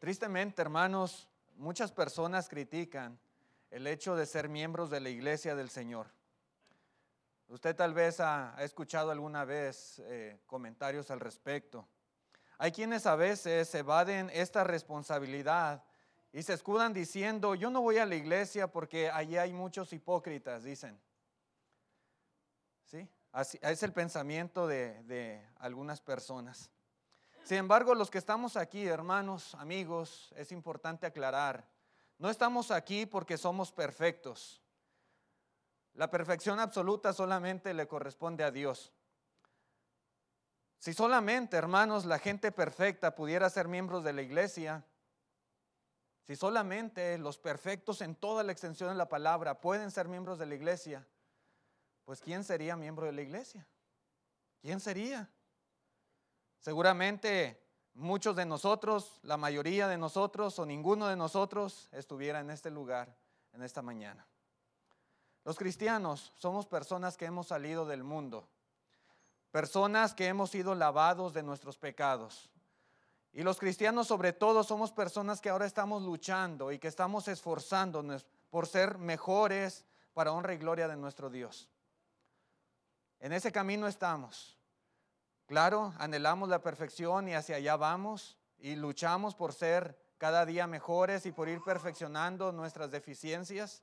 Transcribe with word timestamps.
Tristemente, 0.00 0.62
hermanos, 0.62 1.28
muchas 1.58 1.92
personas 1.92 2.48
critican 2.48 3.20
el 3.70 3.86
hecho 3.86 4.16
de 4.16 4.24
ser 4.24 4.48
miembros 4.48 4.88
de 4.88 4.98
la 4.98 5.10
iglesia 5.10 5.54
del 5.54 5.68
Señor. 5.68 6.06
Usted 7.48 7.76
tal 7.76 7.92
vez 7.92 8.18
ha, 8.18 8.56
escuchado 8.60 9.10
alguna 9.10 9.44
vez 9.44 9.98
eh, 10.06 10.40
comentarios 10.46 11.10
al 11.10 11.20
respecto. 11.20 11.86
Hay 12.56 12.72
quienes 12.72 13.04
a 13.04 13.14
veces 13.14 13.74
evaden 13.74 14.30
esta 14.32 14.64
responsabilidad 14.64 15.84
y 16.32 16.44
se 16.44 16.54
escudan 16.54 16.94
diciendo, 16.94 17.54
yo 17.54 17.68
no 17.68 17.82
voy 17.82 17.98
a 17.98 18.06
la 18.06 18.14
iglesia 18.14 18.68
porque 18.72 19.10
allí 19.10 19.36
hay 19.36 19.52
muchos 19.52 19.92
hipócritas, 19.92 20.64
dicen. 20.64 20.98
¿Sí? 22.86 23.06
Así, 23.32 23.58
es 23.60 23.82
el 23.82 23.92
pensamiento 23.92 24.66
de, 24.66 25.02
de 25.02 25.46
algunas 25.58 26.00
personas. 26.00 26.70
Sin 27.42 27.58
embargo, 27.58 27.94
los 27.94 28.10
que 28.10 28.18
estamos 28.18 28.56
aquí, 28.56 28.86
hermanos, 28.86 29.54
amigos, 29.56 30.32
es 30.36 30.52
importante 30.52 31.06
aclarar, 31.06 31.68
no 32.18 32.28
estamos 32.28 32.70
aquí 32.70 33.06
porque 33.06 33.38
somos 33.38 33.72
perfectos. 33.72 34.62
La 35.94 36.10
perfección 36.10 36.60
absoluta 36.60 37.12
solamente 37.12 37.74
le 37.74 37.88
corresponde 37.88 38.44
a 38.44 38.50
Dios. 38.50 38.92
Si 40.78 40.94
solamente, 40.94 41.56
hermanos, 41.56 42.04
la 42.04 42.18
gente 42.18 42.52
perfecta 42.52 43.14
pudiera 43.14 43.50
ser 43.50 43.68
miembros 43.68 44.04
de 44.04 44.12
la 44.12 44.22
iglesia, 44.22 44.84
si 46.22 46.36
solamente 46.36 47.18
los 47.18 47.38
perfectos 47.38 48.00
en 48.02 48.14
toda 48.14 48.42
la 48.42 48.52
extensión 48.52 48.90
de 48.90 48.94
la 48.94 49.08
palabra 49.08 49.60
pueden 49.60 49.90
ser 49.90 50.06
miembros 50.06 50.38
de 50.38 50.46
la 50.46 50.54
iglesia, 50.54 51.06
pues 52.04 52.20
¿quién 52.20 52.44
sería 52.44 52.76
miembro 52.76 53.06
de 53.06 53.12
la 53.12 53.22
iglesia? 53.22 53.66
¿Quién 54.60 54.78
sería? 54.78 55.28
Seguramente 56.60 57.58
muchos 57.94 58.36
de 58.36 58.44
nosotros, 58.44 59.18
la 59.22 59.36
mayoría 59.36 59.88
de 59.88 59.98
nosotros 59.98 60.58
o 60.58 60.66
ninguno 60.66 61.08
de 61.08 61.16
nosotros 61.16 61.88
estuviera 61.90 62.40
en 62.40 62.50
este 62.50 62.70
lugar 62.70 63.16
en 63.52 63.62
esta 63.62 63.82
mañana. 63.82 64.26
Los 65.44 65.56
cristianos 65.56 66.32
somos 66.36 66.66
personas 66.66 67.16
que 67.16 67.24
hemos 67.24 67.46
salido 67.46 67.86
del 67.86 68.04
mundo, 68.04 68.46
personas 69.50 70.14
que 70.14 70.26
hemos 70.26 70.50
sido 70.50 70.74
lavados 70.74 71.32
de 71.32 71.42
nuestros 71.42 71.78
pecados. 71.78 72.50
Y 73.32 73.42
los 73.42 73.58
cristianos 73.58 74.06
sobre 74.06 74.34
todo 74.34 74.62
somos 74.62 74.92
personas 74.92 75.40
que 75.40 75.48
ahora 75.48 75.64
estamos 75.64 76.02
luchando 76.02 76.72
y 76.72 76.78
que 76.78 76.88
estamos 76.88 77.26
esforzándonos 77.26 78.26
por 78.50 78.66
ser 78.66 78.98
mejores 78.98 79.86
para 80.12 80.32
honra 80.32 80.52
y 80.52 80.58
gloria 80.58 80.88
de 80.88 80.96
nuestro 80.96 81.30
Dios. 81.30 81.70
En 83.18 83.32
ese 83.32 83.50
camino 83.50 83.86
estamos. 83.86 84.59
Claro, 85.50 85.92
anhelamos 85.98 86.48
la 86.48 86.62
perfección 86.62 87.28
y 87.28 87.34
hacia 87.34 87.56
allá 87.56 87.74
vamos 87.74 88.38
y 88.60 88.76
luchamos 88.76 89.34
por 89.34 89.52
ser 89.52 89.98
cada 90.16 90.46
día 90.46 90.68
mejores 90.68 91.26
y 91.26 91.32
por 91.32 91.48
ir 91.48 91.60
perfeccionando 91.64 92.52
nuestras 92.52 92.92
deficiencias. 92.92 93.82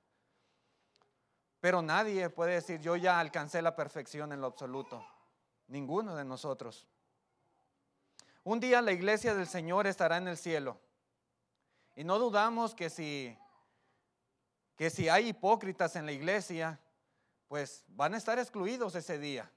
Pero 1.60 1.82
nadie 1.82 2.30
puede 2.30 2.54
decir, 2.54 2.80
yo 2.80 2.96
ya 2.96 3.20
alcancé 3.20 3.62
la 3.62 3.76
perfección 3.76 4.32
en 4.32 4.40
lo 4.40 4.48
absoluto. 4.48 5.06
Ninguno 5.68 6.16
de 6.16 6.24
nosotros. 6.24 6.88
Un 8.46 8.62
día 8.62 8.82
la 8.82 8.94
iglesia 8.94 9.36
del 9.36 9.48
Señor 9.48 9.88
estará 9.88 10.16
en 10.16 10.30
el 10.30 10.38
cielo. 10.38 10.80
Y 11.98 12.06
no 12.06 12.18
dudamos 12.18 12.76
que 12.76 12.90
si, 12.90 13.38
que 14.78 14.90
si 14.90 15.10
hay 15.10 15.28
hipócritas 15.28 15.98
en 15.98 16.06
la 16.06 16.14
iglesia, 16.14 16.80
pues 17.50 17.84
van 17.90 18.14
a 18.14 18.18
estar 18.18 18.40
excluidos 18.40 18.96
ese 18.96 19.20
día. 19.20 19.52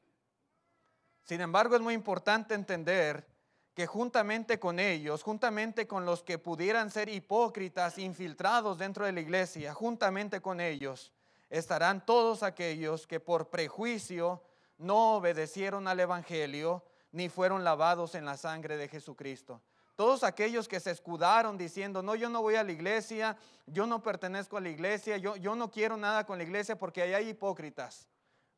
Sin 1.31 1.41
embargo, 1.41 1.77
es 1.77 1.81
muy 1.81 1.95
importante 1.95 2.55
entender 2.55 3.25
que 3.73 3.87
juntamente 3.87 4.59
con 4.59 4.81
ellos, 4.81 5.23
juntamente 5.23 5.87
con 5.87 6.05
los 6.05 6.25
que 6.25 6.39
pudieran 6.39 6.91
ser 6.91 7.09
hipócritas 7.09 7.99
infiltrados 7.99 8.79
dentro 8.79 9.05
de 9.05 9.13
la 9.13 9.21
iglesia, 9.21 9.73
juntamente 9.73 10.41
con 10.41 10.61
ellos 10.61 11.13
estarán 11.49 12.05
todos 12.05 12.43
aquellos 12.43 13.07
que 13.07 13.21
por 13.21 13.49
prejuicio 13.49 14.43
no 14.77 15.19
obedecieron 15.19 15.87
al 15.87 16.01
Evangelio 16.01 16.83
ni 17.13 17.29
fueron 17.29 17.63
lavados 17.63 18.17
en 18.17 18.25
la 18.25 18.37
sangre 18.37 18.77
de 18.77 18.89
Jesucristo. 18.89 19.63
Todos 19.95 20.25
aquellos 20.25 20.67
que 20.67 20.81
se 20.81 20.91
escudaron 20.91 21.57
diciendo, 21.57 22.03
no, 22.03 22.17
yo 22.17 22.29
no 22.29 22.43
voy 22.43 22.57
a 22.57 22.65
la 22.65 22.73
iglesia, 22.73 23.37
yo 23.67 23.87
no 23.87 24.03
pertenezco 24.03 24.57
a 24.57 24.61
la 24.61 24.71
iglesia, 24.71 25.17
yo, 25.17 25.37
yo 25.37 25.55
no 25.55 25.71
quiero 25.71 25.97
nada 25.97 26.27
con 26.27 26.39
la 26.39 26.43
iglesia 26.43 26.77
porque 26.77 27.03
ahí 27.03 27.15
hay 27.15 27.29
hipócritas. 27.29 28.09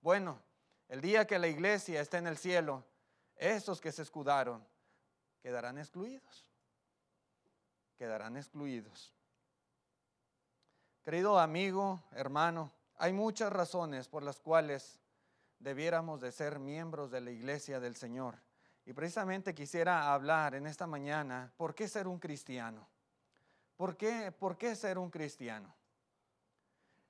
Bueno, 0.01 0.41
el 0.93 1.01
día 1.01 1.27
que 1.27 1.39
la 1.39 1.49
iglesia 1.49 2.03
esté 2.03 2.19
en 2.19 2.27
el 2.27 2.37
cielo, 2.37 2.85
esos 3.37 3.81
que 3.81 3.91
se 3.93 4.03
escudaron 4.03 4.63
quedarán 5.41 5.79
excluidos. 5.79 6.47
Quedarán 7.97 8.37
excluidos. 8.37 9.11
Querido 11.03 11.39
amigo, 11.39 12.03
hermano, 12.11 12.71
hay 12.97 13.15
muchas 13.15 13.51
razones 13.51 14.07
por 14.07 14.23
las 14.23 14.39
cuales 14.39 15.01
debiéramos 15.59 16.21
de 16.21 16.31
ser 16.31 16.59
miembros 16.59 17.11
de 17.11 17.23
la 17.23 17.31
iglesia 17.31 17.81
del 17.81 17.97
Señor. 17.97 18.37
Y 18.85 18.93
precisamente 18.93 19.55
quisiera 19.55 20.13
hablar 20.13 20.55
en 20.55 20.67
esta 20.67 20.87
mañana, 20.87 21.55
¿por 21.57 21.75
qué 21.75 21.89
ser 21.89 22.07
un 22.07 22.19
cristiano? 22.19 22.87
¿Por 23.79 23.97
qué, 23.97 24.31
por 24.31 24.59
qué 24.59 24.77
ser 24.77 24.99
un 24.99 25.09
cristiano? 25.09 25.75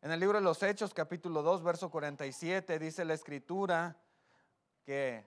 En 0.02 0.10
el 0.10 0.18
libro 0.18 0.38
de 0.38 0.44
los 0.44 0.60
Hechos, 0.64 0.92
capítulo 0.92 1.44
2, 1.44 1.62
verso 1.62 1.88
47, 1.88 2.80
dice 2.80 3.04
la 3.04 3.14
escritura 3.14 3.96
que 4.84 5.24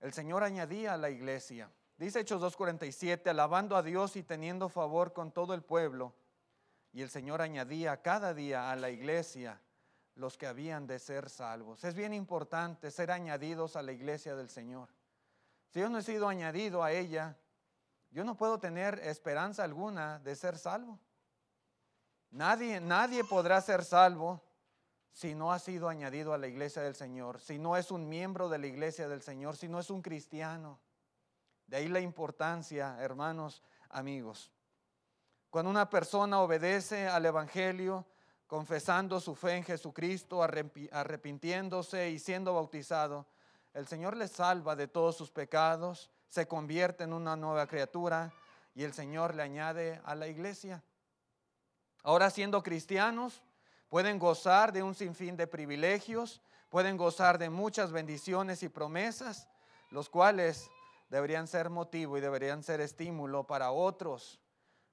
el 0.00 0.12
Señor 0.12 0.42
añadía 0.42 0.94
a 0.94 0.96
la 0.96 1.10
iglesia. 1.10 1.70
Dice 1.96 2.18
Hechos 2.18 2.42
2.47, 2.42 3.28
alabando 3.28 3.76
a 3.76 3.84
Dios 3.84 4.16
y 4.16 4.24
teniendo 4.24 4.68
favor 4.68 5.12
con 5.12 5.30
todo 5.30 5.54
el 5.54 5.62
pueblo. 5.62 6.12
Y 6.92 7.02
el 7.02 7.08
Señor 7.08 7.40
añadía 7.40 8.02
cada 8.02 8.34
día 8.34 8.72
a 8.72 8.74
la 8.74 8.90
iglesia 8.90 9.60
los 10.16 10.36
que 10.36 10.48
habían 10.48 10.88
de 10.88 10.98
ser 10.98 11.30
salvos. 11.30 11.84
Es 11.84 11.94
bien 11.94 12.12
importante 12.12 12.90
ser 12.90 13.12
añadidos 13.12 13.76
a 13.76 13.82
la 13.82 13.92
iglesia 13.92 14.34
del 14.34 14.50
Señor. 14.50 14.88
Si 15.68 15.78
yo 15.78 15.88
no 15.88 15.98
he 15.98 16.02
sido 16.02 16.28
añadido 16.28 16.82
a 16.82 16.90
ella, 16.90 17.38
yo 18.10 18.24
no 18.24 18.36
puedo 18.36 18.58
tener 18.58 18.98
esperanza 19.04 19.62
alguna 19.62 20.18
de 20.18 20.34
ser 20.34 20.58
salvo. 20.58 20.98
Nadie, 22.36 22.80
nadie 22.82 23.24
podrá 23.24 23.62
ser 23.62 23.82
salvo 23.82 24.42
si 25.10 25.34
no 25.34 25.54
ha 25.54 25.58
sido 25.58 25.88
añadido 25.88 26.34
a 26.34 26.38
la 26.38 26.46
iglesia 26.46 26.82
del 26.82 26.94
Señor, 26.94 27.40
si 27.40 27.58
no 27.58 27.78
es 27.78 27.90
un 27.90 28.10
miembro 28.10 28.50
de 28.50 28.58
la 28.58 28.66
iglesia 28.66 29.08
del 29.08 29.22
Señor, 29.22 29.56
si 29.56 29.68
no 29.68 29.80
es 29.80 29.88
un 29.88 30.02
cristiano. 30.02 30.78
De 31.66 31.78
ahí 31.78 31.88
la 31.88 32.00
importancia, 32.00 32.98
hermanos, 33.00 33.62
amigos. 33.88 34.52
Cuando 35.48 35.70
una 35.70 35.88
persona 35.88 36.42
obedece 36.42 37.08
al 37.08 37.24
Evangelio, 37.24 38.04
confesando 38.46 39.18
su 39.18 39.34
fe 39.34 39.56
en 39.56 39.64
Jesucristo, 39.64 40.42
arrepintiéndose 40.42 42.10
y 42.10 42.18
siendo 42.18 42.52
bautizado, 42.52 43.24
el 43.72 43.86
Señor 43.86 44.14
le 44.14 44.28
salva 44.28 44.76
de 44.76 44.88
todos 44.88 45.16
sus 45.16 45.30
pecados, 45.30 46.10
se 46.28 46.46
convierte 46.46 47.04
en 47.04 47.14
una 47.14 47.34
nueva 47.34 47.66
criatura 47.66 48.30
y 48.74 48.82
el 48.82 48.92
Señor 48.92 49.34
le 49.34 49.42
añade 49.42 50.02
a 50.04 50.14
la 50.14 50.28
iglesia. 50.28 50.84
Ahora 52.06 52.30
siendo 52.30 52.62
cristianos, 52.62 53.42
pueden 53.88 54.20
gozar 54.20 54.72
de 54.72 54.80
un 54.84 54.94
sinfín 54.94 55.36
de 55.36 55.48
privilegios, 55.48 56.40
pueden 56.68 56.96
gozar 56.96 57.36
de 57.36 57.50
muchas 57.50 57.90
bendiciones 57.90 58.62
y 58.62 58.68
promesas, 58.68 59.48
los 59.90 60.08
cuales 60.08 60.70
deberían 61.10 61.48
ser 61.48 61.68
motivo 61.68 62.16
y 62.16 62.20
deberían 62.20 62.62
ser 62.62 62.80
estímulo 62.80 63.44
para 63.44 63.72
otros, 63.72 64.38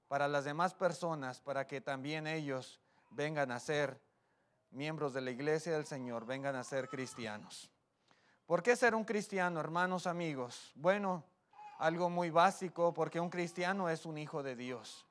para 0.08 0.28
las 0.28 0.44
demás 0.44 0.74
personas, 0.74 1.40
para 1.40 1.68
que 1.68 1.82
también 1.82 2.26
ellos 2.26 2.82
vengan 3.12 3.52
a 3.52 3.60
ser 3.60 4.02
miembros 4.72 5.14
de 5.14 5.22
la 5.22 5.30
iglesia 5.30 5.74
del 5.74 5.86
Señor, 5.86 6.26
vengan 6.26 6.56
a 6.56 6.64
ser 6.64 6.90
cristianos. 6.90 7.70
¿Por 8.48 8.64
qué 8.64 8.76
ser 8.76 8.96
un 8.96 9.06
cristiano, 9.06 9.60
hermanos, 9.60 10.08
amigos? 10.08 10.72
Bueno, 10.74 11.24
algo 11.78 12.10
muy 12.10 12.32
básico, 12.32 12.92
porque 12.92 13.20
un 13.20 13.30
cristiano 13.30 13.88
es 13.88 14.04
un 14.08 14.18
hijo 14.18 14.42
de 14.42 14.56
Dios. 14.56 15.06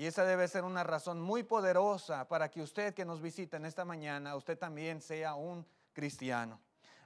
Y 0.00 0.06
esa 0.06 0.24
debe 0.24 0.48
ser 0.48 0.64
una 0.64 0.82
razón 0.82 1.20
muy 1.20 1.42
poderosa 1.42 2.26
para 2.26 2.50
que 2.50 2.62
usted 2.62 2.94
que 2.94 3.04
nos 3.04 3.20
visita 3.20 3.58
en 3.58 3.66
esta 3.66 3.84
mañana, 3.84 4.34
usted 4.34 4.56
también 4.56 5.02
sea 5.02 5.34
un 5.34 5.66
cristiano. 5.92 6.58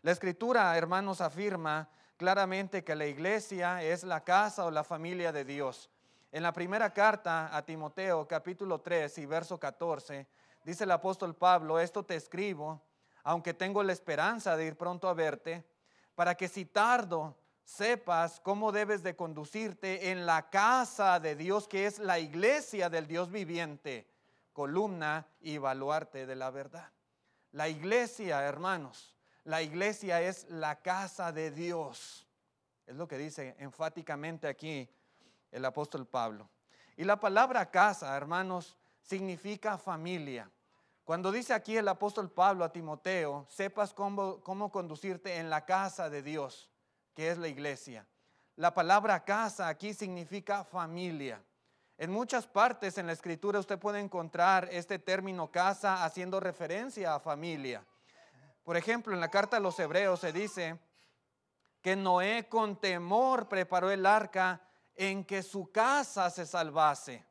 La 0.02 0.12
escritura, 0.12 0.78
hermanos, 0.78 1.20
afirma 1.20 1.88
claramente 2.16 2.84
que 2.84 2.94
la 2.94 3.06
iglesia 3.06 3.82
es 3.82 4.04
la 4.04 4.22
casa 4.22 4.64
o 4.64 4.70
la 4.70 4.84
familia 4.84 5.32
de 5.32 5.44
Dios. 5.44 5.90
En 6.30 6.44
la 6.44 6.52
primera 6.52 6.92
carta 6.92 7.50
a 7.52 7.64
Timoteo, 7.64 8.28
capítulo 8.28 8.80
3 8.80 9.18
y 9.18 9.26
verso 9.26 9.58
14, 9.58 10.28
dice 10.62 10.84
el 10.84 10.92
apóstol 10.92 11.34
Pablo, 11.34 11.80
esto 11.80 12.04
te 12.04 12.14
escribo, 12.14 12.80
aunque 13.24 13.54
tengo 13.54 13.82
la 13.82 13.92
esperanza 13.92 14.56
de 14.56 14.66
ir 14.66 14.76
pronto 14.76 15.08
a 15.08 15.14
verte, 15.14 15.64
para 16.14 16.36
que 16.36 16.46
si 16.46 16.64
tardo, 16.64 17.34
sepas 17.64 18.40
cómo 18.40 18.72
debes 18.72 19.02
de 19.02 19.16
conducirte 19.16 20.10
en 20.10 20.26
la 20.26 20.50
casa 20.50 21.18
de 21.18 21.34
Dios, 21.34 21.66
que 21.66 21.86
es 21.86 21.98
la 21.98 22.18
iglesia 22.18 22.90
del 22.90 23.06
Dios 23.06 23.30
viviente, 23.30 24.06
columna 24.52 25.26
y 25.40 25.58
baluarte 25.58 26.26
de 26.26 26.36
la 26.36 26.50
verdad. 26.50 26.90
La 27.52 27.68
iglesia, 27.68 28.42
hermanos, 28.42 29.16
la 29.44 29.62
iglesia 29.62 30.22
es 30.22 30.48
la 30.48 30.80
casa 30.80 31.32
de 31.32 31.50
Dios. 31.50 32.26
Es 32.86 32.96
lo 32.96 33.08
que 33.08 33.18
dice 33.18 33.56
enfáticamente 33.58 34.46
aquí 34.46 34.88
el 35.50 35.64
apóstol 35.64 36.06
Pablo. 36.06 36.48
Y 36.96 37.04
la 37.04 37.18
palabra 37.18 37.70
casa, 37.70 38.16
hermanos, 38.16 38.76
significa 39.02 39.78
familia. 39.78 40.50
Cuando 41.04 41.30
dice 41.30 41.52
aquí 41.52 41.76
el 41.76 41.88
apóstol 41.88 42.30
Pablo 42.30 42.64
a 42.64 42.72
Timoteo, 42.72 43.46
sepas 43.50 43.92
cómo, 43.92 44.40
cómo 44.40 44.70
conducirte 44.70 45.36
en 45.36 45.50
la 45.50 45.64
casa 45.64 46.08
de 46.08 46.22
Dios, 46.22 46.70
que 47.14 47.30
es 47.30 47.38
la 47.38 47.48
iglesia. 47.48 48.06
La 48.56 48.74
palabra 48.74 49.24
casa 49.24 49.68
aquí 49.68 49.94
significa 49.94 50.64
familia. 50.64 51.42
En 51.96 52.10
muchas 52.10 52.46
partes 52.46 52.98
en 52.98 53.06
la 53.06 53.12
escritura 53.12 53.58
usted 53.58 53.78
puede 53.78 54.00
encontrar 54.00 54.68
este 54.70 54.98
término 54.98 55.50
casa 55.50 56.04
haciendo 56.04 56.40
referencia 56.40 57.14
a 57.14 57.20
familia. 57.20 57.84
Por 58.64 58.76
ejemplo, 58.76 59.14
en 59.14 59.20
la 59.20 59.30
carta 59.30 59.58
a 59.58 59.60
los 59.60 59.78
hebreos 59.78 60.20
se 60.20 60.32
dice 60.32 60.78
que 61.80 61.96
Noé 61.96 62.48
con 62.48 62.80
temor 62.80 63.48
preparó 63.48 63.90
el 63.90 64.06
arca 64.06 64.60
en 64.96 65.24
que 65.24 65.42
su 65.42 65.70
casa 65.70 66.30
se 66.30 66.46
salvase. 66.46 67.24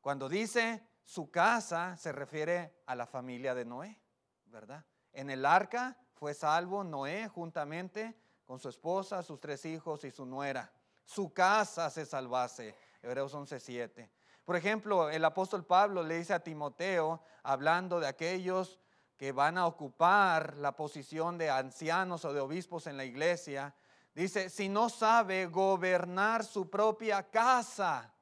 Cuando 0.00 0.28
dice 0.28 0.82
su 1.04 1.30
casa 1.30 1.96
se 1.96 2.12
refiere 2.12 2.80
a 2.86 2.94
la 2.94 3.06
familia 3.06 3.54
de 3.54 3.64
Noé, 3.64 3.98
¿verdad? 4.46 4.84
En 5.12 5.30
el 5.30 5.44
arca 5.44 5.96
fue 6.14 6.32
salvo 6.32 6.84
Noé 6.84 7.28
juntamente 7.28 8.14
con 8.46 8.58
su 8.58 8.68
esposa, 8.68 9.22
sus 9.22 9.40
tres 9.40 9.64
hijos 9.64 10.04
y 10.04 10.10
su 10.10 10.24
nuera. 10.24 10.72
Su 11.04 11.32
casa 11.32 11.90
se 11.90 12.06
salvase. 12.06 12.74
Hebreos 13.02 13.34
11:7. 13.34 14.08
Por 14.44 14.56
ejemplo, 14.56 15.10
el 15.10 15.24
apóstol 15.24 15.64
Pablo 15.64 16.02
le 16.02 16.18
dice 16.18 16.32
a 16.32 16.40
Timoteo, 16.40 17.20
hablando 17.42 18.00
de 18.00 18.06
aquellos 18.06 18.80
que 19.16 19.32
van 19.32 19.58
a 19.58 19.66
ocupar 19.66 20.56
la 20.56 20.76
posición 20.76 21.36
de 21.36 21.50
ancianos 21.50 22.24
o 22.24 22.32
de 22.32 22.40
obispos 22.40 22.86
en 22.86 22.96
la 22.96 23.04
iglesia, 23.04 23.74
dice, 24.14 24.48
si 24.48 24.68
no 24.68 24.88
sabe 24.88 25.46
gobernar 25.46 26.44
su 26.44 26.70
propia 26.70 27.28
casa, 27.28 28.12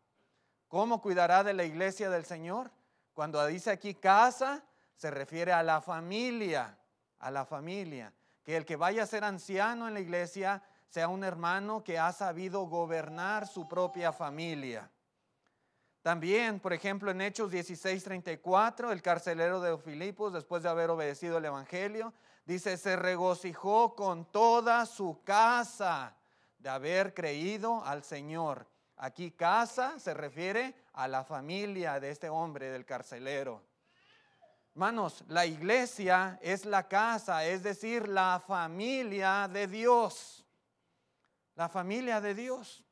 ¿Cómo 0.74 1.00
cuidará 1.00 1.44
de 1.44 1.54
la 1.54 1.62
iglesia 1.62 2.10
del 2.10 2.24
Señor? 2.24 2.68
Cuando 3.12 3.46
dice 3.46 3.70
aquí 3.70 3.94
casa, 3.94 4.64
se 4.96 5.08
refiere 5.08 5.52
a 5.52 5.62
la 5.62 5.80
familia, 5.80 6.76
a 7.20 7.30
la 7.30 7.44
familia. 7.44 8.12
Que 8.44 8.56
el 8.56 8.64
que 8.64 8.76
vaya 8.76 9.02
a 9.02 9.06
ser 9.06 9.24
anciano 9.24 9.88
en 9.88 9.94
la 9.94 10.00
iglesia 10.00 10.62
sea 10.88 11.08
un 11.08 11.24
hermano 11.24 11.82
que 11.82 11.98
ha 11.98 12.12
sabido 12.12 12.66
gobernar 12.66 13.48
su 13.48 13.66
propia 13.66 14.12
familia. 14.12 14.90
También, 16.02 16.60
por 16.60 16.74
ejemplo, 16.74 17.10
en 17.10 17.22
Hechos 17.22 17.50
16:34, 17.50 18.92
el 18.92 19.00
carcelero 19.00 19.60
de 19.60 19.78
Filipos, 19.78 20.34
después 20.34 20.62
de 20.62 20.68
haber 20.68 20.90
obedecido 20.90 21.38
el 21.38 21.46
Evangelio, 21.46 22.12
dice, 22.44 22.76
se 22.76 22.94
regocijó 22.94 23.96
con 23.96 24.26
toda 24.26 24.84
su 24.84 25.22
casa 25.24 26.14
de 26.58 26.68
haber 26.68 27.14
creído 27.14 27.82
al 27.84 28.04
Señor. 28.04 28.66
Aquí 28.96 29.30
casa 29.30 29.98
se 29.98 30.14
refiere 30.14 30.74
a 30.92 31.08
la 31.08 31.24
familia 31.24 31.98
de 31.98 32.10
este 32.10 32.28
hombre, 32.28 32.70
del 32.70 32.84
carcelero. 32.84 33.62
Hermanos, 34.74 35.24
la 35.28 35.46
iglesia 35.46 36.38
es 36.42 36.64
la 36.64 36.88
casa, 36.88 37.44
es 37.44 37.62
decir, 37.62 38.08
la 38.08 38.42
familia 38.46 39.48
de 39.48 39.66
Dios. 39.66 40.44
La 41.54 41.68
familia 41.68 42.20
de 42.20 42.34
Dios. 42.34 42.84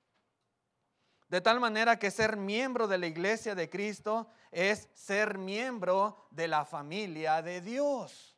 De 1.29 1.41
tal 1.41 1.61
manera 1.61 1.99
que 1.99 2.11
ser 2.11 2.37
miembro 2.37 2.87
de 2.87 2.99
la 2.99 3.07
iglesia 3.07 3.55
de 3.55 3.69
Cristo 3.69 4.29
es 4.51 4.89
ser 4.95 5.39
miembro 5.39 6.29
de 6.31 6.47
la 6.47 6.65
familia 6.65 7.43
de 7.43 7.61
Dios. 7.61 8.37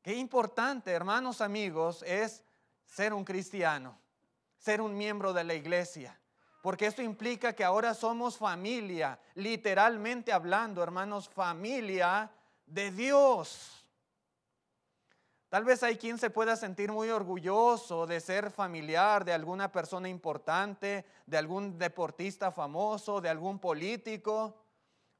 Qué 0.00 0.14
importante, 0.14 0.92
hermanos 0.92 1.40
amigos, 1.40 2.02
es 2.06 2.42
ser 2.86 3.12
un 3.12 3.24
cristiano 3.24 3.98
ser 4.64 4.80
un 4.80 4.96
miembro 4.96 5.34
de 5.34 5.44
la 5.44 5.52
iglesia. 5.52 6.18
Porque 6.64 6.86
esto 6.86 7.02
implica 7.02 7.52
que 7.52 7.62
ahora 7.62 7.92
somos 7.92 8.38
familia, 8.38 9.18
literalmente 9.34 10.32
hablando, 10.32 10.82
hermanos, 10.82 11.28
familia 11.28 12.30
de 12.64 12.90
Dios. 12.90 13.86
Tal 15.50 15.62
vez 15.62 15.82
hay 15.82 15.98
quien 15.98 16.16
se 16.16 16.30
pueda 16.30 16.56
sentir 16.56 16.90
muy 16.90 17.10
orgulloso 17.10 18.06
de 18.06 18.18
ser 18.18 18.50
familiar 18.50 19.26
de 19.26 19.34
alguna 19.34 19.70
persona 19.70 20.08
importante, 20.08 21.04
de 21.26 21.36
algún 21.36 21.78
deportista 21.78 22.50
famoso, 22.50 23.20
de 23.20 23.28
algún 23.28 23.58
político. 23.58 24.56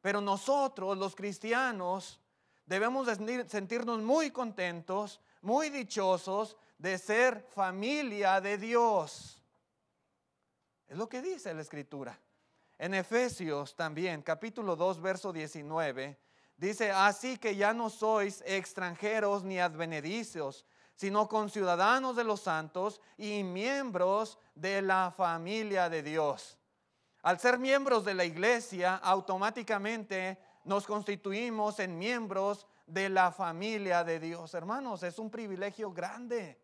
Pero 0.00 0.22
nosotros, 0.22 0.96
los 0.96 1.14
cristianos, 1.14 2.22
debemos 2.64 3.06
sentirnos 3.48 3.98
muy 3.98 4.30
contentos, 4.30 5.20
muy 5.42 5.68
dichosos 5.68 6.56
de 6.78 6.96
ser 6.96 7.46
familia 7.50 8.40
de 8.40 8.56
Dios. 8.56 9.43
Es 10.88 10.96
lo 10.96 11.08
que 11.08 11.22
dice 11.22 11.54
la 11.54 11.62
escritura. 11.62 12.18
En 12.78 12.94
Efesios 12.94 13.74
también, 13.76 14.22
capítulo 14.22 14.76
2, 14.76 15.00
verso 15.00 15.32
19, 15.32 16.18
dice, 16.56 16.90
así 16.90 17.38
que 17.38 17.56
ya 17.56 17.72
no 17.72 17.88
sois 17.88 18.42
extranjeros 18.46 19.44
ni 19.44 19.58
advenedicios, 19.58 20.66
sino 20.94 21.28
conciudadanos 21.28 22.16
de 22.16 22.24
los 22.24 22.40
santos 22.40 23.00
y 23.16 23.42
miembros 23.42 24.38
de 24.54 24.82
la 24.82 25.12
familia 25.16 25.88
de 25.88 26.02
Dios. 26.02 26.58
Al 27.22 27.40
ser 27.40 27.58
miembros 27.58 28.04
de 28.04 28.14
la 28.14 28.24
iglesia, 28.24 28.96
automáticamente 28.96 30.38
nos 30.64 30.86
constituimos 30.86 31.78
en 31.78 31.98
miembros 31.98 32.66
de 32.86 33.08
la 33.08 33.32
familia 33.32 34.04
de 34.04 34.20
Dios. 34.20 34.52
Hermanos, 34.52 35.02
es 35.02 35.18
un 35.18 35.30
privilegio 35.30 35.90
grande, 35.92 36.60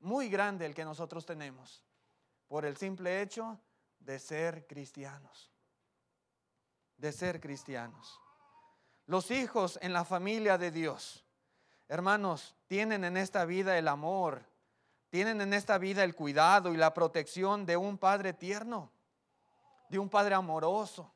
muy 0.00 0.28
grande 0.28 0.64
el 0.64 0.74
que 0.74 0.84
nosotros 0.84 1.26
tenemos 1.26 1.84
por 2.54 2.64
el 2.64 2.76
simple 2.76 3.20
hecho 3.20 3.58
de 3.98 4.16
ser 4.20 4.68
cristianos. 4.68 5.50
De 6.96 7.10
ser 7.10 7.40
cristianos. 7.40 8.20
Los 9.06 9.32
hijos 9.32 9.76
en 9.82 9.92
la 9.92 10.04
familia 10.04 10.56
de 10.56 10.70
Dios, 10.70 11.24
hermanos, 11.88 12.54
tienen 12.68 13.02
en 13.02 13.16
esta 13.16 13.44
vida 13.44 13.76
el 13.76 13.88
amor, 13.88 14.46
tienen 15.10 15.40
en 15.40 15.52
esta 15.52 15.78
vida 15.78 16.04
el 16.04 16.14
cuidado 16.14 16.72
y 16.72 16.76
la 16.76 16.94
protección 16.94 17.66
de 17.66 17.76
un 17.76 17.98
Padre 17.98 18.32
tierno, 18.32 18.92
de 19.88 19.98
un 19.98 20.08
Padre 20.08 20.36
amoroso. 20.36 21.12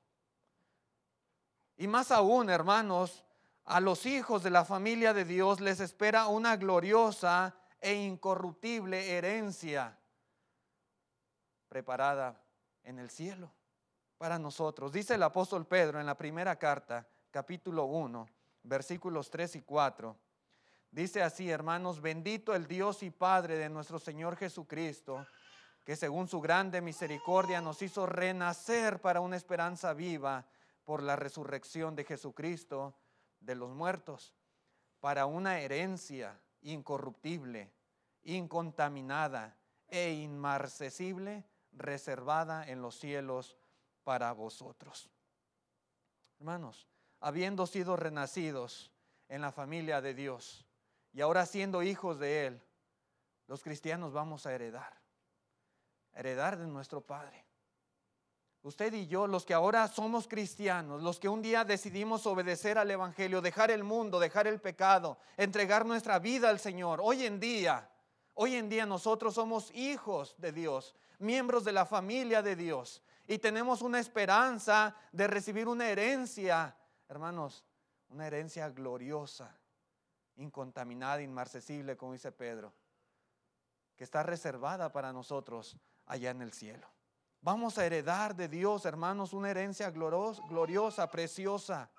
Y 1.77 1.87
más 1.87 2.11
aún, 2.11 2.51
hermanos, 2.51 3.25
a 3.65 3.79
los 3.79 4.07
hijos 4.07 4.43
de 4.43 4.51
la 4.51 4.65
familia 4.65 5.15
de 5.15 5.25
Dios 5.25 5.61
les 5.61 5.79
espera 5.79 6.27
una 6.27 6.57
gloriosa 6.57 7.55
e 7.81 7.95
incorruptible 7.95 9.17
herencia 9.17 9.97
preparada 11.69 12.41
en 12.85 12.99
el 12.99 13.11
cielo 13.11 13.53
para 14.19 14.39
nosotros. 14.39 14.93
Dice 14.93 15.15
el 15.15 15.23
apóstol 15.23 15.67
Pedro 15.67 16.01
en 16.01 16.07
la 16.07 16.17
primera 16.17 16.57
carta, 16.59 17.07
capítulo 17.31 17.85
1, 17.85 18.27
versículos 18.65 19.31
3 19.31 19.57
y 19.57 19.63
4. 19.63 20.17
Dice 20.91 21.23
así, 21.23 21.51
hermanos, 21.51 22.01
bendito 22.01 22.55
el 22.55 22.67
Dios 22.67 23.03
y 23.03 23.11
Padre 23.11 23.59
de 23.59 23.69
nuestro 23.69 23.99
Señor 23.99 24.37
Jesucristo, 24.37 25.27
que 25.85 25.97
según 25.97 26.29
su 26.29 26.41
grande 26.41 26.81
misericordia 26.81 27.61
nos 27.61 27.81
hizo 27.83 28.07
renacer 28.07 29.01
para 29.01 29.21
una 29.21 29.37
esperanza 29.37 29.95
viva 29.95 30.47
por 30.85 31.03
la 31.03 31.17
resurrección 31.17 31.95
de 31.95 32.05
Jesucristo 32.05 32.95
de 33.41 33.55
los 33.55 33.71
muertos, 33.75 34.35
para 35.01 35.27
una 35.27 35.61
herencia 35.61 36.41
incorruptible, 36.63 37.71
incontaminada 38.25 39.57
e 39.89 40.13
inmarcesible, 40.13 41.45
reservada 41.73 42.67
en 42.69 42.83
los 42.83 42.99
cielos 42.99 43.57
para 44.05 44.33
vosotros. 44.33 45.11
Hermanos, 46.39 46.89
habiendo 47.21 47.67
sido 47.67 47.97
renacidos 47.97 48.93
en 49.29 49.43
la 49.43 49.53
familia 49.53 50.01
de 50.01 50.15
Dios 50.15 50.67
y 51.13 51.21
ahora 51.21 51.47
siendo 51.47 51.83
hijos 51.83 52.19
de 52.19 52.47
Él, 52.47 52.63
los 53.47 53.63
cristianos 53.63 54.13
vamos 54.13 54.47
a 54.47 54.55
heredar, 54.55 55.01
heredar 56.13 56.59
de 56.59 56.67
nuestro 56.67 57.01
Padre. 57.01 57.45
Usted 58.63 58.93
y 58.93 59.07
yo, 59.07 59.27
los 59.27 59.47
que 59.47 59.55
ahora 59.55 59.87
somos 59.89 60.27
cristianos, 60.27 61.03
los 61.03 61.19
que 61.19 61.29
un 61.29 61.41
día 61.43 61.65
decidimos 61.65 62.27
obedecer 62.27 62.77
al 62.77 62.91
Evangelio, 62.91 63.41
dejar 63.41 63.71
el 63.71 63.85
mundo, 63.85 64.19
dejar 64.19 64.47
el 64.47 64.61
pecado, 64.61 65.19
entregar 65.37 65.87
nuestra 65.87 66.19
vida 66.19 66.51
al 66.51 66.59
Señor, 66.59 67.01
hoy 67.03 67.25
en 67.25 67.41
día, 67.41 67.91
hoy 68.35 68.57
en 68.57 68.69
día 68.69 68.85
nosotros 68.85 69.35
somos 69.35 69.71
hijos 69.75 70.35
de 70.39 70.53
Dios 70.53 70.95
miembros 71.19 71.65
de 71.65 71.73
la 71.73 71.87
familia 71.87 72.43
de 72.43 72.57
Dios 72.57 73.03
y 73.27 73.39
tenemos 73.39 73.83
una 73.83 73.99
esperanza 73.99 74.95
de 75.13 75.27
recibir 75.27 75.69
una 75.69 75.89
herencia, 75.89 76.77
hermanos, 77.09 77.65
una 78.09 78.27
herencia 78.27 78.71
gloriosa, 78.71 79.55
incontaminada, 80.37 81.21
inmarcesible, 81.21 81.97
como 81.97 82.13
dice 82.13 82.33
Pedro, 82.33 82.73
que 83.97 84.05
está 84.05 84.23
reservada 84.23 84.93
para 84.93 85.13
nosotros 85.13 85.77
allá 86.07 86.31
en 86.31 86.43
el 86.43 86.53
cielo. 86.53 86.89
Vamos 87.41 87.79
a 87.79 87.87
heredar 87.87 88.35
de 88.35 88.49
Dios, 88.49 88.85
hermanos, 88.85 89.33
una 89.33 89.51
herencia 89.51 89.91
gloriosa, 89.91 91.11
preciosa. 91.11 91.91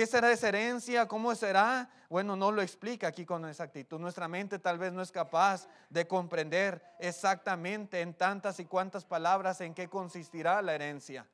¿Qué 0.00 0.06
será 0.06 0.32
esa 0.32 0.48
herencia? 0.48 1.06
¿Cómo 1.06 1.34
será? 1.34 1.86
Bueno, 2.08 2.34
no 2.34 2.50
lo 2.50 2.62
explica 2.62 3.08
aquí 3.08 3.26
con 3.26 3.44
exactitud. 3.44 4.00
Nuestra 4.00 4.28
mente 4.28 4.58
tal 4.58 4.78
vez 4.78 4.94
no 4.94 5.02
es 5.02 5.12
capaz 5.12 5.68
de 5.90 6.06
comprender 6.06 6.82
exactamente 6.98 8.00
en 8.00 8.14
tantas 8.14 8.58
y 8.60 8.64
cuantas 8.64 9.04
palabras 9.04 9.60
en 9.60 9.74
qué 9.74 9.90
consistirá 9.90 10.62
la 10.62 10.74
herencia. 10.74 11.28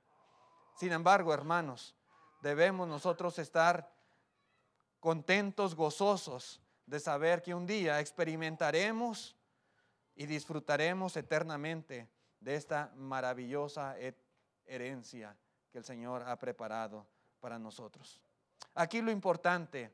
Sin 0.75 0.91
embargo, 0.91 1.33
hermanos, 1.33 1.95
debemos 2.43 2.89
nosotros 2.89 3.39
estar 3.39 3.89
contentos, 4.99 5.77
gozosos 5.77 6.61
de 6.87 6.99
saber 6.99 7.43
que 7.43 7.55
un 7.55 7.69
día 7.69 8.01
experimentaremos 8.01 9.37
y 10.17 10.27
disfrutaremos 10.27 11.17
eternamente 11.17 12.11
de 12.41 12.57
esta 12.57 12.91
maravillosa 12.97 13.95
herencia 14.65 15.37
que 15.71 15.79
el 15.79 15.85
Señor 15.85 16.25
ha 16.25 16.37
preparado 16.37 17.07
para 17.39 17.61
nosotros. 17.61 18.26
Aquí 18.79 19.01
lo 19.01 19.11
importante, 19.11 19.91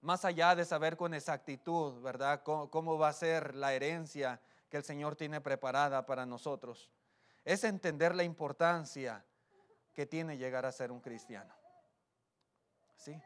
más 0.00 0.24
allá 0.24 0.54
de 0.54 0.64
saber 0.64 0.96
con 0.96 1.12
exactitud, 1.12 2.00
¿verdad?, 2.02 2.42
cómo, 2.44 2.98
va 2.98 3.08
a 3.08 3.12
ser 3.12 3.56
la 3.56 3.74
herencia 3.74 4.40
que 4.70 4.76
el 4.76 4.84
Señor 4.84 5.16
tiene 5.16 5.40
preparada 5.40 6.06
para 6.06 6.24
nosotros, 6.24 6.88
es 7.44 7.64
entender 7.64 8.14
la 8.14 8.22
importancia 8.22 9.24
que 9.92 10.06
tiene 10.06 10.38
llegar 10.38 10.64
a 10.64 10.70
ser 10.70 10.92
un 10.92 11.00
cristiano. 11.00 11.52
¿Sí? 12.96 13.20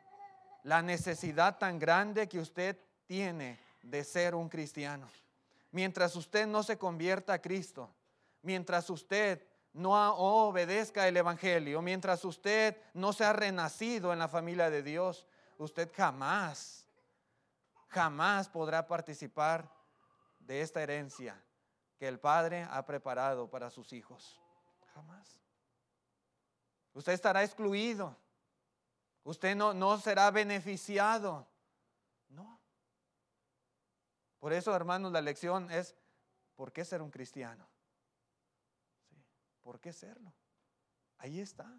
La 0.63 0.81
necesidad 0.81 1.59
tan 1.59 1.79
grande 1.79 2.27
que 2.27 2.41
usted 2.41 2.79
tiene 3.07 3.61
de 3.83 4.03
ser 4.03 4.35
un 4.35 4.49
cristiano. 4.49 5.11
Mientras 5.73 6.17
usted 6.17 6.47
no 6.47 6.63
se 6.63 6.79
convierta 6.79 7.35
a 7.35 7.43
Cristo, 7.43 7.95
mientras 8.41 8.89
usted 8.89 9.47
no 9.73 10.15
obedezca 10.17 11.07
el 11.07 11.17
Evangelio, 11.17 11.83
mientras 11.83 12.25
usted 12.25 12.77
no 12.95 13.13
sea 13.13 13.33
renacido 13.33 14.13
en 14.13 14.19
la 14.19 14.29
familia 14.29 14.71
de 14.71 14.83
Dios, 14.83 15.27
usted 15.59 15.91
jamás, 15.95 16.87
jamás 17.89 18.49
podrá 18.49 18.87
participar 18.87 19.71
de 20.41 20.63
esta 20.63 20.83
herencia 20.83 21.41
que 21.99 22.09
el 22.09 22.19
Padre 22.19 22.67
ha 22.71 22.85
preparado 22.87 23.51
para 23.51 23.71
sus 23.71 23.93
hijos. 23.93 24.41
Jamás. 24.95 25.41
Usted 26.95 27.13
estará 27.13 27.45
excluido. 27.45 28.17
Usted 29.25 29.55
no, 29.55 29.75
no 29.75 29.99
será 29.99 30.31
beneficiado. 30.31 31.47
No. 32.29 32.59
Por 34.39 34.53
eso, 34.53 34.75
hermanos, 34.75 35.13
la 35.13 35.21
lección 35.21 35.71
es, 35.71 35.95
¿por 36.57 36.73
qué 36.73 36.85
ser 36.85 37.03
un 37.03 37.11
cristiano? 37.11 37.69
¿Por 39.69 39.81
qué 39.81 39.93
serlo? 39.93 40.33
Ahí 41.19 41.41
está. 41.41 41.71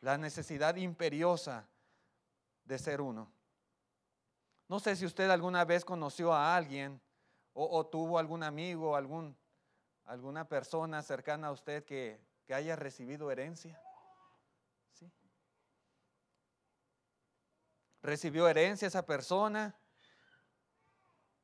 La 0.00 0.18
necesidad 0.18 0.74
imperiosa 0.74 1.68
de 2.64 2.76
ser 2.76 3.00
uno. 3.00 3.30
No 4.66 4.80
sé 4.80 4.96
si 4.96 5.06
usted 5.06 5.30
alguna 5.30 5.64
vez 5.64 5.84
conoció 5.84 6.32
a 6.32 6.56
alguien 6.56 7.00
o, 7.52 7.86
tuvo 7.86 8.18
algún 8.18 8.42
amigo, 8.42 8.96
algún, 8.96 9.36
alguna 10.06 10.48
persona 10.48 11.02
cercana 11.02 11.46
a 11.46 11.52
usted 11.52 11.84
que, 11.84 12.20
que 12.44 12.52
haya 12.52 12.74
recibido 12.74 13.30
herencia. 13.30 13.80
¿Sí? 14.90 15.08
Recibió 18.02 18.48
herencia 18.48 18.88
esa 18.88 19.06
persona. 19.06 19.72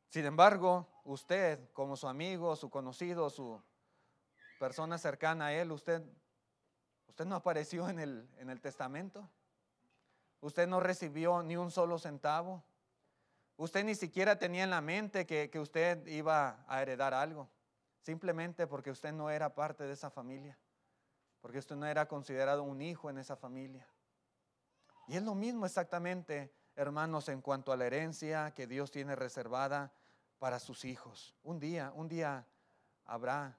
Sin 0.09 0.27
embargo, 0.27 0.89
usted, 1.05 1.71
como 1.75 1.97
su 1.97 2.09
amigo, 2.09 2.57
su 2.57 2.69
conocido, 2.69 3.31
su, 3.31 3.63
persona 4.63 4.97
cercana 4.97 5.47
a 5.47 5.53
él, 5.55 5.73
usted, 5.73 6.05
usted 7.09 7.25
no 7.25 7.35
apareció 7.35 7.89
en 7.89 7.99
el, 7.99 8.31
en 8.39 8.49
el 8.49 8.61
testamento. 8.61 9.29
Usted 10.41 10.69
no 10.69 10.79
recibió 10.79 11.43
ni 11.43 11.57
un 11.57 11.73
solo 11.73 11.99
centavo. 11.99 12.63
Usted 13.57 13.85
ni 13.85 13.97
siquiera 13.97 14.39
tenía 14.39 14.63
en 14.63 14.71
la 14.71 14.81
mente 14.81 15.27
que, 15.27 15.51
que 15.51 15.59
usted 15.59 16.07
iba 16.07 16.65
a 16.69 16.81
heredar 16.81 17.13
algo. 17.13 17.51
Simplemente 18.03 18.69
porque 18.69 18.93
usted 18.93 19.13
no 19.13 19.31
era 19.31 19.53
parte 19.53 19.83
de 19.83 19.95
esa 19.95 20.11
familia. 20.11 20.57
Porque 21.41 21.59
usted 21.59 21.75
no 21.75 21.87
era 21.87 22.07
considerado 22.07 22.63
un 22.63 22.83
hijo 22.83 23.11
en 23.11 23.19
esa 23.19 23.35
familia. 23.35 23.89
Y 25.09 25.17
es 25.17 25.25
lo 25.25 25.35
mismo 25.35 25.67
exactamente, 25.67 26.55
hermanos, 26.77 27.29
en 27.29 27.41
cuanto 27.41 27.73
a 27.73 27.77
la 27.77 27.87
herencia 27.87 28.55
que 28.55 28.69
Dios 28.69 28.93
tiene 28.93 29.17
reservada 29.17 29.93
para 30.39 30.61
sus 30.61 30.85
hijos. 30.85 31.35
Un 31.43 31.59
día, 31.59 31.91
un 31.97 32.07
día 32.07 32.47
habrá 33.05 33.59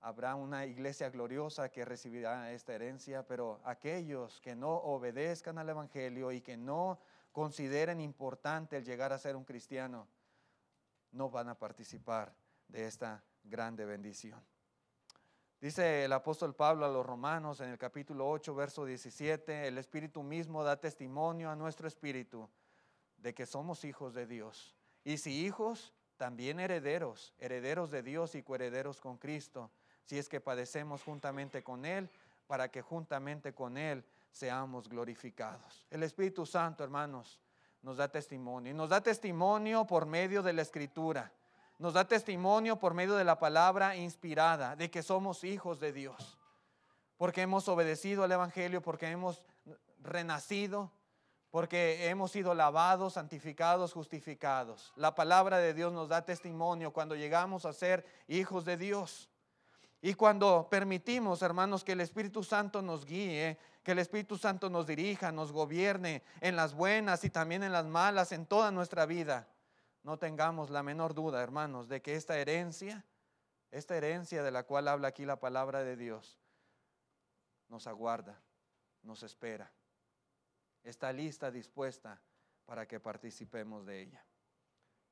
habrá 0.00 0.34
una 0.34 0.66
iglesia 0.66 1.10
gloriosa 1.10 1.70
que 1.70 1.84
recibirá 1.84 2.52
esta 2.52 2.74
herencia, 2.74 3.26
pero 3.26 3.60
aquellos 3.64 4.40
que 4.40 4.54
no 4.54 4.74
obedezcan 4.74 5.58
al 5.58 5.68
Evangelio 5.68 6.32
y 6.32 6.40
que 6.40 6.56
no 6.56 6.98
consideren 7.32 8.00
importante 8.00 8.76
el 8.76 8.84
llegar 8.84 9.12
a 9.12 9.18
ser 9.18 9.36
un 9.36 9.44
cristiano, 9.44 10.08
no 11.12 11.30
van 11.30 11.48
a 11.48 11.58
participar 11.58 12.32
de 12.68 12.86
esta 12.86 13.22
grande 13.44 13.84
bendición. 13.84 14.40
Dice 15.60 16.04
el 16.04 16.12
apóstol 16.14 16.54
Pablo 16.54 16.86
a 16.86 16.88
los 16.88 17.04
romanos 17.04 17.60
en 17.60 17.68
el 17.68 17.76
capítulo 17.76 18.28
8, 18.30 18.54
verso 18.54 18.86
17, 18.86 19.68
el 19.68 19.76
Espíritu 19.76 20.22
mismo 20.22 20.64
da 20.64 20.80
testimonio 20.80 21.50
a 21.50 21.56
nuestro 21.56 21.86
espíritu 21.86 22.48
de 23.18 23.34
que 23.34 23.44
somos 23.44 23.84
hijos 23.84 24.14
de 24.14 24.26
Dios. 24.26 24.74
Y 25.04 25.18
si 25.18 25.44
hijos, 25.44 25.92
también 26.16 26.60
herederos, 26.60 27.34
herederos 27.38 27.90
de 27.90 28.02
Dios 28.02 28.34
y 28.34 28.42
coherederos 28.42 29.02
con 29.02 29.18
Cristo 29.18 29.70
si 30.06 30.18
es 30.18 30.28
que 30.28 30.40
padecemos 30.40 31.02
juntamente 31.02 31.62
con 31.62 31.84
Él, 31.84 32.10
para 32.46 32.70
que 32.70 32.82
juntamente 32.82 33.54
con 33.54 33.76
Él 33.78 34.04
seamos 34.30 34.88
glorificados. 34.88 35.86
El 35.90 36.02
Espíritu 36.02 36.46
Santo, 36.46 36.82
hermanos, 36.82 37.40
nos 37.82 37.96
da 37.96 38.08
testimonio. 38.08 38.72
Y 38.72 38.74
nos 38.74 38.90
da 38.90 39.00
testimonio 39.00 39.86
por 39.86 40.06
medio 40.06 40.42
de 40.42 40.52
la 40.52 40.62
Escritura. 40.62 41.32
Nos 41.78 41.94
da 41.94 42.06
testimonio 42.06 42.78
por 42.78 42.92
medio 42.92 43.14
de 43.14 43.24
la 43.24 43.38
palabra 43.38 43.96
inspirada 43.96 44.76
de 44.76 44.90
que 44.90 45.02
somos 45.02 45.44
hijos 45.44 45.80
de 45.80 45.92
Dios. 45.92 46.38
Porque 47.16 47.42
hemos 47.42 47.68
obedecido 47.68 48.24
al 48.24 48.32
Evangelio, 48.32 48.82
porque 48.82 49.06
hemos 49.06 49.42
renacido, 50.02 50.90
porque 51.50 52.08
hemos 52.08 52.30
sido 52.30 52.54
lavados, 52.54 53.14
santificados, 53.14 53.92
justificados. 53.92 54.92
La 54.96 55.14
palabra 55.14 55.58
de 55.58 55.74
Dios 55.74 55.92
nos 55.92 56.08
da 56.08 56.24
testimonio 56.24 56.92
cuando 56.92 57.16
llegamos 57.16 57.64
a 57.64 57.72
ser 57.72 58.04
hijos 58.28 58.64
de 58.64 58.76
Dios. 58.76 59.28
Y 60.02 60.14
cuando 60.14 60.66
permitimos, 60.70 61.42
hermanos, 61.42 61.84
que 61.84 61.92
el 61.92 62.00
Espíritu 62.00 62.42
Santo 62.42 62.80
nos 62.80 63.04
guíe, 63.04 63.58
que 63.82 63.92
el 63.92 63.98
Espíritu 63.98 64.38
Santo 64.38 64.70
nos 64.70 64.86
dirija, 64.86 65.30
nos 65.30 65.52
gobierne 65.52 66.22
en 66.40 66.56
las 66.56 66.74
buenas 66.74 67.22
y 67.24 67.30
también 67.30 67.62
en 67.62 67.72
las 67.72 67.86
malas, 67.86 68.32
en 68.32 68.46
toda 68.46 68.70
nuestra 68.70 69.04
vida, 69.04 69.48
no 70.02 70.18
tengamos 70.18 70.70
la 70.70 70.82
menor 70.82 71.12
duda, 71.12 71.42
hermanos, 71.42 71.88
de 71.88 72.00
que 72.00 72.14
esta 72.14 72.38
herencia, 72.38 73.04
esta 73.70 73.96
herencia 73.96 74.42
de 74.42 74.50
la 74.50 74.62
cual 74.62 74.88
habla 74.88 75.08
aquí 75.08 75.26
la 75.26 75.38
palabra 75.38 75.82
de 75.84 75.96
Dios, 75.96 76.38
nos 77.68 77.86
aguarda, 77.86 78.40
nos 79.02 79.22
espera, 79.22 79.70
está 80.82 81.12
lista, 81.12 81.50
dispuesta 81.50 82.20
para 82.64 82.86
que 82.86 83.00
participemos 83.00 83.84
de 83.84 84.02
ella. 84.02 84.24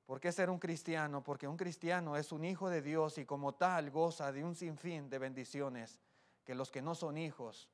¿Por 0.09 0.21
qué 0.21 0.33
ser 0.33 0.49
un 0.49 0.59
cristiano? 0.59 1.23
Porque 1.23 1.47
un 1.47 1.59
cristiano 1.59 2.17
es 2.17 2.33
un 2.33 2.43
hijo 2.43 2.71
de 2.71 2.81
Dios 2.81 3.19
y 3.19 3.27
como 3.27 3.57
tal 3.57 3.91
goza 3.91 4.33
de 4.33 4.43
un 4.43 4.55
sinfín 4.55 5.11
de 5.11 5.19
bendiciones 5.19 6.00
que 6.47 6.55
los 6.55 6.71
que 6.71 6.81
no 6.81 6.95
son 6.95 7.19
hijos 7.19 7.69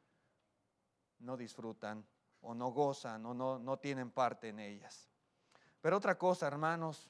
no 1.20 1.36
disfrutan 1.36 2.04
o 2.40 2.52
no 2.52 2.72
gozan 2.72 3.24
o 3.24 3.34
no, 3.34 3.60
no 3.60 3.78
tienen 3.78 4.10
parte 4.10 4.48
en 4.48 4.58
ellas. 4.58 5.08
Pero 5.80 5.96
otra 5.96 6.18
cosa, 6.18 6.48
hermanos, 6.48 7.08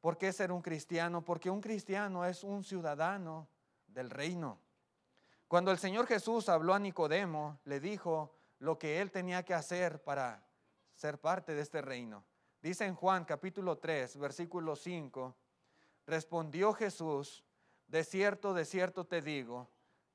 ¿por 0.00 0.18
qué 0.18 0.32
ser 0.32 0.50
un 0.50 0.62
cristiano? 0.62 1.22
Porque 1.22 1.48
un 1.48 1.60
cristiano 1.60 2.24
es 2.24 2.42
un 2.42 2.64
ciudadano 2.64 3.46
del 3.86 4.10
reino. 4.10 4.58
Cuando 5.46 5.70
el 5.70 5.78
Señor 5.78 6.08
Jesús 6.08 6.48
habló 6.48 6.74
a 6.74 6.80
Nicodemo, 6.80 7.60
le 7.66 7.78
dijo 7.78 8.34
lo 8.58 8.80
que 8.80 9.00
él 9.00 9.12
tenía 9.12 9.44
que 9.44 9.54
hacer 9.54 10.02
para 10.02 10.44
ser 10.96 11.20
parte 11.20 11.54
de 11.54 11.62
este 11.62 11.82
reino. 11.82 12.24
Dice 12.62 12.84
en 12.84 12.94
Juan 12.94 13.24
capítulo 13.24 13.78
3, 13.78 14.16
versículo 14.18 14.76
5, 14.76 15.36
respondió 16.06 16.72
Jesús, 16.72 17.44
de 17.86 18.02
cierto, 18.02 18.54
de 18.54 18.64
cierto 18.64 19.06
te 19.06 19.22
digo, 19.22 19.68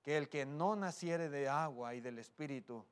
que 0.04 0.18
el 0.18 0.30
que 0.30 0.46
no 0.46 0.76
naciere 0.76 1.30
de 1.30 1.48
agua 1.48 1.94
y 1.94 2.02
del 2.02 2.18
Espíritu, 2.20 2.86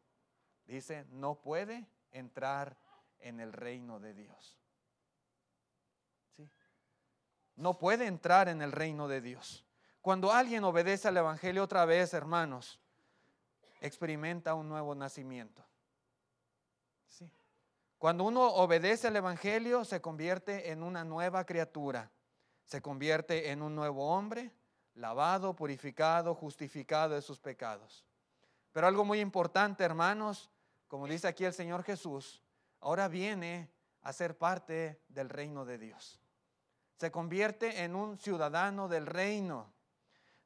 dice, 0.65 1.05
no 1.09 1.35
puede 1.35 1.87
entrar 2.11 2.77
en 3.19 3.39
el 3.39 3.51
reino 3.51 3.99
de 3.99 4.13
Dios. 4.13 4.57
¿Sí? 6.37 6.47
No 7.55 7.77
puede 7.77 8.05
entrar 8.05 8.47
en 8.47 8.61
el 8.61 8.71
reino 8.71 9.07
de 9.07 9.21
Dios. 9.21 9.65
Cuando 10.01 10.31
alguien 10.31 10.63
obedece 10.63 11.07
al 11.07 11.17
Evangelio 11.17 11.63
otra 11.63 11.85
vez, 11.85 12.13
hermanos, 12.13 12.79
experimenta 13.81 14.53
un 14.53 14.69
nuevo 14.69 14.95
nacimiento. 14.95 15.65
Cuando 17.99 18.23
uno 18.23 18.47
obedece 18.47 19.07
al 19.07 19.17
Evangelio, 19.17 19.83
se 19.83 19.99
convierte 19.99 20.71
en 20.71 20.83
una 20.83 21.03
nueva 21.03 21.45
criatura, 21.45 22.09
se 22.63 22.81
convierte 22.81 23.51
en 23.51 23.61
un 23.61 23.75
nuevo 23.75 24.15
hombre, 24.15 24.53
lavado, 24.93 25.53
purificado, 25.53 26.33
justificado 26.33 27.15
de 27.15 27.21
sus 27.21 27.39
pecados. 27.39 28.05
Pero 28.71 28.87
algo 28.87 29.03
muy 29.03 29.19
importante, 29.19 29.83
hermanos, 29.83 30.49
como 30.87 31.07
dice 31.07 31.27
aquí 31.27 31.43
el 31.43 31.53
Señor 31.53 31.83
Jesús, 31.83 32.41
ahora 32.79 33.09
viene 33.09 33.69
a 34.01 34.13
ser 34.13 34.37
parte 34.37 35.01
del 35.09 35.27
reino 35.27 35.65
de 35.65 35.77
Dios. 35.77 36.21
Se 36.95 37.11
convierte 37.11 37.83
en 37.83 37.95
un 37.95 38.17
ciudadano 38.17 38.87
del 38.87 39.07
reino. 39.07 39.73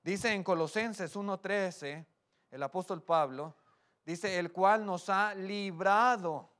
Dice 0.01 0.33
en 0.33 0.43
Colosenses 0.43 1.15
1:13, 1.15 2.03
el 2.50 2.63
apóstol 2.63 3.03
Pablo, 3.03 3.55
dice, 4.03 4.39
el 4.39 4.51
cual 4.51 4.88
nos 4.88 5.07
ha 5.10 5.36
librado, 5.36 6.52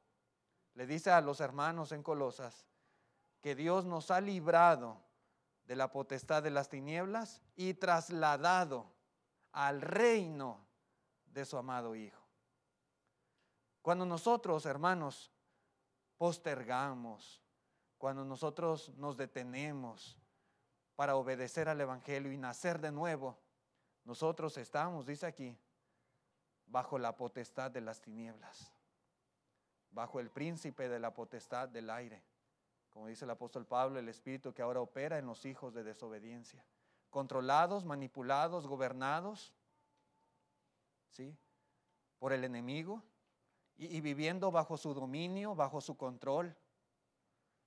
le 0.76 0.88
dice 0.88 1.12
a 1.12 1.22
los 1.22 1.40
hermanos 1.40 1.92
en 1.92 2.04
Colosas, 2.04 2.66
que 3.42 3.56
Dios 3.56 3.86
nos 3.86 4.10
ha 4.12 4.22
librado 4.22 5.02
de 5.66 5.76
la 5.76 5.92
potestad 5.92 6.44
de 6.44 6.52
las 6.52 6.70
tinieblas 6.70 7.42
y 7.56 7.74
trasladado 7.74 8.92
al 9.52 9.82
reino 9.82 10.66
de 11.26 11.46
su 11.46 11.58
amado 11.58 11.96
Hijo. 11.96 12.22
Cuando 13.82 14.06
nosotros, 14.06 14.66
hermanos, 14.66 15.32
postergamos, 16.18 17.44
cuando 17.98 18.24
nosotros 18.24 18.90
nos 18.96 19.18
detenemos 19.18 20.18
para 20.96 21.16
obedecer 21.16 21.68
al 21.70 21.82
Evangelio 21.82 22.32
y 22.32 22.38
nacer 22.38 22.80
de 22.80 22.92
nuevo, 22.92 23.38
nosotros 24.06 24.58
estamos, 24.58 25.06
dice 25.06 25.26
aquí, 25.26 25.58
bajo 26.66 26.98
la 26.98 27.16
potestad 27.16 27.72
de 27.72 27.82
las 27.82 28.02
tinieblas, 28.02 28.74
bajo 29.94 30.20
el 30.20 30.30
príncipe 30.30 30.90
de 30.90 31.00
la 31.00 31.14
potestad 31.14 31.70
del 31.70 31.90
aire, 31.90 32.24
como 32.90 33.08
dice 33.08 33.26
el 33.26 33.32
apóstol 33.32 33.66
Pablo, 33.66 34.00
el 34.00 34.10
espíritu 34.10 34.54
que 34.54 34.62
ahora 34.62 34.82
opera 34.82 35.18
en 35.18 35.26
los 35.26 35.46
hijos 35.46 35.74
de 35.74 35.84
desobediencia, 35.84 36.66
controlados, 37.10 37.86
manipulados, 37.86 38.68
gobernados, 38.68 39.54
¿sí? 41.10 41.36
Por 42.20 42.34
el 42.34 42.44
enemigo, 42.44 43.04
y, 43.76 44.02
viviendo 44.02 44.52
bajo 44.52 44.78
su 44.78 44.94
dominio, 44.94 45.56
bajo 45.56 45.82
su 45.82 45.98
control, 45.98 46.56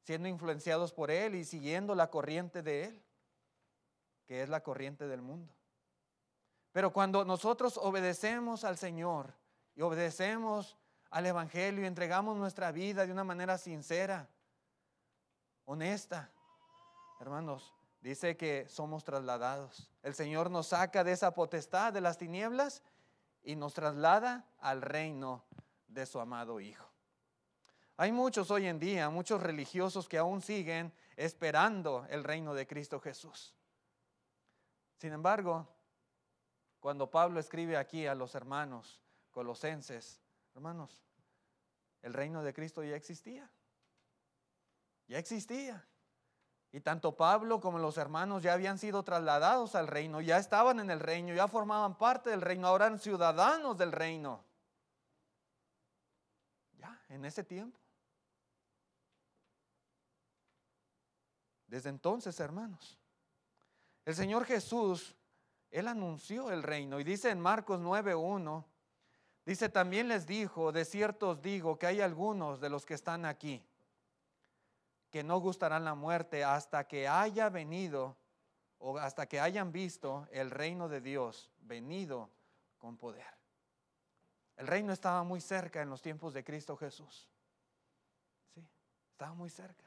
siendo 0.02 0.28
influenciados 0.28 0.92
por 0.92 1.10
Él 1.10 1.34
y 1.34 1.44
siguiendo 1.44 1.94
la 1.94 2.10
corriente 2.10 2.62
de 2.62 2.84
Él, 2.84 3.02
que 4.26 4.42
es 4.42 4.48
la 4.48 4.62
corriente 4.62 5.08
del 5.08 5.22
mundo. 5.22 5.52
Pero 6.72 6.92
cuando 6.92 7.24
nosotros 7.24 7.76
obedecemos 7.76 8.62
al 8.62 8.76
Señor 8.76 9.34
y 9.74 9.82
obedecemos 9.82 10.76
al 11.10 11.26
Evangelio 11.26 11.82
y 11.82 11.86
entregamos 11.86 12.36
nuestra 12.36 12.72
vida 12.72 13.06
de 13.06 13.12
una 13.12 13.24
manera 13.24 13.58
sincera, 13.58 14.28
honesta, 15.64 16.30
hermanos, 17.20 17.74
dice 18.00 18.36
que 18.36 18.66
somos 18.68 19.04
trasladados. 19.04 19.90
El 20.02 20.14
Señor 20.14 20.50
nos 20.50 20.68
saca 20.68 21.04
de 21.04 21.12
esa 21.12 21.34
potestad 21.34 21.92
de 21.92 22.00
las 22.00 22.18
tinieblas 22.18 22.82
y 23.42 23.56
nos 23.56 23.74
traslada 23.74 24.44
al 24.60 24.82
reino 24.82 25.44
de 25.88 26.06
su 26.06 26.20
amado 26.20 26.60
Hijo. 26.60 26.86
Hay 27.96 28.12
muchos 28.12 28.50
hoy 28.50 28.66
en 28.66 28.78
día, 28.78 29.08
muchos 29.08 29.42
religiosos 29.42 30.08
que 30.08 30.18
aún 30.18 30.42
siguen 30.42 30.92
esperando 31.16 32.06
el 32.10 32.24
reino 32.24 32.52
de 32.52 32.66
Cristo 32.66 33.00
Jesús. 33.00 33.54
Sin 34.98 35.12
embargo, 35.12 35.66
cuando 36.80 37.10
Pablo 37.10 37.40
escribe 37.40 37.76
aquí 37.76 38.06
a 38.06 38.14
los 38.14 38.34
hermanos 38.34 39.00
colosenses, 39.30 40.20
hermanos, 40.56 41.04
el 42.02 42.12
reino 42.12 42.42
de 42.42 42.52
Cristo 42.52 42.82
ya 42.82 42.96
existía. 42.96 43.48
Ya 45.06 45.18
existía. 45.18 45.86
Y 46.72 46.80
tanto 46.80 47.16
Pablo 47.16 47.60
como 47.60 47.78
los 47.78 47.96
hermanos 47.96 48.42
ya 48.42 48.54
habían 48.54 48.78
sido 48.78 49.04
trasladados 49.04 49.74
al 49.74 49.86
reino, 49.86 50.20
ya 50.20 50.38
estaban 50.38 50.80
en 50.80 50.90
el 50.90 51.00
reino, 51.00 51.32
ya 51.32 51.46
formaban 51.46 51.96
parte 51.96 52.30
del 52.30 52.40
reino, 52.40 52.66
ahora 52.66 52.86
eran 52.86 52.98
ciudadanos 52.98 53.78
del 53.78 53.92
reino 53.92 54.44
en 57.08 57.24
ese 57.24 57.44
tiempo. 57.44 57.78
Desde 61.66 61.90
entonces, 61.90 62.38
hermanos, 62.40 62.98
el 64.04 64.14
Señor 64.14 64.44
Jesús, 64.44 65.16
Él 65.70 65.88
anunció 65.88 66.50
el 66.50 66.62
reino 66.62 67.00
y 67.00 67.04
dice 67.04 67.30
en 67.30 67.40
Marcos 67.40 67.80
9.1, 67.80 68.64
dice, 69.46 69.70
también 69.70 70.08
les 70.08 70.26
dijo, 70.26 70.72
de 70.72 70.84
cierto 70.84 71.30
os 71.30 71.40
digo 71.40 71.78
que 71.78 71.86
hay 71.86 72.02
algunos 72.02 72.60
de 72.60 72.68
los 72.68 72.84
que 72.84 72.94
están 72.94 73.24
aquí 73.24 73.64
que 75.10 75.24
no 75.24 75.38
gustarán 75.38 75.84
la 75.84 75.94
muerte 75.94 76.44
hasta 76.44 76.86
que 76.86 77.08
haya 77.08 77.48
venido 77.48 78.18
o 78.78 78.98
hasta 78.98 79.26
que 79.26 79.40
hayan 79.40 79.72
visto 79.72 80.28
el 80.30 80.50
reino 80.50 80.90
de 80.90 81.00
Dios 81.00 81.50
venido 81.60 82.30
con 82.76 82.98
poder. 82.98 83.24
El 84.56 84.66
reino 84.66 84.92
estaba 84.92 85.22
muy 85.22 85.40
cerca 85.40 85.80
en 85.80 85.90
los 85.90 86.02
tiempos 86.02 86.34
de 86.34 86.44
Cristo 86.44 86.76
Jesús. 86.76 87.30
Sí, 88.54 88.66
estaba 89.12 89.34
muy 89.34 89.48
cerca. 89.48 89.84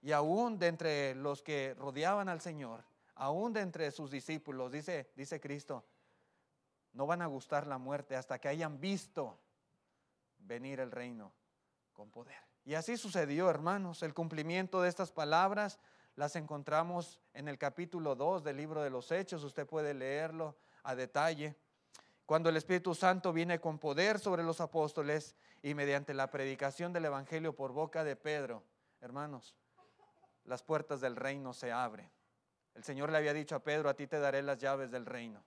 Y 0.00 0.12
aún 0.12 0.58
de 0.58 0.66
entre 0.68 1.14
los 1.14 1.42
que 1.42 1.74
rodeaban 1.78 2.28
al 2.28 2.40
Señor, 2.40 2.84
aún 3.14 3.52
de 3.52 3.60
entre 3.60 3.90
sus 3.90 4.10
discípulos, 4.10 4.72
dice, 4.72 5.12
dice 5.14 5.40
Cristo, 5.40 5.84
no 6.92 7.06
van 7.06 7.22
a 7.22 7.26
gustar 7.26 7.66
la 7.66 7.78
muerte 7.78 8.16
hasta 8.16 8.38
que 8.38 8.48
hayan 8.48 8.80
visto 8.80 9.38
venir 10.38 10.80
el 10.80 10.90
reino 10.90 11.32
con 11.92 12.10
poder. 12.10 12.36
Y 12.64 12.74
así 12.74 12.96
sucedió, 12.96 13.50
hermanos. 13.50 14.02
El 14.02 14.14
cumplimiento 14.14 14.82
de 14.82 14.88
estas 14.88 15.10
palabras 15.10 15.80
las 16.14 16.36
encontramos 16.36 17.20
en 17.34 17.48
el 17.48 17.58
capítulo 17.58 18.14
2 18.14 18.44
del 18.44 18.56
libro 18.56 18.82
de 18.82 18.90
los 18.90 19.10
Hechos. 19.10 19.42
Usted 19.44 19.66
puede 19.66 19.94
leerlo 19.94 20.56
a 20.82 20.94
detalle 20.94 21.56
cuando 22.26 22.48
el 22.48 22.56
Espíritu 22.56 22.94
Santo 22.94 23.32
viene 23.32 23.60
con 23.60 23.78
poder 23.78 24.18
sobre 24.18 24.42
los 24.42 24.60
apóstoles 24.60 25.34
y 25.60 25.74
mediante 25.74 26.14
la 26.14 26.30
predicación 26.30 26.92
del 26.92 27.04
Evangelio 27.04 27.54
por 27.54 27.72
boca 27.72 28.04
de 28.04 28.16
Pedro, 28.16 28.62
hermanos, 29.00 29.54
las 30.44 30.62
puertas 30.62 31.00
del 31.00 31.16
reino 31.16 31.52
se 31.52 31.72
abren. 31.72 32.10
El 32.74 32.84
Señor 32.84 33.10
le 33.10 33.18
había 33.18 33.34
dicho 33.34 33.54
a 33.54 33.62
Pedro, 33.62 33.88
a 33.88 33.94
ti 33.94 34.06
te 34.06 34.18
daré 34.18 34.40
las 34.42 34.58
llaves 34.58 34.90
del 34.90 35.04
reino. 35.04 35.44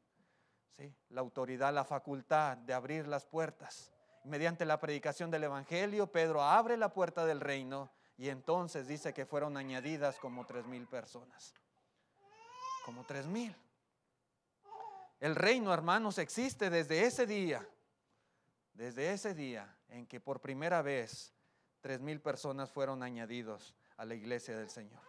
La 1.09 1.21
autoridad, 1.21 1.73
la 1.73 1.85
facultad 1.85 2.57
de 2.57 2.73
abrir 2.73 3.07
las 3.07 3.25
puertas. 3.25 3.91
mediante 4.25 4.65
la 4.65 4.79
predicación 4.79 5.31
del 5.31 5.43
Evangelio, 5.43 6.11
Pedro 6.11 6.41
abre 6.41 6.77
la 6.77 6.89
puerta 6.89 7.25
del 7.25 7.39
reino 7.39 7.91
y 8.17 8.29
entonces 8.29 8.87
dice 8.87 9.13
que 9.13 9.25
fueron 9.25 9.57
añadidas 9.57 10.17
como 10.19 10.45
tres 10.45 10.65
mil 10.65 10.87
personas. 10.87 11.53
Como 12.83 13.03
tres 13.05 13.25
mil. 13.25 13.55
El 15.19 15.35
reino, 15.35 15.73
hermanos, 15.73 16.17
existe 16.17 16.69
desde 16.69 17.05
ese 17.05 17.25
día, 17.25 17.67
desde 18.73 19.13
ese 19.13 19.33
día 19.33 19.77
en 19.89 20.05
que 20.05 20.19
por 20.19 20.41
primera 20.41 20.81
vez 20.81 21.33
tres 21.81 22.01
mil 22.01 22.19
personas 22.19 22.71
fueron 22.71 23.03
añadidos 23.03 23.75
a 23.97 24.05
la 24.05 24.15
iglesia 24.15 24.57
del 24.57 24.69
Señor. 24.69 25.01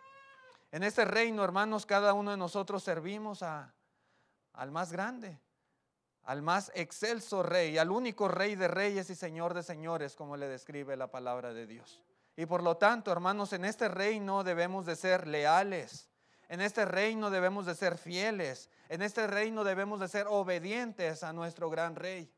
En 0.70 0.82
este 0.82 1.04
reino, 1.04 1.42
hermanos, 1.42 1.86
cada 1.86 2.12
uno 2.12 2.30
de 2.30 2.36
nosotros 2.36 2.82
servimos 2.82 3.42
a, 3.42 3.74
al 4.52 4.70
más 4.70 4.92
grande, 4.92 5.40
al 6.26 6.42
más 6.42 6.70
excelso 6.74 7.42
rey, 7.42 7.78
al 7.78 7.90
único 7.90 8.28
rey 8.28 8.54
de 8.54 8.68
reyes 8.68 9.08
y 9.10 9.14
señor 9.14 9.54
de 9.54 9.62
señores, 9.62 10.14
como 10.14 10.36
le 10.36 10.46
describe 10.46 10.96
la 10.96 11.10
palabra 11.10 11.54
de 11.54 11.66
Dios. 11.66 12.02
Y 12.36 12.44
por 12.46 12.62
lo 12.62 12.76
tanto, 12.76 13.10
hermanos, 13.10 13.52
en 13.54 13.64
este 13.64 13.88
reino 13.88 14.44
debemos 14.44 14.84
de 14.84 14.96
ser 14.96 15.26
leales, 15.26 16.10
en 16.48 16.60
este 16.60 16.84
reino 16.84 17.30
debemos 17.30 17.66
de 17.66 17.74
ser 17.74 17.98
fieles. 17.98 18.70
En 18.88 19.02
este 19.02 19.26
reino 19.26 19.64
debemos 19.64 20.00
de 20.00 20.08
ser 20.08 20.26
obedientes 20.28 21.22
a 21.22 21.32
nuestro 21.32 21.70
gran 21.70 21.96
rey. 21.96 22.32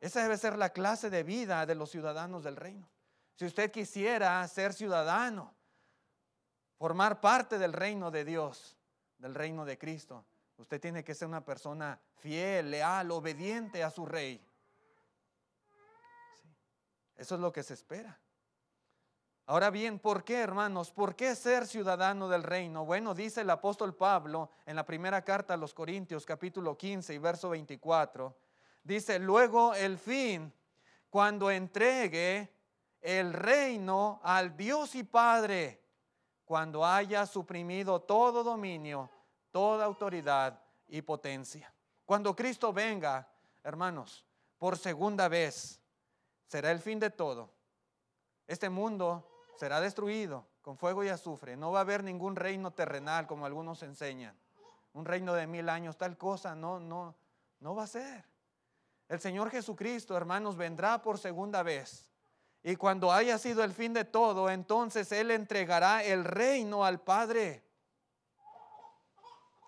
Esa 0.00 0.22
debe 0.22 0.36
ser 0.36 0.58
la 0.58 0.70
clase 0.70 1.08
de 1.08 1.22
vida 1.22 1.66
de 1.66 1.74
los 1.74 1.90
ciudadanos 1.90 2.42
del 2.42 2.56
reino. 2.56 2.88
Si 3.36 3.44
usted 3.44 3.70
quisiera 3.70 4.46
ser 4.48 4.72
ciudadano, 4.72 5.54
formar 6.78 7.20
parte 7.20 7.58
del 7.58 7.72
reino 7.72 8.10
de 8.10 8.24
Dios, 8.24 8.76
del 9.18 9.34
reino 9.34 9.64
de 9.64 9.78
Cristo, 9.78 10.24
usted 10.58 10.80
tiene 10.80 11.04
que 11.04 11.14
ser 11.14 11.28
una 11.28 11.44
persona 11.44 12.00
fiel, 12.16 12.70
leal, 12.70 13.10
obediente 13.10 13.82
a 13.82 13.90
su 13.90 14.06
rey. 14.06 14.40
Eso 17.16 17.34
es 17.34 17.40
lo 17.40 17.52
que 17.52 17.62
se 17.62 17.74
espera. 17.74 18.18
Ahora 19.46 19.68
bien, 19.68 19.98
¿por 19.98 20.24
qué, 20.24 20.40
hermanos? 20.40 20.90
¿Por 20.90 21.14
qué 21.14 21.34
ser 21.36 21.66
ciudadano 21.66 22.28
del 22.28 22.42
reino? 22.42 22.86
Bueno, 22.86 23.14
dice 23.14 23.42
el 23.42 23.50
apóstol 23.50 23.94
Pablo 23.94 24.50
en 24.64 24.74
la 24.74 24.86
primera 24.86 25.22
carta 25.22 25.52
a 25.52 25.58
los 25.58 25.74
Corintios, 25.74 26.24
capítulo 26.24 26.78
15 26.78 27.12
y 27.12 27.18
verso 27.18 27.50
24. 27.50 28.34
Dice, 28.82 29.18
luego 29.18 29.74
el 29.74 29.98
fin, 29.98 30.50
cuando 31.10 31.50
entregue 31.50 32.50
el 33.02 33.34
reino 33.34 34.18
al 34.24 34.56
Dios 34.56 34.94
y 34.94 35.04
Padre, 35.04 35.82
cuando 36.46 36.84
haya 36.84 37.26
suprimido 37.26 38.00
todo 38.00 38.42
dominio, 38.42 39.10
toda 39.54 39.84
autoridad 39.84 40.60
y 40.88 41.00
potencia. 41.02 41.72
Cuando 42.04 42.34
Cristo 42.34 42.72
venga, 42.72 43.28
hermanos, 43.62 44.26
por 44.58 44.76
segunda 44.76 45.28
vez, 45.28 45.80
será 46.48 46.72
el 46.72 46.80
fin 46.80 46.98
de 46.98 47.10
todo. 47.10 47.52
Este 48.48 48.68
mundo 48.68 49.24
será 49.56 49.80
destruido 49.80 50.44
con 50.60 50.76
fuego 50.76 51.04
y 51.04 51.08
azufre. 51.08 51.56
No 51.56 51.70
va 51.70 51.78
a 51.78 51.82
haber 51.82 52.02
ningún 52.02 52.34
reino 52.34 52.72
terrenal 52.72 53.28
como 53.28 53.46
algunos 53.46 53.80
enseñan. 53.84 54.36
Un 54.92 55.04
reino 55.04 55.34
de 55.34 55.46
mil 55.46 55.68
años, 55.68 55.96
tal 55.96 56.18
cosa, 56.18 56.56
no, 56.56 56.80
no, 56.80 57.14
no 57.60 57.76
va 57.76 57.84
a 57.84 57.86
ser. 57.86 58.24
El 59.08 59.20
Señor 59.20 59.50
Jesucristo, 59.52 60.16
hermanos, 60.16 60.56
vendrá 60.56 61.00
por 61.00 61.16
segunda 61.16 61.62
vez. 61.62 62.10
Y 62.64 62.74
cuando 62.74 63.12
haya 63.12 63.38
sido 63.38 63.62
el 63.62 63.72
fin 63.72 63.92
de 63.92 64.04
todo, 64.04 64.50
entonces 64.50 65.12
Él 65.12 65.30
entregará 65.30 66.02
el 66.02 66.24
reino 66.24 66.84
al 66.84 67.00
Padre. 67.00 67.63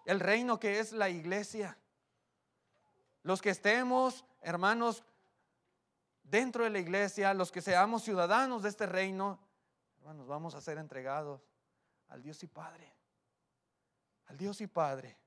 El 0.06 0.20
reino 0.20 0.58
que 0.58 0.78
es 0.78 0.92
la 0.92 1.10
iglesia. 1.10 1.76
Los 3.24 3.42
que 3.42 3.50
estemos, 3.50 4.24
hermanos, 4.40 5.02
dentro 6.22 6.62
de 6.62 6.70
la 6.70 6.78
iglesia, 6.78 7.34
los 7.34 7.50
que 7.50 7.60
seamos 7.60 8.04
ciudadanos 8.04 8.62
de 8.62 8.68
este 8.68 8.86
reino, 8.86 9.40
hermanos, 9.98 10.28
vamos 10.28 10.54
a 10.54 10.60
ser 10.60 10.78
entregados 10.78 11.42
al 12.08 12.22
Dios 12.22 12.40
y 12.44 12.46
Padre. 12.46 12.94
Al 14.28 14.36
Dios 14.36 14.60
y 14.60 14.68
Padre. 14.68 15.18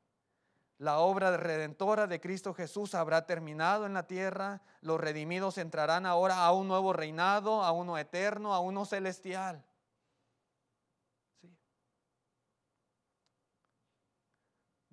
La 0.78 1.00
obra 1.00 1.36
redentora 1.36 2.08
de 2.08 2.22
Cristo 2.22 2.54
Jesús 2.54 2.96
habrá 2.96 3.26
terminado 3.26 3.86
en 3.86 3.94
la 3.94 4.08
tierra. 4.08 4.62
Los 4.80 4.98
redimidos 5.02 5.58
entrarán 5.58 6.06
ahora 6.06 6.46
a 6.46 6.54
un 6.54 6.70
nuevo 6.70 6.94
reinado, 6.94 7.64
a 7.64 7.74
uno 7.74 7.98
eterno, 7.98 8.54
a 8.54 8.62
uno 8.62 8.86
celestial. 8.86 9.62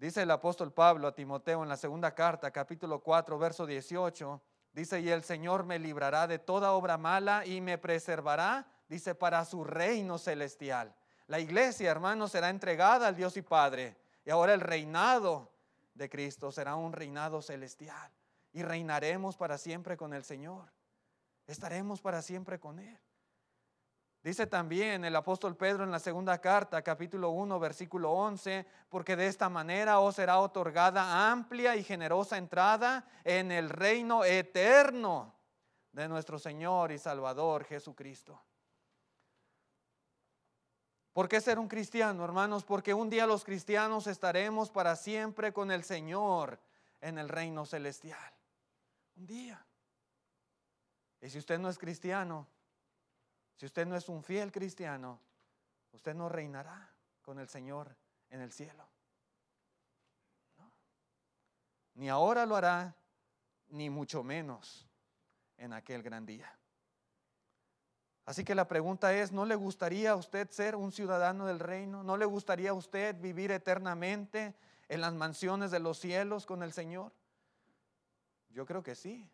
Dice 0.06 0.22
el 0.22 0.30
apóstol 0.30 0.72
Pablo 0.72 1.08
a 1.08 1.14
Timoteo 1.16 1.64
en 1.64 1.68
la 1.68 1.76
segunda 1.76 2.14
carta, 2.14 2.52
capítulo 2.52 3.00
4, 3.00 3.40
verso 3.40 3.66
18. 3.66 4.40
Dice, 4.72 5.00
y 5.00 5.08
el 5.08 5.24
Señor 5.24 5.64
me 5.64 5.80
librará 5.80 6.28
de 6.28 6.38
toda 6.38 6.74
obra 6.74 6.96
mala 6.96 7.44
y 7.44 7.60
me 7.60 7.76
preservará, 7.76 8.68
dice, 8.88 9.16
para 9.16 9.44
su 9.44 9.64
reino 9.64 10.16
celestial. 10.16 10.94
La 11.26 11.40
iglesia, 11.40 11.90
hermanos, 11.90 12.30
será 12.30 12.50
entregada 12.50 13.08
al 13.08 13.16
Dios 13.16 13.36
y 13.36 13.42
Padre. 13.42 13.96
Y 14.24 14.30
ahora 14.30 14.54
el 14.54 14.60
reinado 14.60 15.50
de 15.92 16.08
Cristo 16.08 16.52
será 16.52 16.76
un 16.76 16.92
reinado 16.92 17.42
celestial. 17.42 18.12
Y 18.52 18.62
reinaremos 18.62 19.36
para 19.36 19.58
siempre 19.58 19.96
con 19.96 20.14
el 20.14 20.22
Señor. 20.22 20.70
Estaremos 21.48 22.00
para 22.00 22.22
siempre 22.22 22.60
con 22.60 22.78
Él. 22.78 23.00
Dice 24.26 24.48
también 24.48 25.04
el 25.04 25.14
apóstol 25.14 25.56
Pedro 25.56 25.84
en 25.84 25.92
la 25.92 26.00
segunda 26.00 26.40
carta, 26.40 26.82
capítulo 26.82 27.30
1, 27.30 27.60
versículo 27.60 28.10
11, 28.10 28.66
porque 28.88 29.14
de 29.14 29.28
esta 29.28 29.48
manera 29.48 30.00
os 30.00 30.16
será 30.16 30.40
otorgada 30.40 31.30
amplia 31.30 31.76
y 31.76 31.84
generosa 31.84 32.36
entrada 32.36 33.08
en 33.22 33.52
el 33.52 33.70
reino 33.70 34.24
eterno 34.24 35.32
de 35.92 36.08
nuestro 36.08 36.40
Señor 36.40 36.90
y 36.90 36.98
Salvador 36.98 37.62
Jesucristo. 37.66 38.42
¿Por 41.12 41.28
qué 41.28 41.40
ser 41.40 41.60
un 41.60 41.68
cristiano, 41.68 42.24
hermanos? 42.24 42.64
Porque 42.64 42.92
un 42.92 43.08
día 43.08 43.28
los 43.28 43.44
cristianos 43.44 44.08
estaremos 44.08 44.72
para 44.72 44.96
siempre 44.96 45.52
con 45.52 45.70
el 45.70 45.84
Señor 45.84 46.58
en 47.00 47.18
el 47.18 47.28
reino 47.28 47.64
celestial. 47.64 48.34
Un 49.18 49.24
día. 49.24 49.64
Y 51.20 51.30
si 51.30 51.38
usted 51.38 51.60
no 51.60 51.68
es 51.68 51.78
cristiano, 51.78 52.48
si 53.56 53.66
usted 53.66 53.86
no 53.86 53.96
es 53.96 54.08
un 54.08 54.22
fiel 54.22 54.52
cristiano, 54.52 55.18
usted 55.92 56.14
no 56.14 56.28
reinará 56.28 56.94
con 57.22 57.38
el 57.38 57.48
Señor 57.48 57.96
en 58.30 58.40
el 58.40 58.52
cielo. 58.52 58.86
Ni 61.94 62.10
ahora 62.10 62.44
lo 62.44 62.56
hará, 62.56 62.94
ni 63.68 63.88
mucho 63.88 64.22
menos 64.22 64.86
en 65.56 65.72
aquel 65.72 66.02
gran 66.02 66.26
día. 66.26 66.54
Así 68.26 68.44
que 68.44 68.54
la 68.54 68.68
pregunta 68.68 69.14
es, 69.14 69.32
¿no 69.32 69.46
le 69.46 69.54
gustaría 69.54 70.10
a 70.10 70.16
usted 70.16 70.50
ser 70.50 70.76
un 70.76 70.92
ciudadano 70.92 71.46
del 71.46 71.60
reino? 71.60 72.02
¿No 72.02 72.16
le 72.16 72.26
gustaría 72.26 72.70
a 72.70 72.74
usted 72.74 73.18
vivir 73.20 73.52
eternamente 73.52 74.54
en 74.88 75.00
las 75.00 75.14
mansiones 75.14 75.70
de 75.70 75.78
los 75.78 75.98
cielos 75.98 76.44
con 76.44 76.62
el 76.62 76.72
Señor? 76.72 77.12
Yo 78.50 78.66
creo 78.66 78.82
que 78.82 78.94
sí. 78.94 79.30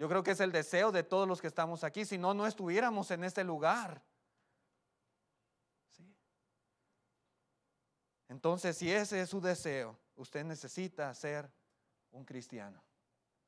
Yo 0.00 0.08
creo 0.08 0.22
que 0.22 0.30
es 0.30 0.40
el 0.40 0.50
deseo 0.50 0.90
de 0.92 1.02
todos 1.02 1.28
los 1.28 1.42
que 1.42 1.46
estamos 1.46 1.84
aquí, 1.84 2.06
si 2.06 2.16
no, 2.16 2.32
no 2.32 2.46
estuviéramos 2.46 3.10
en 3.10 3.22
este 3.22 3.44
lugar. 3.44 4.02
Entonces, 8.26 8.78
si 8.78 8.90
ese 8.90 9.20
es 9.20 9.28
su 9.28 9.42
deseo, 9.42 9.98
usted 10.16 10.42
necesita 10.42 11.12
ser 11.12 11.52
un 12.12 12.24
cristiano 12.24 12.82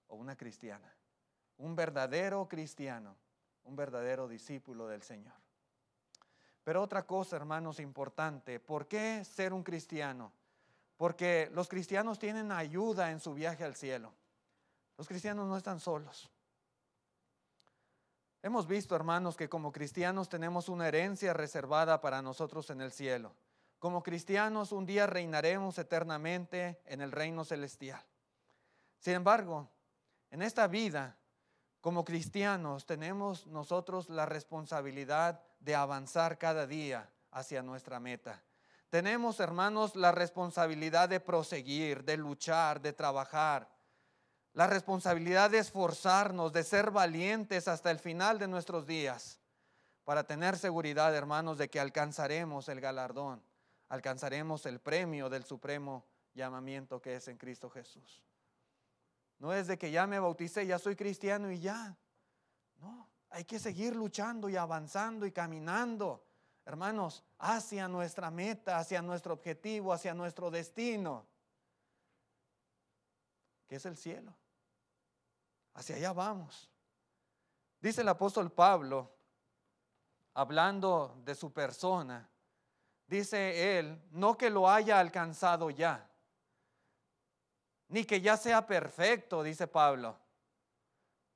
o 0.09 0.17
una 0.17 0.37
cristiana, 0.37 0.95
un 1.57 1.75
verdadero 1.75 2.47
cristiano, 2.47 3.17
un 3.65 3.75
verdadero 3.75 4.29
discípulo 4.29 4.87
del 4.89 5.01
Señor. 5.01 5.41
Pero 6.65 6.83
otra 6.83 7.07
cosa, 7.07 7.35
hermanos, 7.35 7.81
importante, 7.81 8.61
¿por 8.61 8.87
qué 8.87 9.25
ser 9.25 9.55
un 9.55 9.63
cristiano? 9.63 10.35
Porque 10.99 11.49
los 11.55 11.67
cristianos 11.67 12.19
tienen 12.19 12.53
ayuda 12.53 13.11
en 13.11 13.21
su 13.21 13.33
viaje 13.33 13.65
al 13.65 13.75
cielo. 13.75 14.13
Los 14.99 15.09
cristianos 15.09 15.49
no 15.49 15.57
están 15.57 15.81
solos. 15.81 16.31
Hemos 18.45 18.67
visto, 18.67 18.97
hermanos, 18.97 19.37
que 19.37 19.49
como 19.49 19.71
cristianos 19.71 20.29
tenemos 20.29 20.69
una 20.69 20.89
herencia 20.89 21.33
reservada 21.33 22.01
para 22.01 22.23
nosotros 22.23 22.71
en 22.71 22.81
el 22.81 22.91
cielo. 22.91 23.37
Como 23.79 24.03
cristianos 24.03 24.73
un 24.73 24.85
día 24.85 25.07
reinaremos 25.07 25.79
eternamente 25.79 26.81
en 26.87 27.01
el 27.01 27.13
reino 27.13 27.45
celestial. 27.45 28.03
Sin 28.99 29.15
embargo, 29.15 29.71
en 30.31 30.43
esta 30.43 30.67
vida, 30.67 31.17
como 31.81 32.05
cristianos, 32.05 32.85
tenemos 32.85 33.47
nosotros 33.47 34.09
la 34.09 34.27
responsabilidad 34.27 35.41
de 35.61 35.77
avanzar 35.77 36.37
cada 36.37 36.67
día 36.67 37.09
hacia 37.31 37.63
nuestra 37.63 38.01
meta. 38.01 38.43
Tenemos, 38.89 39.39
hermanos, 39.39 39.95
la 39.95 40.11
responsabilidad 40.11 41.09
de 41.09 41.21
proseguir, 41.21 42.03
de 42.05 42.17
luchar, 42.17 42.81
de 42.81 42.93
trabajar, 42.93 43.69
la 44.55 44.67
responsabilidad 44.67 45.51
de 45.51 45.59
esforzarnos, 45.59 46.53
de 46.53 46.63
ser 46.63 46.91
valientes 46.91 47.69
hasta 47.69 47.91
el 47.91 47.99
final 47.99 48.39
de 48.39 48.49
nuestros 48.49 48.87
días, 48.87 49.41
para 50.05 50.25
tener 50.25 50.59
seguridad, 50.59 51.15
hermanos, 51.15 51.59
de 51.59 51.71
que 51.71 51.81
alcanzaremos 51.81 52.69
el 52.69 52.81
galardón, 52.81 53.43
alcanzaremos 53.89 54.67
el 54.67 54.81
premio 54.81 55.31
del 55.31 55.45
supremo 55.45 56.05
llamamiento 56.35 57.01
que 57.01 57.17
es 57.17 57.29
en 57.29 57.39
Cristo 57.39 57.71
Jesús. 57.71 58.23
No 59.39 59.53
es 59.53 59.67
de 59.67 59.79
que 59.79 59.91
ya 59.91 60.07
me 60.07 60.19
bauticé, 60.19 60.67
ya 60.67 60.79
soy 60.79 60.97
cristiano 60.97 61.51
y 61.51 61.61
ya. 61.61 61.97
No, 62.81 63.09
hay 63.31 63.45
que 63.45 63.59
seguir 63.59 63.97
luchando 63.97 64.49
y 64.49 64.57
avanzando 64.57 65.25
y 65.25 65.33
caminando, 65.33 66.25
hermanos, 66.65 67.25
hacia 67.39 67.89
nuestra 67.89 68.31
meta, 68.31 68.79
hacia 68.79 69.03
nuestro 69.03 69.35
objetivo, 69.35 69.93
hacia 69.93 70.15
nuestro 70.15 70.51
destino, 70.51 71.27
que 73.67 73.77
es 73.77 73.87
el 73.87 73.97
cielo. 73.97 74.35
Hacia 75.75 75.97
allá 75.97 76.13
vamos. 76.13 76.71
Dice 77.81 78.03
el 78.03 78.09
apóstol 78.09 78.51
Pablo, 78.53 79.13
hablando 80.35 81.21
de 81.25 81.35
su 81.35 81.53
persona, 81.53 82.29
dice 83.07 83.79
él, 83.79 84.01
no 84.11 84.37
que 84.37 84.51
lo 84.51 84.71
haya 84.71 85.01
alcanzado 85.01 85.71
ya, 85.71 86.09
ni 87.89 88.05
que 88.05 88.21
ya 88.21 88.37
sea 88.37 88.67
perfecto, 88.67 89.43
dice 89.43 89.67
Pablo, 89.67 90.17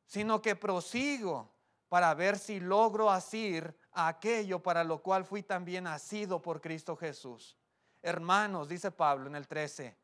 sino 0.06 0.40
que 0.40 0.54
prosigo 0.54 1.52
para 1.88 2.14
ver 2.14 2.38
si 2.38 2.60
logro 2.60 3.10
asir 3.10 3.76
aquello 3.92 4.62
para 4.62 4.84
lo 4.84 5.02
cual 5.02 5.24
fui 5.24 5.42
también 5.42 5.86
asido 5.86 6.40
por 6.40 6.60
Cristo 6.60 6.96
Jesús. 6.96 7.56
Hermanos, 8.02 8.68
dice 8.68 8.90
Pablo 8.90 9.26
en 9.26 9.36
el 9.36 9.48
13, 9.48 9.96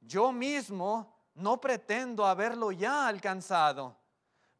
yo 0.00 0.32
mismo 0.32 1.13
no 1.34 1.60
pretendo 1.60 2.26
haberlo 2.26 2.72
ya 2.72 3.06
alcanzado, 3.08 3.96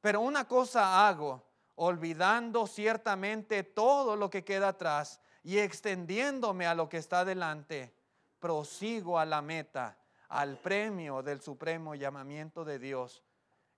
pero 0.01 0.21
una 0.21 0.47
cosa 0.47 1.07
hago, 1.07 1.43
olvidando 1.77 2.67
ciertamente 2.67 3.63
todo 3.63 4.17
lo 4.17 4.31
que 4.31 4.45
queda 4.45 4.69
atrás 4.69 5.21
y 5.43 5.59
extendiéndome 5.59 6.67
a 6.67 6.75
lo 6.75 6.89
que 6.89 6.99
está 6.99 7.25
delante, 7.25 7.95
prosigo 8.39 9.19
a 9.19 9.25
la 9.25 9.43
meta, 9.43 9.99
al 10.29 10.59
premio 10.59 11.23
del 11.23 11.41
supremo 11.41 11.95
llamamiento 11.95 12.65
de 12.65 12.79
Dios 12.79 13.23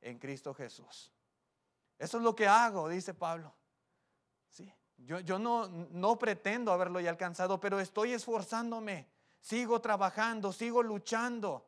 en 0.01 0.19
Cristo 0.19 0.55
Jesús. 0.55 1.13
Eso 1.99 2.17
es 2.19 2.23
lo 2.23 2.35
que 2.35 2.47
hago, 2.47 2.89
dice 2.89 3.15
Pablo. 3.15 3.55
Sí, 4.49 4.73
yo, 4.97 5.21
yo 5.21 5.39
no, 5.39 5.69
no 5.69 6.19
pretendo 6.19 6.73
haberlo 6.73 7.01
ya 7.01 7.11
alcanzado, 7.11 7.61
pero 7.61 7.81
estoy 7.81 8.13
esforzándome, 8.13 9.09
sigo 9.41 9.81
trabajando, 9.81 10.53
sigo 10.53 10.83
luchando 10.83 11.67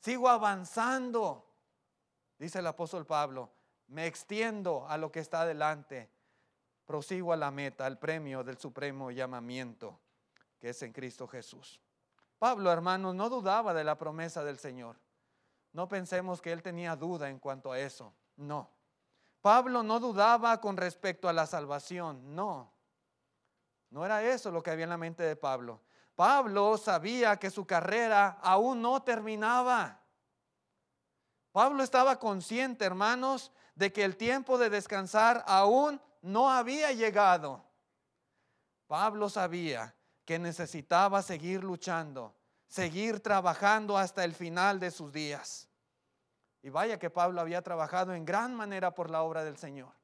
sigo 0.00 0.28
avanzando. 0.28 1.46
Dice 2.38 2.58
el 2.58 2.66
apóstol 2.66 3.06
Pablo, 3.06 3.50
me 3.88 4.06
extiendo 4.06 4.86
a 4.88 4.96
lo 4.96 5.12
que 5.12 5.20
está 5.20 5.42
adelante, 5.42 6.10
prosigo 6.86 7.32
a 7.32 7.36
la 7.36 7.50
meta, 7.50 7.86
al 7.86 7.98
premio 7.98 8.42
del 8.42 8.58
supremo 8.58 9.10
llamamiento 9.10 10.00
que 10.60 10.68
es 10.70 10.82
en 10.82 10.92
Cristo 10.92 11.26
Jesús. 11.26 11.80
Pablo, 12.38 12.70
hermanos, 12.70 13.14
no 13.14 13.28
dudaba 13.28 13.74
de 13.74 13.82
la 13.82 13.98
promesa 13.98 14.44
del 14.44 14.58
Señor. 14.58 14.96
No 15.72 15.88
pensemos 15.88 16.40
que 16.40 16.52
él 16.52 16.62
tenía 16.62 16.94
duda 16.96 17.28
en 17.28 17.38
cuanto 17.38 17.72
a 17.72 17.78
eso. 17.78 18.12
No. 18.36 18.70
Pablo 19.40 19.82
no 19.82 19.98
dudaba 19.98 20.60
con 20.60 20.76
respecto 20.76 21.28
a 21.28 21.32
la 21.32 21.46
salvación. 21.46 22.34
No. 22.34 22.72
No 23.90 24.04
era 24.04 24.22
eso 24.22 24.50
lo 24.50 24.62
que 24.62 24.70
había 24.70 24.84
en 24.84 24.90
la 24.90 24.98
mente 24.98 25.22
de 25.22 25.36
Pablo. 25.36 25.80
Pablo 26.20 26.76
sabía 26.76 27.38
que 27.38 27.50
su 27.50 27.64
carrera 27.64 28.36
aún 28.42 28.82
no 28.82 29.02
terminaba. 29.02 30.02
Pablo 31.50 31.82
estaba 31.82 32.18
consciente, 32.18 32.84
hermanos, 32.84 33.50
de 33.74 33.90
que 33.90 34.04
el 34.04 34.18
tiempo 34.18 34.58
de 34.58 34.68
descansar 34.68 35.42
aún 35.46 35.98
no 36.20 36.50
había 36.50 36.92
llegado. 36.92 37.64
Pablo 38.86 39.30
sabía 39.30 39.96
que 40.26 40.38
necesitaba 40.38 41.22
seguir 41.22 41.64
luchando, 41.64 42.36
seguir 42.68 43.20
trabajando 43.20 43.96
hasta 43.96 44.22
el 44.22 44.34
final 44.34 44.78
de 44.78 44.90
sus 44.90 45.10
días. 45.10 45.70
Y 46.60 46.68
vaya 46.68 46.98
que 46.98 47.08
Pablo 47.08 47.40
había 47.40 47.62
trabajado 47.62 48.12
en 48.12 48.26
gran 48.26 48.54
manera 48.54 48.94
por 48.94 49.08
la 49.08 49.22
obra 49.22 49.42
del 49.42 49.56
Señor. 49.56 49.94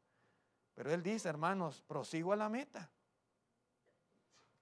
Pero 0.75 0.91
él 0.95 1.03
dice, 1.03 1.29
hermanos, 1.29 1.83
prosigo 1.87 2.33
a 2.33 2.37
la 2.37 2.49
meta. 2.49 2.91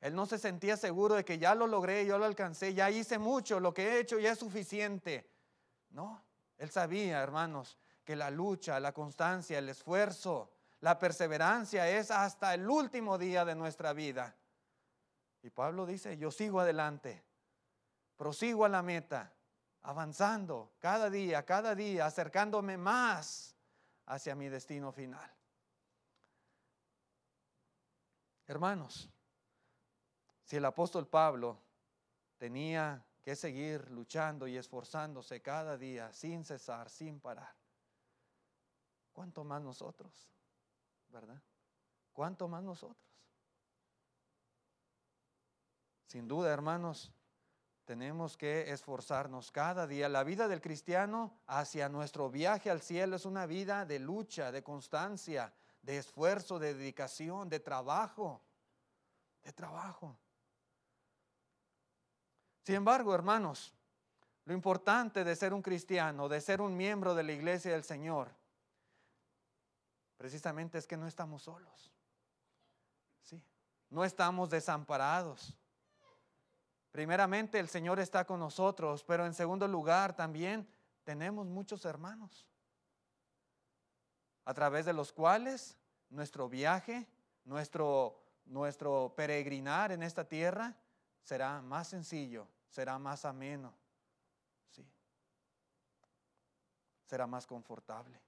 Él 0.05 0.15
no 0.15 0.27
se 0.27 0.39
sentía 0.39 0.77
seguro 0.77 1.15
de 1.15 1.25
que 1.25 1.39
ya 1.39 1.55
lo 1.55 1.67
logré, 1.67 2.05
yo 2.05 2.19
lo 2.19 2.27
alcancé, 2.27 2.75
ya 2.75 2.91
hice 2.91 3.17
mucho, 3.17 3.59
lo 3.59 3.73
que 3.73 3.89
he 3.89 4.01
hecho 4.01 4.19
ya 4.19 4.33
es 4.33 4.39
suficiente. 4.39 5.31
No, 5.89 6.23
él 6.59 6.71
sabía, 6.71 7.23
hermanos, 7.23 7.79
que 8.05 8.15
la 8.15 8.29
lucha, 8.31 8.79
la 8.81 8.93
constancia, 8.93 9.59
el 9.59 9.71
esfuerzo, 9.71 10.53
la 10.81 10.99
perseverancia 10.99 11.89
es 11.89 12.11
hasta 12.11 12.53
el 12.53 12.69
último 12.69 13.17
día 13.17 13.47
de 13.47 13.55
nuestra 13.55 13.95
vida. 13.95 14.37
Y 15.43 15.49
Pablo 15.49 15.87
dice, 15.87 16.19
yo 16.19 16.31
sigo 16.31 16.61
adelante, 16.61 17.25
prosigo 18.19 18.67
a 18.67 18.69
la 18.69 18.83
meta, 18.83 19.33
avanzando 19.81 20.75
cada 20.81 21.09
día, 21.09 21.47
cada 21.47 21.75
día, 21.75 22.05
acercándome 22.05 22.77
más 22.77 23.57
hacia 24.05 24.35
mi 24.35 24.51
destino 24.51 24.93
final. 24.93 25.31
Hermanos, 28.47 29.09
si 30.45 30.57
el 30.57 30.65
apóstol 30.65 31.07
Pablo 31.07 31.59
tenía 32.39 33.05
que 33.23 33.35
seguir 33.35 33.91
luchando 33.91 34.47
y 34.47 34.57
esforzándose 34.57 35.41
cada 35.41 35.79
día 35.79 36.13
sin 36.13 36.45
cesar, 36.45 36.91
sin 36.91 37.21
parar, 37.21 37.55
¿cuánto 39.13 39.45
más 39.45 39.63
nosotros? 39.63 40.31
¿Verdad? 41.09 41.41
¿Cuánto 42.13 42.49
más 42.49 42.63
nosotros? 42.63 43.11
Sin 46.07 46.29
duda, 46.29 46.53
hermanos, 46.53 47.13
tenemos 47.85 48.37
que 48.37 48.71
esforzarnos 48.71 49.51
cada 49.51 49.87
día. 49.87 50.09
La 50.09 50.25
vida 50.25 50.49
del 50.49 50.61
cristiano 50.61 51.41
hacia 51.47 51.89
nuestro 51.89 52.31
viaje 52.31 52.71
al 52.71 52.81
cielo 52.81 53.17
es 53.17 53.25
una 53.25 53.47
vida 53.47 53.85
de 53.85 53.99
lucha, 53.99 54.53
de 54.53 54.63
constancia, 54.63 55.53
de 55.83 55.99
esfuerzo, 55.99 56.59
de 56.59 56.75
dedicación, 56.75 57.49
de 57.49 57.61
trabajo, 57.61 58.43
de 59.43 59.53
trabajo. 59.53 60.17
Sin 62.65 62.77
embargo, 62.77 63.15
hermanos, 63.15 63.75
lo 64.47 64.55
importante 64.55 65.23
de 65.23 65.37
ser 65.37 65.53
un 65.53 65.61
cristiano, 65.61 66.31
de 66.31 66.41
ser 66.41 66.63
un 66.63 66.75
miembro 66.75 67.15
de 67.15 67.23
la 67.23 67.33
iglesia 67.33 67.73
del 67.73 67.85
Señor, 67.85 68.31
precisamente 70.17 70.79
es 70.79 70.87
que 70.87 70.97
no 70.97 71.07
estamos 71.07 71.43
solos. 71.43 71.93
Sí, 73.23 73.43
no 73.91 74.03
estamos 74.03 74.49
desamparados. 74.49 75.55
Primeramente, 76.91 77.59
el 77.59 77.69
Señor 77.69 78.01
está 78.01 78.25
con 78.25 78.41
nosotros, 78.41 79.05
pero 79.05 79.27
en 79.27 79.35
segundo 79.35 79.69
lugar 79.69 80.17
también 80.17 80.67
tenemos 81.05 81.47
muchos 81.47 81.85
hermanos, 81.85 82.47
a 84.47 84.55
través 84.55 84.87
de 84.87 84.95
los 84.95 85.13
cuales 85.13 85.77
nuestro 86.09 86.49
viaje, 86.49 87.07
nuestro, 87.45 88.23
nuestro 88.47 89.13
peregrinar 89.15 89.93
en 89.93 90.03
esta 90.03 90.27
tierra 90.27 90.75
será 91.25 91.61
más 91.63 91.89
sencillo, 91.89 92.47
será 92.69 92.99
más 92.99 93.25
ameno, 93.25 93.75
sí. 94.71 94.87
Será 97.07 97.27
más 97.27 97.47
confortable. 97.47 98.21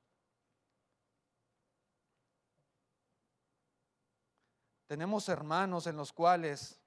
Tenemos 4.87 5.29
hermanos 5.29 5.87
en 5.87 5.97
los 5.97 6.13
cuales 6.13 6.81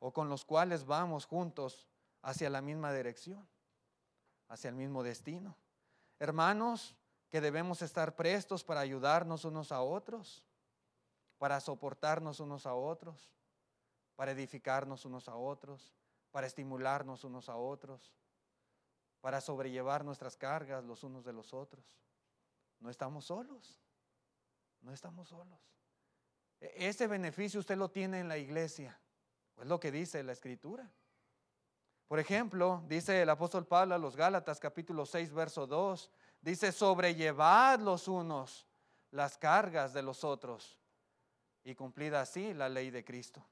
o 0.00 0.12
con 0.12 0.28
los 0.28 0.44
cuales 0.44 0.84
vamos 0.84 1.24
juntos 1.24 1.88
hacia 2.22 2.50
la 2.50 2.60
misma 2.60 2.92
dirección, 2.92 3.48
hacia 4.48 4.68
el 4.68 4.74
mismo 4.74 5.02
destino. 5.02 5.56
Hermanos 6.18 6.94
que 7.30 7.40
debemos 7.40 7.82
estar 7.82 8.16
prestos 8.16 8.64
para 8.64 8.80
ayudarnos 8.80 9.44
unos 9.44 9.72
a 9.72 9.80
otros, 9.80 10.44
para 11.38 11.60
soportarnos 11.60 12.40
unos 12.40 12.66
a 12.66 12.74
otros, 12.74 13.30
para 14.18 14.32
edificarnos 14.32 15.04
unos 15.04 15.28
a 15.28 15.36
otros, 15.36 15.94
para 16.32 16.48
estimularnos 16.48 17.22
unos 17.22 17.48
a 17.48 17.54
otros, 17.54 18.12
para 19.20 19.40
sobrellevar 19.40 20.04
nuestras 20.04 20.36
cargas 20.36 20.82
los 20.82 21.04
unos 21.04 21.24
de 21.24 21.32
los 21.32 21.54
otros. 21.54 22.00
No 22.80 22.90
estamos 22.90 23.26
solos, 23.26 23.78
no 24.80 24.92
estamos 24.92 25.28
solos. 25.28 25.60
E-, 26.60 26.88
ese 26.88 27.06
beneficio 27.06 27.60
usted 27.60 27.76
lo 27.76 27.92
tiene 27.92 28.18
en 28.18 28.26
la 28.26 28.38
iglesia, 28.38 29.00
es 29.56 29.68
lo 29.68 29.78
que 29.78 29.92
dice 29.92 30.24
la 30.24 30.32
escritura. 30.32 30.90
Por 32.08 32.18
ejemplo, 32.18 32.82
dice 32.88 33.22
el 33.22 33.30
apóstol 33.30 33.68
Pablo 33.68 33.94
a 33.94 33.98
los 33.98 34.16
Gálatas 34.16 34.58
capítulo 34.58 35.06
6, 35.06 35.32
verso 35.32 35.64
2, 35.68 36.10
dice, 36.40 36.72
sobrellevad 36.72 37.78
los 37.78 38.08
unos 38.08 38.66
las 39.12 39.38
cargas 39.38 39.92
de 39.92 40.02
los 40.02 40.24
otros 40.24 40.76
y 41.62 41.76
cumplida 41.76 42.20
así 42.20 42.52
la 42.52 42.68
ley 42.68 42.90
de 42.90 43.04
Cristo. 43.04 43.46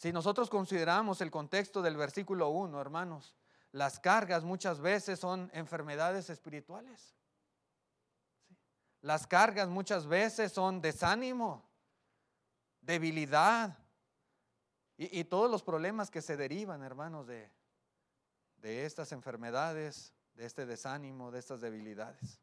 Si 0.00 0.12
nosotros 0.12 0.48
consideramos 0.48 1.20
el 1.20 1.30
contexto 1.30 1.82
del 1.82 1.94
versículo 1.94 2.48
1, 2.48 2.80
hermanos, 2.80 3.36
las 3.70 4.00
cargas 4.00 4.44
muchas 4.44 4.80
veces 4.80 5.20
son 5.20 5.50
enfermedades 5.52 6.30
espirituales. 6.30 7.14
Las 9.02 9.26
cargas 9.26 9.68
muchas 9.68 10.06
veces 10.06 10.52
son 10.52 10.80
desánimo, 10.80 11.68
debilidad 12.80 13.76
y, 14.96 15.22
todos 15.24 15.50
los 15.50 15.62
problemas 15.62 16.10
que 16.10 16.22
se 16.22 16.38
derivan, 16.38 16.82
hermanos, 16.82 17.26
de, 17.26 17.52
de 18.56 18.86
estas 18.86 19.12
enfermedades, 19.12 20.14
de 20.32 20.46
este 20.46 20.64
desánimo, 20.64 21.30
de 21.30 21.40
estas 21.40 21.60
debilidades. 21.60 22.40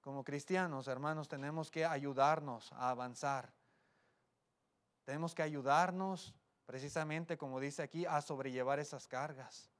Como 0.00 0.22
cristianos, 0.22 0.86
hermanos, 0.86 1.26
tenemos 1.26 1.72
que 1.72 1.84
ayudarnos 1.84 2.72
a 2.74 2.90
avanzar 2.90 3.52
tenemos 5.06 5.36
que 5.36 5.42
ayudarnos, 5.42 6.34
precisamente 6.66 7.38
como 7.38 7.60
dice 7.60 7.80
aquí, 7.80 8.04
a 8.04 8.20
sobrellevar 8.20 8.80
esas 8.80 9.06
cargas. 9.06 9.70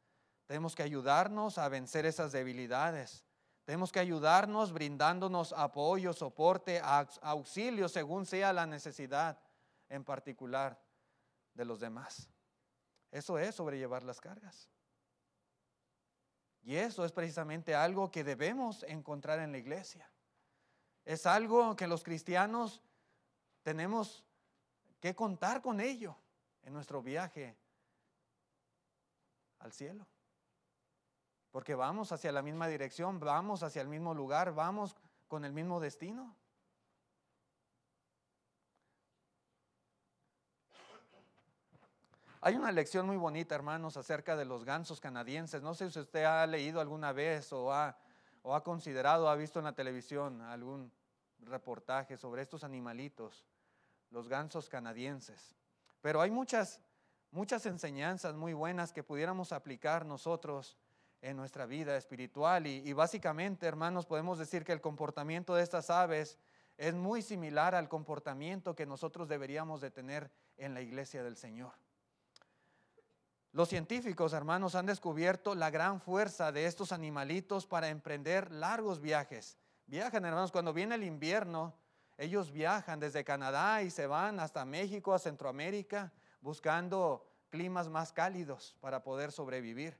Tenemos 0.46 0.76
que 0.76 0.84
ayudarnos 0.84 1.58
a 1.58 1.68
vencer 1.68 2.06
esas 2.06 2.30
debilidades. 2.30 3.24
Tenemos 3.64 3.90
que 3.90 3.98
ayudarnos 3.98 4.72
brindándonos 4.72 5.52
apoyo, 5.52 6.12
soporte, 6.12 6.80
auxilio 7.22 7.88
según 7.88 8.24
sea 8.24 8.52
la 8.52 8.66
necesidad 8.66 9.36
en 9.88 10.04
particular 10.04 10.80
de 11.54 11.64
los 11.64 11.80
demás. 11.80 12.30
Eso 13.10 13.36
es 13.36 13.56
sobrellevar 13.56 14.04
las 14.04 14.20
cargas. 14.20 14.70
Y 16.62 16.76
eso 16.76 17.04
es 17.04 17.10
precisamente 17.10 17.74
algo 17.74 18.12
que 18.12 18.22
debemos 18.22 18.84
encontrar 18.84 19.40
en 19.40 19.50
la 19.50 19.58
iglesia. 19.58 20.08
Es 21.04 21.26
algo 21.26 21.74
que 21.74 21.88
los 21.88 22.04
cristianos 22.04 22.80
tenemos 23.64 24.25
que 25.00 25.14
contar 25.14 25.62
con 25.62 25.80
ello 25.80 26.16
en 26.62 26.72
nuestro 26.72 27.02
viaje 27.02 27.56
al 29.60 29.72
cielo. 29.72 30.06
Porque 31.50 31.74
vamos 31.74 32.12
hacia 32.12 32.32
la 32.32 32.42
misma 32.42 32.68
dirección, 32.68 33.18
vamos 33.18 33.62
hacia 33.62 33.82
el 33.82 33.88
mismo 33.88 34.14
lugar, 34.14 34.54
vamos 34.54 34.96
con 35.28 35.44
el 35.44 35.52
mismo 35.52 35.80
destino. 35.80 36.36
Hay 42.42 42.54
una 42.54 42.70
lección 42.70 43.06
muy 43.06 43.16
bonita, 43.16 43.54
hermanos, 43.54 43.96
acerca 43.96 44.36
de 44.36 44.44
los 44.44 44.64
gansos 44.64 45.00
canadienses. 45.00 45.62
No 45.62 45.74
sé 45.74 45.90
si 45.90 45.98
usted 45.98 46.24
ha 46.24 46.46
leído 46.46 46.80
alguna 46.80 47.12
vez 47.12 47.52
o 47.52 47.72
ha, 47.72 47.98
o 48.42 48.54
ha 48.54 48.62
considerado, 48.62 49.28
ha 49.28 49.34
visto 49.34 49.58
en 49.58 49.64
la 49.64 49.72
televisión 49.72 50.40
algún 50.42 50.92
reportaje 51.40 52.16
sobre 52.16 52.42
estos 52.42 52.62
animalitos 52.62 53.44
los 54.10 54.28
gansos 54.28 54.68
canadienses. 54.68 55.54
Pero 56.00 56.20
hay 56.20 56.30
muchas, 56.30 56.80
muchas 57.30 57.66
enseñanzas 57.66 58.34
muy 58.34 58.52
buenas 58.52 58.92
que 58.92 59.02
pudiéramos 59.02 59.52
aplicar 59.52 60.06
nosotros 60.06 60.76
en 61.20 61.36
nuestra 61.36 61.66
vida 61.66 61.96
espiritual. 61.96 62.66
Y, 62.66 62.92
básicamente, 62.92 63.66
hermanos, 63.66 64.06
podemos 64.06 64.38
decir 64.38 64.64
que 64.64 64.72
el 64.72 64.80
comportamiento 64.80 65.54
de 65.54 65.62
estas 65.62 65.90
aves 65.90 66.38
es 66.76 66.94
muy 66.94 67.22
similar 67.22 67.74
al 67.74 67.88
comportamiento 67.88 68.74
que 68.74 68.86
nosotros 68.86 69.28
deberíamos 69.28 69.80
de 69.80 69.90
tener 69.90 70.30
en 70.56 70.74
la 70.74 70.82
iglesia 70.82 71.22
del 71.22 71.36
Señor. 71.36 71.72
Los 73.52 73.70
científicos, 73.70 74.34
hermanos, 74.34 74.74
han 74.74 74.84
descubierto 74.84 75.54
la 75.54 75.70
gran 75.70 76.00
fuerza 76.00 76.52
de 76.52 76.66
estos 76.66 76.92
animalitos 76.92 77.66
para 77.66 77.88
emprender 77.88 78.52
largos 78.52 79.00
viajes. 79.00 79.56
Viajan, 79.86 80.26
hermanos, 80.26 80.52
cuando 80.52 80.74
viene 80.74 80.96
el 80.96 81.04
invierno, 81.04 81.74
ellos 82.18 82.50
viajan 82.50 82.98
desde 82.98 83.24
Canadá 83.24 83.82
y 83.82 83.90
se 83.90 84.06
van 84.06 84.40
hasta 84.40 84.64
México, 84.64 85.12
a 85.12 85.18
Centroamérica, 85.18 86.12
buscando 86.40 87.26
climas 87.50 87.88
más 87.88 88.12
cálidos 88.12 88.76
para 88.80 89.02
poder 89.02 89.32
sobrevivir. 89.32 89.98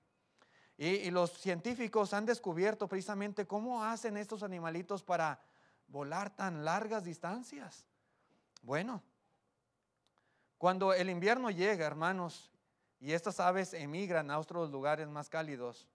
Y, 0.79 1.11
los 1.11 1.33
científicos 1.33 2.13
han 2.13 2.27
descubierto 2.27 2.87
precisamente 2.87 3.47
cómo 3.47 3.83
hacen 3.83 4.17
estos 4.17 4.43
animalitos 4.43 5.03
para 5.03 5.41
volar 5.89 6.35
tan 6.37 6.65
largas 6.65 7.05
distancias. 7.05 7.87
Bueno, 8.63 9.03
cuando 10.59 10.93
el 10.93 11.09
invierno 11.09 11.51
llega, 11.51 11.87
hermanos, 11.87 12.51
y 12.99 13.13
estas 13.13 13.41
aves 13.41 13.73
emigran 13.73 14.31
a 14.31 14.39
otros 14.39 14.71
lugares 14.71 15.09
más 15.09 15.29
cálidos, 15.29 15.89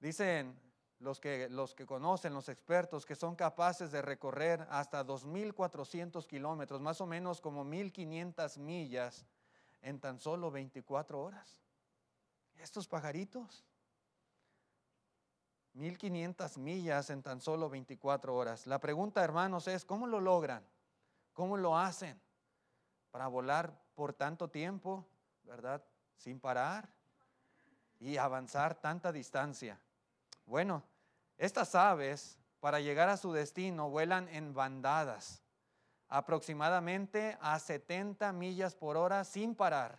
dicen 0.00 0.56
los 1.02 1.18
que, 1.18 1.48
los 1.48 1.74
que 1.74 1.84
conocen, 1.84 2.32
los 2.32 2.48
expertos, 2.48 3.04
que 3.04 3.16
son 3.16 3.34
capaces 3.34 3.90
de 3.90 4.02
recorrer 4.02 4.66
hasta 4.70 5.04
2.400 5.04 6.26
kilómetros, 6.26 6.80
más 6.80 7.00
o 7.00 7.06
menos 7.06 7.40
como 7.40 7.64
1.500 7.64 8.58
millas 8.58 9.26
en 9.82 9.98
tan 9.98 10.20
solo 10.20 10.50
24 10.52 11.20
horas. 11.20 11.60
Estos 12.56 12.86
pajaritos, 12.86 13.64
1.500 15.74 16.58
millas 16.58 17.10
en 17.10 17.22
tan 17.22 17.40
solo 17.40 17.68
24 17.68 18.34
horas. 18.36 18.68
La 18.68 18.78
pregunta, 18.78 19.24
hermanos, 19.24 19.66
es, 19.66 19.84
¿cómo 19.84 20.06
lo 20.06 20.20
logran? 20.20 20.64
¿Cómo 21.32 21.56
lo 21.56 21.76
hacen 21.76 22.20
para 23.10 23.26
volar 23.26 23.76
por 23.96 24.12
tanto 24.12 24.48
tiempo, 24.48 25.04
verdad? 25.42 25.82
Sin 26.16 26.38
parar 26.38 26.88
y 27.98 28.18
avanzar 28.18 28.76
tanta 28.76 29.10
distancia. 29.10 29.80
Bueno, 30.46 30.84
estas 31.38 31.74
aves, 31.74 32.38
para 32.60 32.78
llegar 32.78 33.08
a 33.08 33.16
su 33.16 33.32
destino, 33.32 33.90
vuelan 33.90 34.28
en 34.28 34.54
bandadas, 34.54 35.42
aproximadamente 36.08 37.36
a 37.40 37.58
70 37.58 38.32
millas 38.32 38.76
por 38.76 38.96
hora 38.96 39.24
sin 39.24 39.54
parar, 39.54 39.98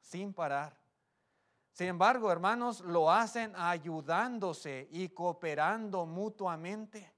sin 0.00 0.34
parar. 0.34 0.76
Sin 1.72 1.86
embargo, 1.86 2.30
hermanos, 2.30 2.80
lo 2.80 3.10
hacen 3.10 3.54
ayudándose 3.56 4.88
y 4.90 5.10
cooperando 5.10 6.04
mutuamente. 6.04 7.12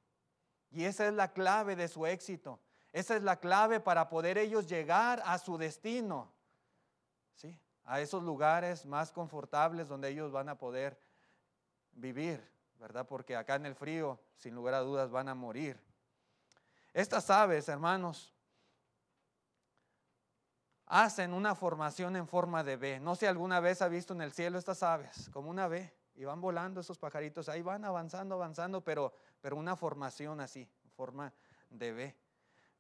Y 0.70 0.84
esa 0.84 1.06
es 1.06 1.14
la 1.14 1.32
clave 1.32 1.76
de 1.76 1.88
su 1.88 2.06
éxito. 2.06 2.60
Esa 2.92 3.16
es 3.16 3.22
la 3.22 3.40
clave 3.40 3.80
para 3.80 4.08
poder 4.08 4.38
ellos 4.38 4.66
llegar 4.66 5.22
a 5.24 5.38
su 5.38 5.58
destino. 5.58 6.30
¿Sí? 7.34 7.58
A 7.84 8.00
esos 8.00 8.22
lugares 8.22 8.86
más 8.86 9.10
confortables 9.10 9.88
donde 9.88 10.10
ellos 10.10 10.30
van 10.30 10.48
a 10.48 10.58
poder 10.58 11.00
vivir. 11.92 12.53
¿Verdad? 12.84 13.06
Porque 13.06 13.34
acá 13.34 13.54
en 13.54 13.64
el 13.64 13.74
frío, 13.74 14.20
sin 14.36 14.54
lugar 14.54 14.74
a 14.74 14.80
dudas, 14.80 15.10
van 15.10 15.30
a 15.30 15.34
morir. 15.34 15.80
Estas 16.92 17.30
aves, 17.30 17.66
hermanos, 17.70 18.34
hacen 20.84 21.32
una 21.32 21.54
formación 21.54 22.14
en 22.14 22.28
forma 22.28 22.62
de 22.62 22.76
B. 22.76 23.00
No 23.00 23.14
sé 23.14 23.20
si 23.20 23.26
alguna 23.26 23.58
vez 23.60 23.80
ha 23.80 23.88
visto 23.88 24.12
en 24.12 24.20
el 24.20 24.32
cielo 24.32 24.58
estas 24.58 24.82
aves, 24.82 25.30
como 25.32 25.48
una 25.48 25.66
B, 25.66 25.90
y 26.14 26.26
van 26.26 26.42
volando 26.42 26.82
esos 26.82 26.98
pajaritos, 26.98 27.48
ahí 27.48 27.62
van 27.62 27.86
avanzando, 27.86 28.34
avanzando, 28.34 28.84
pero, 28.84 29.14
pero 29.40 29.56
una 29.56 29.76
formación 29.76 30.42
así, 30.42 30.68
en 30.84 30.90
forma 30.90 31.32
de 31.70 31.90
B. 31.90 32.16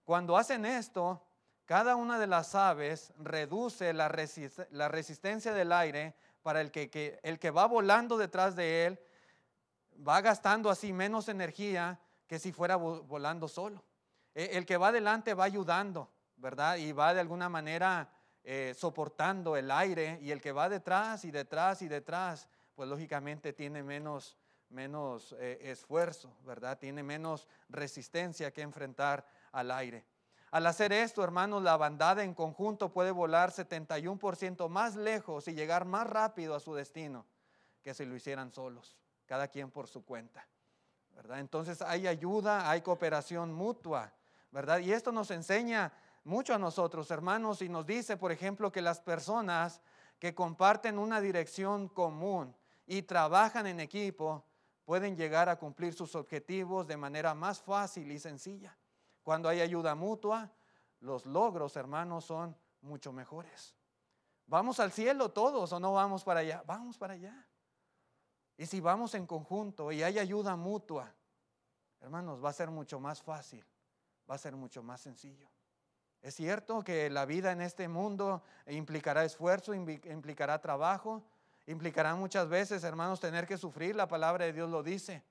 Cuando 0.04 0.36
hacen 0.36 0.66
esto, 0.66 1.26
cada 1.64 1.96
una 1.96 2.18
de 2.18 2.26
las 2.26 2.54
aves 2.54 3.14
reduce 3.16 3.94
la, 3.94 4.08
resistencia 4.08 5.54
del 5.54 5.72
aire 5.72 6.14
para 6.42 6.60
el 6.60 6.70
que, 6.70 7.18
el 7.22 7.38
que 7.38 7.50
va 7.50 7.64
volando 7.66 8.18
detrás 8.18 8.54
de 8.54 8.84
él 8.84 9.00
va 10.06 10.20
gastando 10.20 10.70
así 10.70 10.92
menos 10.92 11.28
energía 11.28 11.98
que 12.26 12.38
si 12.38 12.52
fuera 12.52 12.76
volando 12.76 13.48
solo. 13.48 13.84
E, 14.34 14.56
el 14.56 14.66
que 14.66 14.76
va 14.76 14.88
adelante 14.88 15.34
va 15.34 15.44
ayudando, 15.44 16.10
¿verdad? 16.36 16.76
Y 16.76 16.92
va 16.92 17.14
de 17.14 17.20
alguna 17.20 17.48
manera 17.48 18.10
eh, 18.42 18.74
soportando 18.76 19.56
el 19.56 19.70
aire 19.70 20.18
y 20.20 20.30
el 20.30 20.40
que 20.40 20.52
va 20.52 20.68
detrás 20.68 21.24
y 21.24 21.30
detrás 21.30 21.82
y 21.82 21.88
detrás, 21.88 22.48
pues 22.74 22.88
lógicamente 22.88 23.52
tiene 23.52 23.82
menos, 23.82 24.36
menos 24.68 25.34
eh, 25.38 25.58
esfuerzo, 25.62 26.36
¿verdad? 26.44 26.78
Tiene 26.78 27.02
menos 27.02 27.48
resistencia 27.68 28.52
que 28.52 28.62
enfrentar 28.62 29.24
al 29.52 29.70
aire. 29.70 30.04
Al 30.50 30.66
hacer 30.66 30.92
esto, 30.92 31.24
hermanos, 31.24 31.62
la 31.62 31.76
bandada 31.76 32.22
en 32.22 32.32
conjunto 32.32 32.92
puede 32.92 33.10
volar 33.10 33.50
71% 33.50 34.68
más 34.68 34.94
lejos 34.94 35.48
y 35.48 35.54
llegar 35.54 35.84
más 35.84 36.06
rápido 36.06 36.54
a 36.54 36.60
su 36.60 36.74
destino 36.74 37.26
que 37.82 37.92
si 37.92 38.04
lo 38.04 38.14
hicieran 38.14 38.52
solos 38.52 38.96
cada 39.26 39.48
quien 39.48 39.70
por 39.70 39.86
su 39.88 40.04
cuenta. 40.04 40.46
¿verdad? 41.14 41.40
Entonces 41.40 41.80
hay 41.82 42.06
ayuda, 42.06 42.68
hay 42.68 42.80
cooperación 42.80 43.52
mutua, 43.52 44.12
¿verdad? 44.50 44.80
Y 44.80 44.92
esto 44.92 45.12
nos 45.12 45.30
enseña 45.30 45.92
mucho 46.24 46.54
a 46.54 46.58
nosotros, 46.58 47.10
hermanos, 47.10 47.62
y 47.62 47.68
nos 47.68 47.86
dice, 47.86 48.16
por 48.16 48.32
ejemplo, 48.32 48.72
que 48.72 48.82
las 48.82 49.00
personas 49.00 49.80
que 50.18 50.34
comparten 50.34 50.98
una 50.98 51.20
dirección 51.20 51.88
común 51.88 52.54
y 52.86 53.02
trabajan 53.02 53.66
en 53.66 53.80
equipo 53.80 54.44
pueden 54.84 55.16
llegar 55.16 55.48
a 55.48 55.56
cumplir 55.56 55.94
sus 55.94 56.14
objetivos 56.14 56.86
de 56.86 56.96
manera 56.96 57.34
más 57.34 57.60
fácil 57.60 58.10
y 58.10 58.18
sencilla. 58.18 58.76
Cuando 59.22 59.48
hay 59.48 59.60
ayuda 59.60 59.94
mutua, 59.94 60.50
los 61.00 61.26
logros, 61.26 61.76
hermanos, 61.76 62.24
son 62.24 62.56
mucho 62.82 63.12
mejores. 63.12 63.74
¿Vamos 64.46 64.78
al 64.80 64.92
cielo 64.92 65.30
todos 65.30 65.72
o 65.72 65.80
no 65.80 65.94
vamos 65.94 66.22
para 66.24 66.40
allá? 66.40 66.62
Vamos 66.66 66.98
para 66.98 67.14
allá. 67.14 67.46
Y 68.56 68.66
si 68.66 68.80
vamos 68.80 69.14
en 69.14 69.26
conjunto 69.26 69.90
y 69.90 70.02
hay 70.02 70.18
ayuda 70.18 70.56
mutua, 70.56 71.12
hermanos, 72.00 72.44
va 72.44 72.50
a 72.50 72.52
ser 72.52 72.70
mucho 72.70 73.00
más 73.00 73.20
fácil, 73.20 73.64
va 74.30 74.36
a 74.36 74.38
ser 74.38 74.54
mucho 74.54 74.82
más 74.82 75.00
sencillo. 75.00 75.48
Es 76.22 76.34
cierto 76.36 76.82
que 76.82 77.10
la 77.10 77.26
vida 77.26 77.52
en 77.52 77.60
este 77.60 77.88
mundo 77.88 78.42
implicará 78.66 79.24
esfuerzo, 79.24 79.74
implicará 79.74 80.60
trabajo, 80.60 81.22
implicará 81.66 82.14
muchas 82.14 82.48
veces, 82.48 82.84
hermanos, 82.84 83.20
tener 83.20 83.46
que 83.46 83.58
sufrir, 83.58 83.96
la 83.96 84.08
palabra 84.08 84.44
de 84.44 84.52
Dios 84.52 84.70
lo 84.70 84.82
dice. 84.82 85.22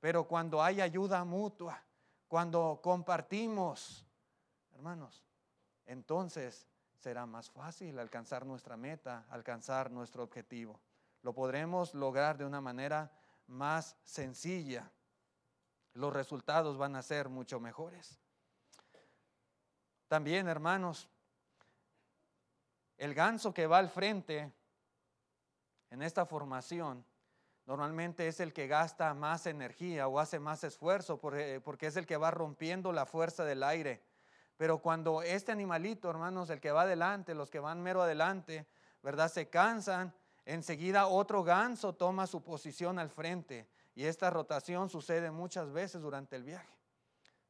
Pero 0.00 0.24
cuando 0.24 0.62
hay 0.62 0.80
ayuda 0.80 1.24
mutua, 1.24 1.82
cuando 2.26 2.80
compartimos, 2.82 4.04
hermanos, 4.74 5.24
entonces 5.86 6.66
será 6.98 7.24
más 7.24 7.50
fácil 7.50 7.98
alcanzar 7.98 8.44
nuestra 8.44 8.76
meta, 8.76 9.24
alcanzar 9.30 9.90
nuestro 9.90 10.24
objetivo 10.24 10.78
lo 11.22 11.32
podremos 11.34 11.94
lograr 11.94 12.38
de 12.38 12.44
una 12.44 12.60
manera 12.60 13.10
más 13.46 13.96
sencilla. 14.02 14.90
Los 15.94 16.12
resultados 16.12 16.76
van 16.76 16.96
a 16.96 17.02
ser 17.02 17.28
mucho 17.28 17.60
mejores. 17.60 18.18
También, 20.06 20.48
hermanos, 20.48 21.08
el 22.96 23.14
ganso 23.14 23.52
que 23.52 23.66
va 23.66 23.78
al 23.78 23.88
frente 23.88 24.52
en 25.90 26.02
esta 26.02 26.26
formación 26.26 27.04
normalmente 27.66 28.26
es 28.26 28.40
el 28.40 28.52
que 28.52 28.66
gasta 28.66 29.12
más 29.12 29.46
energía 29.46 30.08
o 30.08 30.18
hace 30.18 30.38
más 30.38 30.64
esfuerzo 30.64 31.18
porque 31.18 31.86
es 31.86 31.96
el 31.96 32.06
que 32.06 32.16
va 32.16 32.30
rompiendo 32.30 32.92
la 32.92 33.04
fuerza 33.04 33.44
del 33.44 33.62
aire. 33.62 34.02
Pero 34.56 34.78
cuando 34.78 35.22
este 35.22 35.52
animalito, 35.52 36.10
hermanos, 36.10 36.50
el 36.50 36.60
que 36.60 36.72
va 36.72 36.82
adelante, 36.82 37.34
los 37.34 37.50
que 37.50 37.60
van 37.60 37.82
mero 37.82 38.02
adelante, 38.02 38.66
¿verdad? 39.02 39.30
Se 39.30 39.48
cansan 39.48 40.12
Enseguida 40.48 41.08
otro 41.08 41.44
ganso 41.44 41.92
toma 41.92 42.26
su 42.26 42.42
posición 42.42 42.98
al 42.98 43.10
frente 43.10 43.68
y 43.94 44.04
esta 44.04 44.30
rotación 44.30 44.88
sucede 44.88 45.30
muchas 45.30 45.70
veces 45.70 46.00
durante 46.00 46.36
el 46.36 46.42
viaje. 46.42 46.74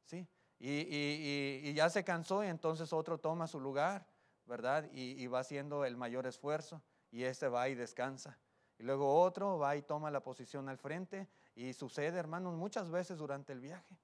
¿sí? 0.03 0.27
Y, 0.59 1.73
ya 1.73 1.89
se 1.89 2.03
cansó 2.03 2.43
y 2.43 2.47
entonces 2.47 2.91
otro 2.91 3.17
toma 3.17 3.47
su 3.47 3.61
lugar, 3.61 4.05
¿verdad? 4.45 4.89
Y, 4.91 5.25
va 5.27 5.39
haciendo 5.39 5.85
el 5.85 5.95
mayor 5.95 6.27
esfuerzo 6.27 6.81
y 7.09 7.23
este 7.23 7.47
va 7.47 7.69
y 7.69 7.75
descansa. 7.75 8.37
Y 8.77 8.83
luego 8.83 9.21
otro 9.21 9.57
va 9.57 9.77
y 9.77 9.81
toma 9.81 10.11
la 10.11 10.19
posición 10.19 10.67
al 10.67 10.77
frente 10.77 11.29
y 11.55 11.71
sucede, 11.71 12.19
hermanos, 12.19 12.55
muchas 12.55 12.91
veces 12.91 13.17
durante 13.17 13.53
el 13.53 13.61
viaje. 13.61 13.97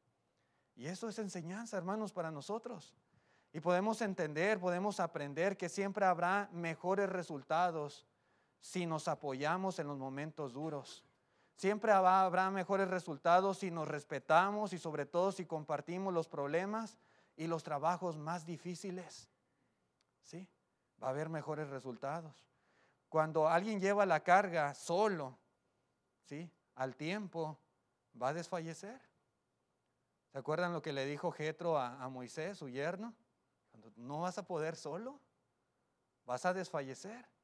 Y 0.74 0.86
eso 0.86 1.10
es 1.10 1.20
enseñanza, 1.20 1.76
hermanos, 1.76 2.14
para 2.14 2.32
nosotros. 2.32 2.96
Y 3.52 3.60
podemos 3.60 4.02
entender, 4.02 4.58
podemos 4.58 5.02
aprender 5.02 5.58
que 5.58 5.68
siempre 5.68 6.06
habrá 6.06 6.48
mejores 6.54 7.10
resultados 7.10 8.08
si 8.66 8.88
nos 8.88 9.08
apoyamos 9.08 9.78
en 9.78 9.88
los 9.88 10.00
momentos 10.00 10.52
duros. 10.52 11.06
Siempre 11.56 11.92
habrá 11.92 12.50
mejores 12.50 12.88
resultados 12.88 13.60
si 13.60 13.70
nos 13.70 13.88
respetamos 13.88 14.74
y 14.74 14.80
sobre 14.80 15.06
todo 15.06 15.32
si 15.32 15.46
compartimos 15.46 16.12
los 16.12 16.28
problemas 16.28 16.98
y 17.38 17.46
los 17.46 17.62
trabajos 17.62 18.18
más 18.18 18.44
difíciles. 18.44 19.30
¿Sí? 20.24 20.50
Va 21.02 21.08
a 21.08 21.10
haber 21.12 21.30
mejores 21.30 21.70
resultados. 21.70 22.44
Cuando 23.08 23.48
alguien 23.48 23.80
lleva 23.80 24.04
la 24.08 24.22
carga 24.22 24.74
solo, 24.74 25.38
¿sí? 26.24 26.52
Al 26.74 26.96
tiempo 26.96 27.60
va 28.20 28.30
a 28.30 28.34
desfallecer. 28.34 29.00
¿Se 30.32 30.40
acuerdan 30.40 30.74
lo 30.74 30.82
que 30.82 30.92
le 30.92 31.06
dijo 31.06 31.32
Jetro 31.32 31.78
a, 31.78 32.04
a 32.04 32.10
Moisés, 32.10 32.58
su 32.58 32.68
yerno? 32.68 33.14
No 33.96 34.22
vas 34.22 34.40
a 34.40 34.48
poder 34.48 34.76
solo, 34.76 35.20
vas 36.26 36.46
a 36.48 36.54
desfallecer. 36.56 37.35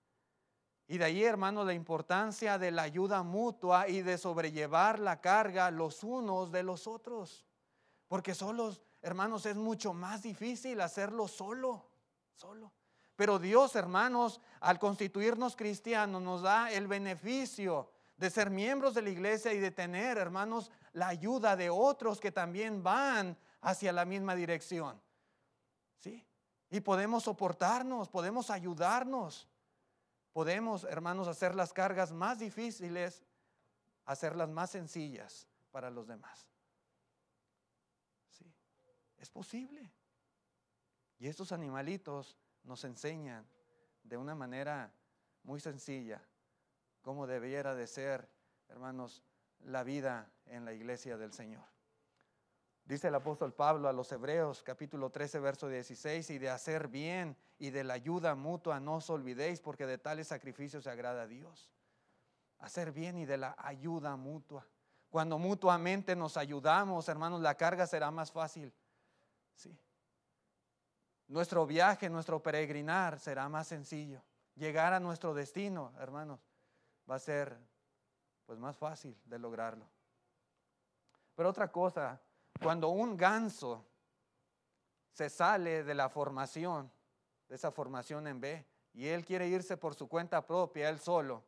Y 0.91 0.97
de 0.97 1.05
ahí, 1.05 1.23
hermanos, 1.23 1.65
la 1.65 1.73
importancia 1.73 2.57
de 2.57 2.69
la 2.69 2.81
ayuda 2.81 3.23
mutua 3.23 3.87
y 3.87 4.01
de 4.01 4.17
sobrellevar 4.17 4.99
la 4.99 5.21
carga 5.21 5.71
los 5.71 6.03
unos 6.03 6.51
de 6.51 6.63
los 6.63 6.85
otros. 6.85 7.45
Porque 8.09 8.35
solos, 8.35 8.81
hermanos, 9.01 9.45
es 9.45 9.55
mucho 9.55 9.93
más 9.93 10.21
difícil 10.21 10.81
hacerlo 10.81 11.29
solo, 11.29 11.85
solo. 12.33 12.73
Pero 13.15 13.39
Dios, 13.39 13.77
hermanos, 13.77 14.41
al 14.59 14.79
constituirnos 14.79 15.55
cristianos, 15.55 16.21
nos 16.21 16.41
da 16.41 16.69
el 16.73 16.87
beneficio 16.87 17.89
de 18.17 18.29
ser 18.29 18.49
miembros 18.49 18.93
de 18.93 19.03
la 19.03 19.11
iglesia 19.11 19.53
y 19.53 19.59
de 19.59 19.71
tener, 19.71 20.17
hermanos, 20.17 20.71
la 20.91 21.07
ayuda 21.07 21.55
de 21.55 21.69
otros 21.69 22.19
que 22.19 22.33
también 22.33 22.83
van 22.83 23.37
hacia 23.61 23.93
la 23.93 24.03
misma 24.03 24.35
dirección. 24.35 25.01
¿Sí? 25.99 26.27
Y 26.69 26.81
podemos 26.81 27.23
soportarnos, 27.23 28.09
podemos 28.09 28.49
ayudarnos. 28.49 29.47
Podemos, 30.33 30.85
hermanos, 30.85 31.27
hacer 31.27 31.55
las 31.55 31.73
cargas 31.73 32.11
más 32.11 32.39
difíciles, 32.39 33.23
hacerlas 34.05 34.49
más 34.49 34.71
sencillas 34.71 35.47
para 35.71 35.89
los 35.89 36.07
demás. 36.07 36.47
¿Sí? 38.29 38.51
Es 39.17 39.29
posible. 39.29 39.91
Y 41.19 41.27
estos 41.27 41.51
animalitos 41.51 42.37
nos 42.63 42.83
enseñan 42.83 43.47
de 44.03 44.17
una 44.17 44.35
manera 44.35 44.93
muy 45.43 45.59
sencilla 45.59 46.21
cómo 47.01 47.27
debiera 47.27 47.75
de 47.75 47.87
ser, 47.87 48.29
hermanos, 48.69 49.23
la 49.59 49.83
vida 49.83 50.31
en 50.45 50.65
la 50.65 50.73
iglesia 50.73 51.17
del 51.17 51.33
Señor. 51.33 51.65
Dice 52.91 53.07
el 53.07 53.15
apóstol 53.15 53.53
Pablo 53.53 53.87
a 53.87 53.93
los 53.93 54.11
Hebreos 54.11 54.63
capítulo 54.63 55.09
13 55.09 55.39
verso 55.39 55.69
16 55.69 56.29
y 56.29 56.39
de 56.39 56.49
hacer 56.49 56.89
bien 56.89 57.37
y 57.57 57.69
de 57.69 57.85
la 57.85 57.93
ayuda 57.93 58.35
mutua 58.35 58.81
no 58.81 58.95
os 58.95 59.09
olvidéis 59.09 59.61
porque 59.61 59.85
de 59.85 59.97
tales 59.97 60.27
sacrificios 60.27 60.83
se 60.83 60.89
agrada 60.89 61.21
a 61.21 61.27
Dios. 61.27 61.71
Hacer 62.59 62.91
bien 62.91 63.17
y 63.17 63.25
de 63.25 63.37
la 63.37 63.55
ayuda 63.59 64.17
mutua. 64.17 64.67
Cuando 65.09 65.39
mutuamente 65.39 66.17
nos 66.17 66.35
ayudamos, 66.35 67.07
hermanos, 67.07 67.39
la 67.39 67.55
carga 67.55 67.87
será 67.87 68.11
más 68.11 68.29
fácil. 68.29 68.73
Sí. 69.55 69.73
Nuestro 71.29 71.65
viaje, 71.65 72.09
nuestro 72.09 72.43
peregrinar 72.43 73.21
será 73.21 73.47
más 73.47 73.67
sencillo. 73.67 74.21
Llegar 74.55 74.91
a 74.91 74.99
nuestro 74.99 75.33
destino, 75.33 75.93
hermanos, 75.97 76.41
va 77.09 77.15
a 77.15 77.19
ser 77.19 77.57
pues 78.45 78.59
más 78.59 78.75
fácil 78.75 79.17
de 79.23 79.39
lograrlo. 79.39 79.87
Pero 81.35 81.47
otra 81.47 81.71
cosa 81.71 82.19
cuando 82.59 82.89
un 82.89 83.15
ganso 83.17 83.85
se 85.11 85.29
sale 85.29 85.83
de 85.83 85.93
la 85.93 86.09
formación, 86.09 86.91
de 87.47 87.55
esa 87.55 87.71
formación 87.71 88.27
en 88.27 88.39
B, 88.41 88.65
y 88.93 89.07
él 89.07 89.25
quiere 89.25 89.47
irse 89.47 89.77
por 89.77 89.95
su 89.95 90.07
cuenta 90.07 90.45
propia, 90.45 90.89
él 90.89 90.99
solo, 90.99 91.43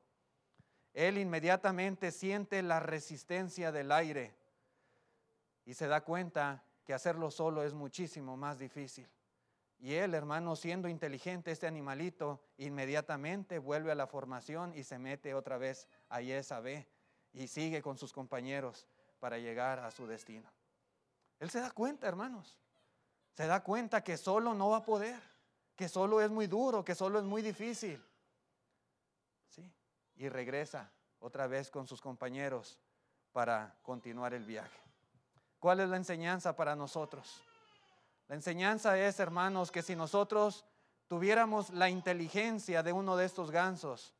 él 0.93 1.17
inmediatamente 1.17 2.11
siente 2.11 2.61
la 2.61 2.79
resistencia 2.79 3.71
del 3.71 3.91
aire 3.91 4.35
y 5.65 5.73
se 5.73 5.87
da 5.87 6.01
cuenta 6.01 6.63
que 6.85 6.93
hacerlo 6.93 7.31
solo 7.31 7.63
es 7.63 7.73
muchísimo 7.73 8.37
más 8.37 8.59
difícil. 8.59 9.09
Y 9.79 9.95
él, 9.95 10.13
hermano, 10.13 10.55
siendo 10.55 10.87
inteligente, 10.87 11.51
este 11.51 11.67
animalito, 11.67 12.41
inmediatamente 12.57 13.59
vuelve 13.59 13.91
a 13.91 13.95
la 13.95 14.07
formación 14.07 14.73
y 14.75 14.83
se 14.83 14.99
mete 14.99 15.33
otra 15.33 15.57
vez 15.57 15.89
a 16.09 16.21
esa 16.21 16.61
B 16.61 16.87
y 17.33 17.47
sigue 17.47 17.81
con 17.81 17.97
sus 17.97 18.13
compañeros 18.13 18.87
para 19.19 19.39
llegar 19.39 19.79
a 19.79 19.91
su 19.91 20.05
destino. 20.07 20.52
Él 21.43 21.49
se 21.49 21.59
da 21.59 21.71
cuenta, 21.71 22.07
hermanos. 22.07 22.57
Se 23.33 23.45
da 23.45 23.61
cuenta 23.61 24.01
que 24.01 24.15
solo 24.15 24.53
no 24.53 24.69
va 24.69 24.77
a 24.77 24.85
poder, 24.85 25.21
que 25.75 25.89
solo 25.89 26.21
es 26.21 26.31
muy 26.31 26.47
duro, 26.47 26.85
que 26.85 26.95
solo 26.95 27.19
es 27.19 27.25
muy 27.25 27.41
difícil. 27.41 28.01
¿Sí? 29.49 29.69
Y 30.15 30.29
regresa 30.29 30.89
otra 31.19 31.47
vez 31.47 31.69
con 31.69 31.85
sus 31.85 31.99
compañeros 31.99 32.79
para 33.33 33.75
continuar 33.81 34.33
el 34.33 34.45
viaje. 34.45 34.79
¿Cuál 35.59 35.81
es 35.81 35.89
la 35.89 35.97
enseñanza 35.97 36.55
para 36.55 36.77
nosotros? 36.77 37.41
La 38.29 38.35
enseñanza 38.35 38.97
es, 38.97 39.19
hermanos, 39.19 39.69
que 39.69 39.81
si 39.81 39.97
nosotros 39.97 40.63
tuviéramos 41.09 41.71
la 41.71 41.89
inteligencia 41.89 42.83
de 42.83 42.93
uno 42.93 43.17
de 43.17 43.25
estos 43.25 43.51
gansos, 43.51 44.13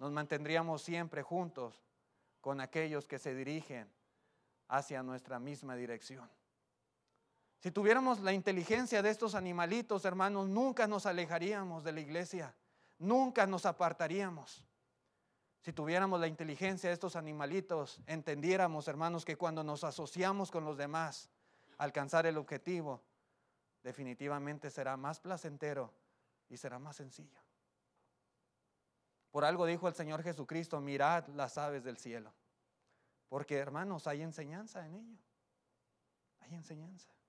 nos 0.00 0.10
mantendríamos 0.10 0.82
siempre 0.82 1.22
juntos 1.22 1.80
con 2.40 2.60
aquellos 2.60 3.06
que 3.06 3.20
se 3.20 3.36
dirigen 3.36 3.88
hacia 4.66 5.04
nuestra 5.04 5.38
misma 5.38 5.76
dirección. 5.76 6.28
Si 7.60 7.70
tuviéramos 7.70 8.20
la 8.20 8.32
inteligencia 8.32 9.02
de 9.02 9.10
estos 9.10 9.34
animalitos, 9.34 10.06
hermanos, 10.06 10.48
nunca 10.48 10.86
nos 10.86 11.04
alejaríamos 11.04 11.84
de 11.84 11.92
la 11.92 12.00
iglesia, 12.00 12.54
nunca 12.98 13.46
nos 13.46 13.66
apartaríamos. 13.66 14.64
Si 15.60 15.74
tuviéramos 15.74 16.18
la 16.18 16.26
inteligencia 16.26 16.88
de 16.88 16.94
estos 16.94 17.16
animalitos, 17.16 18.00
entendiéramos, 18.06 18.88
hermanos, 18.88 19.26
que 19.26 19.36
cuando 19.36 19.62
nos 19.62 19.84
asociamos 19.84 20.50
con 20.50 20.64
los 20.64 20.78
demás, 20.78 21.28
alcanzar 21.76 22.24
el 22.24 22.38
objetivo, 22.38 23.02
definitivamente 23.82 24.70
será 24.70 24.96
más 24.96 25.20
placentero 25.20 25.92
y 26.48 26.56
será 26.56 26.78
más 26.78 26.96
sencillo. 26.96 27.38
Por 29.30 29.44
algo 29.44 29.66
dijo 29.66 29.86
el 29.86 29.94
Señor 29.94 30.22
Jesucristo, 30.22 30.80
mirad 30.80 31.28
las 31.28 31.58
aves 31.58 31.84
del 31.84 31.98
cielo, 31.98 32.32
porque 33.28 33.58
hermanos, 33.58 34.06
hay 34.06 34.22
enseñanza 34.22 34.86
en 34.86 34.94
ello, 34.94 35.18
hay 36.40 36.54
enseñanza. 36.54 37.19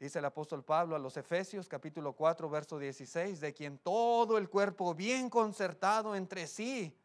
Dice 0.00 0.18
el 0.18 0.24
apóstol 0.24 0.64
Pablo 0.64 0.96
a 0.96 0.98
los 0.98 1.18
Efesios 1.18 1.68
capítulo 1.68 2.14
4 2.14 2.48
verso 2.48 2.78
16, 2.78 3.38
de 3.38 3.52
quien 3.52 3.76
todo 3.76 4.38
el 4.38 4.48
cuerpo 4.48 4.94
bien 4.94 5.28
concertado 5.28 6.16
entre 6.16 6.46
sí, 6.46 6.98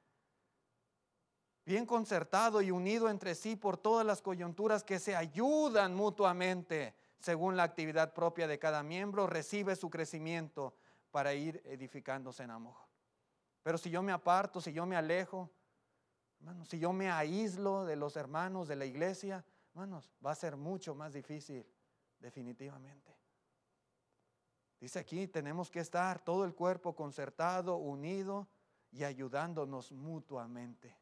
bien 1.65 1.85
concertado 1.85 2.61
y 2.61 2.71
unido 2.71 3.09
entre 3.09 3.35
sí 3.35 3.57
por 3.57 3.75
todas 3.75 4.05
las 4.05 4.21
coyunturas 4.21 4.81
que 4.85 4.99
se 4.99 5.13
ayudan 5.13 5.93
mutuamente 5.93 6.95
según 7.19 7.57
la 7.57 7.63
actividad 7.63 8.13
propia 8.13 8.47
de 8.47 8.59
cada 8.59 8.81
miembro, 8.81 9.27
recibe 9.27 9.75
su 9.75 9.89
crecimiento 9.89 10.73
para 11.11 11.33
ir 11.33 11.61
edificándose 11.65 12.43
en 12.43 12.51
amor. 12.51 12.77
Pero 13.61 13.77
si 13.77 13.89
yo 13.89 14.01
me 14.03 14.13
aparto, 14.13 14.61
si 14.61 14.71
yo 14.71 14.85
me 14.85 14.95
alejo, 14.95 15.51
hermanos, 16.39 16.69
si 16.69 16.79
yo 16.79 16.93
me 16.93 17.11
aíslo 17.11 17.83
de 17.83 17.97
los 17.97 18.15
hermanos 18.15 18.69
de 18.69 18.77
la 18.77 18.85
iglesia, 18.85 19.43
hermanos, 19.73 20.13
va 20.25 20.31
a 20.31 20.35
ser 20.35 20.55
mucho 20.55 20.95
más 20.95 21.11
difícil 21.11 21.65
definitivamente. 22.25 23.15
Dice 24.79 24.97
aquí, 24.97 25.27
tenemos 25.27 25.69
que 25.69 25.79
estar 25.79 26.23
todo 26.23 26.43
el 26.43 26.55
cuerpo 26.55 26.95
concertado, 26.95 27.75
unido 27.75 28.47
y 28.91 29.03
ayudándonos 29.03 29.91
mutuamente. 29.91 30.97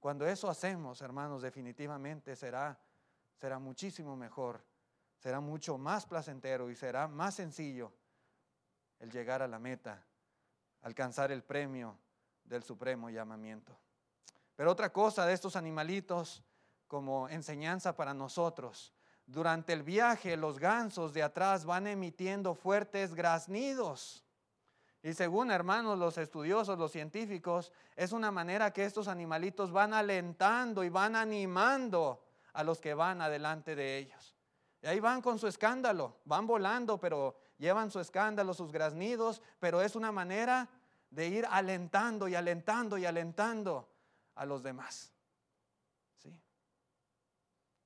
Cuando 0.00 0.26
eso 0.26 0.50
hacemos, 0.50 1.00
hermanos, 1.00 1.42
definitivamente 1.42 2.34
será, 2.34 2.76
será 3.36 3.60
muchísimo 3.60 4.16
mejor, 4.16 4.64
será 5.16 5.38
mucho 5.38 5.78
más 5.78 6.06
placentero 6.06 6.70
y 6.70 6.74
será 6.74 7.06
más 7.06 7.36
sencillo 7.36 7.92
el 8.98 9.12
llegar 9.12 9.42
a 9.42 9.46
la 9.46 9.60
meta, 9.60 10.04
alcanzar 10.82 11.30
el 11.30 11.44
premio 11.44 11.96
del 12.42 12.64
supremo 12.64 13.10
llamamiento. 13.10 13.78
Pero 14.56 14.72
otra 14.72 14.92
cosa 14.92 15.24
de 15.24 15.34
estos 15.34 15.54
animalitos 15.54 16.42
como 16.88 17.28
enseñanza 17.28 17.94
para 17.94 18.12
nosotros 18.12 18.95
durante 19.26 19.72
el 19.72 19.82
viaje, 19.82 20.36
los 20.36 20.58
gansos 20.58 21.12
de 21.12 21.22
atrás 21.22 21.64
van 21.64 21.86
emitiendo 21.86 22.54
fuertes 22.54 23.14
graznidos. 23.14 24.24
Y 25.02 25.14
según 25.14 25.50
hermanos, 25.50 25.98
los 25.98 26.16
estudiosos, 26.18 26.78
los 26.78 26.92
científicos, 26.92 27.72
es 27.96 28.12
una 28.12 28.30
manera 28.30 28.72
que 28.72 28.84
estos 28.84 29.08
animalitos 29.08 29.72
van 29.72 29.94
alentando 29.94 30.84
y 30.84 30.88
van 30.88 31.16
animando 31.16 32.24
a 32.52 32.62
los 32.64 32.80
que 32.80 32.94
van 32.94 33.20
adelante 33.20 33.74
de 33.74 33.98
ellos. 33.98 34.34
Y 34.82 34.86
ahí 34.86 35.00
van 35.00 35.22
con 35.22 35.38
su 35.38 35.48
escándalo, 35.48 36.16
van 36.24 36.46
volando, 36.46 36.98
pero 36.98 37.36
llevan 37.58 37.90
su 37.90 38.00
escándalo, 38.00 38.54
sus 38.54 38.70
graznidos, 38.70 39.42
pero 39.58 39.82
es 39.82 39.96
una 39.96 40.12
manera 40.12 40.68
de 41.10 41.26
ir 41.28 41.46
alentando 41.50 42.28
y 42.28 42.34
alentando 42.34 42.98
y 42.98 43.04
alentando 43.06 43.88
a 44.34 44.44
los 44.44 44.62
demás. 44.62 45.15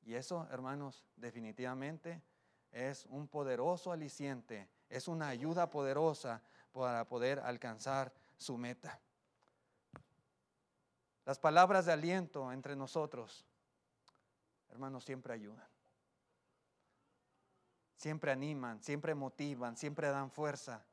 Y 0.02 0.14
eso, 0.14 0.46
hermanos, 0.50 1.04
definitivamente 1.16 2.22
es 2.72 3.06
un 3.06 3.28
poderoso 3.28 3.92
aliciente, 3.92 4.68
es 4.88 5.08
una 5.08 5.28
ayuda 5.28 5.70
poderosa 5.70 6.42
para 6.72 7.06
poder 7.06 7.40
alcanzar 7.40 8.12
su 8.36 8.56
meta. 8.56 9.00
Las 11.24 11.38
palabras 11.38 11.86
de 11.86 11.92
aliento 11.92 12.50
entre 12.52 12.74
nosotros, 12.74 13.46
hermanos, 14.70 15.04
siempre 15.04 15.34
ayudan. 15.34 15.68
Siempre 17.96 18.32
animan, 18.32 18.82
siempre 18.82 19.14
motivan, 19.14 19.76
siempre 19.76 20.08
dan 20.08 20.30
fuerza. 20.30 20.86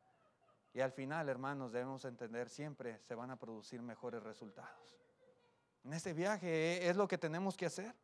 Y 0.74 0.82
al 0.82 0.92
final, 0.92 1.30
hermanos, 1.30 1.72
debemos 1.72 2.04
entender, 2.06 2.50
siempre 2.50 3.00
se 3.00 3.16
van 3.16 3.32
a 3.32 3.40
producir 3.40 3.82
mejores 3.82 4.22
resultados. 4.22 4.98
En 5.84 5.94
este 5.94 6.14
viaje 6.14 6.88
es 6.88 6.98
lo 6.98 7.08
que 7.08 7.18
tenemos 7.18 7.56
que 7.56 7.66
hacer. 7.66 7.96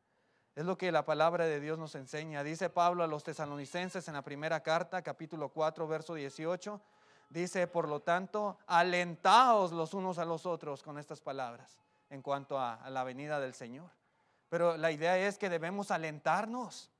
Es 0.55 0.65
lo 0.65 0.77
que 0.77 0.91
la 0.91 1.03
palabra 1.03 1.45
de 1.45 1.59
Dios 1.59 1.79
nos 1.79 1.95
enseña. 1.95 2.43
Dice 2.43 2.69
Pablo 2.69 3.03
a 3.03 3.07
los 3.07 3.23
tesalonicenses 3.23 4.07
en 4.07 4.13
la 4.13 4.21
primera 4.21 4.61
carta, 4.61 5.01
capítulo 5.01 5.49
4, 5.49 5.87
verso 5.87 6.13
18. 6.13 6.79
Dice, 7.29 7.65
por 7.65 7.89
lo 7.89 8.01
tanto, 8.01 8.59
alentaos 8.67 9.71
los 9.71 9.95
unos 9.95 10.19
a 10.19 10.25
los 10.25 10.45
otros 10.45 10.83
con 10.83 10.99
estas 10.99 11.21
palabras 11.21 11.79
en 12.11 12.21
cuanto 12.21 12.59
a, 12.59 12.87
la 12.91 13.03
venida 13.03 13.39
del 13.39 13.55
Señor. 13.55 13.89
Pero 14.49 14.77
la 14.77 14.91
idea 14.91 15.17
es 15.17 15.39
que 15.39 15.49
debemos 15.49 15.89
alentarnos 15.89 16.91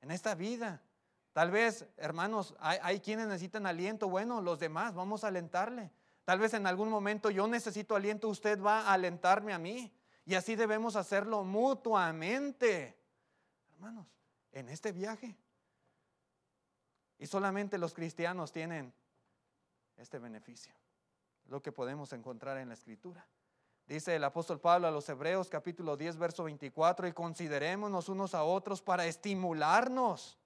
en 0.00 0.10
esta 0.10 0.34
vida. 0.34 0.82
Tal 1.32 1.52
vez, 1.52 1.86
hermanos, 1.98 2.56
hay, 2.58 2.80
hay, 2.82 2.98
quienes 2.98 3.28
necesitan 3.28 3.66
aliento. 3.66 4.08
Bueno, 4.08 4.40
los 4.40 4.58
demás, 4.58 4.94
vamos 4.94 5.22
a 5.22 5.28
alentarle. 5.28 5.92
Tal 6.24 6.40
vez 6.40 6.54
en 6.54 6.66
algún 6.66 6.88
momento 6.88 7.30
yo 7.30 7.46
necesito 7.46 7.94
aliento, 7.94 8.28
usted 8.28 8.60
va 8.60 8.80
a 8.80 8.94
alentarme 8.94 9.52
a 9.52 9.58
mí. 9.60 9.95
Y 10.26 10.34
así 10.34 10.56
debemos 10.56 10.96
hacerlo 10.96 11.44
mutuamente. 11.44 12.98
Hermanos, 13.70 14.08
en 14.50 14.68
este 14.68 14.90
viaje. 14.90 15.36
Y 17.16 17.26
solamente 17.26 17.78
los 17.78 17.94
cristianos 17.94 18.50
tienen 18.50 18.92
este 19.96 20.18
beneficio. 20.18 20.74
Lo 21.46 21.62
que 21.62 21.70
podemos 21.70 22.12
encontrar 22.12 22.58
en 22.58 22.68
la 22.68 22.74
escritura. 22.74 23.24
Dice 23.86 24.16
el 24.16 24.24
apóstol 24.24 24.60
Pablo 24.60 24.88
a 24.88 24.90
los 24.90 25.08
Hebreos 25.08 25.48
capítulo 25.48 25.96
10, 25.96 26.16
verso 26.18 26.42
24, 26.42 27.06
y 27.06 27.12
considerémonos 27.12 28.08
unos 28.08 28.34
a 28.34 28.42
otros 28.42 28.82
para 28.82 29.06
estimularnos 29.06 30.38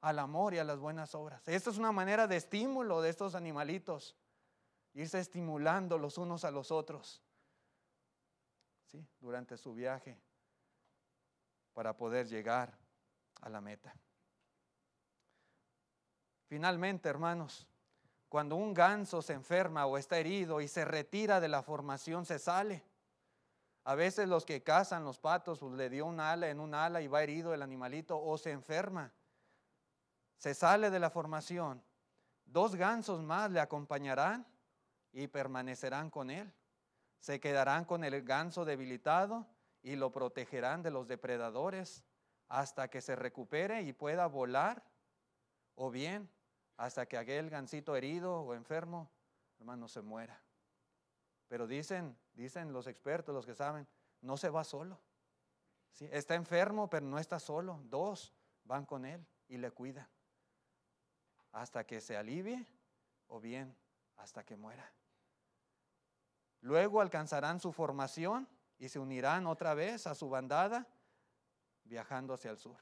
al 0.00 0.20
amor 0.20 0.54
y 0.54 0.58
a 0.58 0.64
las 0.64 0.78
buenas 0.78 1.14
obras. 1.14 1.46
Esta 1.46 1.68
es 1.68 1.76
una 1.76 1.92
manera 1.92 2.26
de 2.26 2.36
estímulo 2.36 3.02
de 3.02 3.10
estos 3.10 3.34
animalitos, 3.34 4.16
irse 4.94 5.20
estimulando 5.20 5.98
los 5.98 6.16
unos 6.16 6.46
a 6.46 6.50
los 6.50 6.70
otros 6.72 7.22
durante 9.20 9.56
su 9.56 9.74
viaje 9.74 10.18
para 11.72 11.96
poder 11.96 12.26
llegar 12.26 12.76
a 13.40 13.48
la 13.48 13.60
meta. 13.60 13.94
Finalmente, 16.48 17.08
hermanos, 17.08 17.66
cuando 18.28 18.56
un 18.56 18.74
ganso 18.74 19.22
se 19.22 19.32
enferma 19.32 19.86
o 19.86 19.96
está 19.96 20.18
herido 20.18 20.60
y 20.60 20.68
se 20.68 20.84
retira 20.84 21.40
de 21.40 21.48
la 21.48 21.62
formación, 21.62 22.26
se 22.26 22.38
sale. 22.38 22.82
A 23.84 23.94
veces 23.94 24.28
los 24.28 24.44
que 24.44 24.62
cazan 24.62 25.04
los 25.04 25.18
patos, 25.18 25.60
pues 25.60 25.72
le 25.72 25.88
dio 25.88 26.06
un 26.06 26.20
ala 26.20 26.48
en 26.50 26.60
un 26.60 26.74
ala 26.74 27.00
y 27.00 27.06
va 27.06 27.22
herido 27.22 27.54
el 27.54 27.62
animalito 27.62 28.20
o 28.20 28.36
se 28.36 28.50
enferma. 28.50 29.12
Se 30.36 30.54
sale 30.54 30.90
de 30.90 30.98
la 30.98 31.10
formación. 31.10 31.82
Dos 32.44 32.76
gansos 32.76 33.22
más 33.22 33.50
le 33.50 33.60
acompañarán 33.60 34.46
y 35.12 35.26
permanecerán 35.26 36.10
con 36.10 36.30
él. 36.30 36.52
Se 37.20 37.40
quedarán 37.40 37.84
con 37.84 38.04
el 38.04 38.22
ganso 38.22 38.64
debilitado 38.64 39.46
y 39.82 39.96
lo 39.96 40.12
protegerán 40.12 40.82
de 40.82 40.90
los 40.90 41.08
depredadores 41.08 42.04
hasta 42.48 42.88
que 42.88 43.00
se 43.00 43.16
recupere 43.16 43.82
y 43.82 43.92
pueda 43.92 44.26
volar 44.26 44.82
o 45.74 45.90
bien 45.90 46.30
hasta 46.76 47.06
que 47.06 47.18
aquel 47.18 47.50
gansito 47.50 47.96
herido 47.96 48.40
o 48.40 48.54
enfermo, 48.54 49.10
hermano, 49.58 49.88
se 49.88 50.00
muera. 50.00 50.40
Pero 51.48 51.66
dicen, 51.66 52.16
dicen 52.34 52.72
los 52.72 52.86
expertos, 52.86 53.34
los 53.34 53.46
que 53.46 53.54
saben, 53.54 53.86
no 54.20 54.36
se 54.36 54.48
va 54.48 54.64
solo. 54.64 55.00
¿Sí? 55.92 56.08
Está 56.12 56.34
enfermo, 56.34 56.88
pero 56.88 57.06
no 57.06 57.18
está 57.18 57.40
solo. 57.40 57.80
Dos 57.84 58.32
van 58.64 58.86
con 58.86 59.04
él 59.04 59.26
y 59.48 59.56
le 59.56 59.70
cuidan. 59.70 60.08
Hasta 61.52 61.84
que 61.84 62.00
se 62.00 62.16
alivie 62.16 62.64
o 63.26 63.40
bien 63.40 63.76
hasta 64.16 64.44
que 64.44 64.56
muera. 64.56 64.92
Luego 66.60 67.00
alcanzarán 67.00 67.60
su 67.60 67.72
formación 67.72 68.48
y 68.78 68.88
se 68.88 68.98
unirán 68.98 69.46
otra 69.46 69.74
vez 69.74 70.06
a 70.06 70.14
su 70.14 70.28
bandada 70.28 70.86
viajando 71.84 72.34
hacia 72.34 72.50
el 72.50 72.58
sur. 72.58 72.78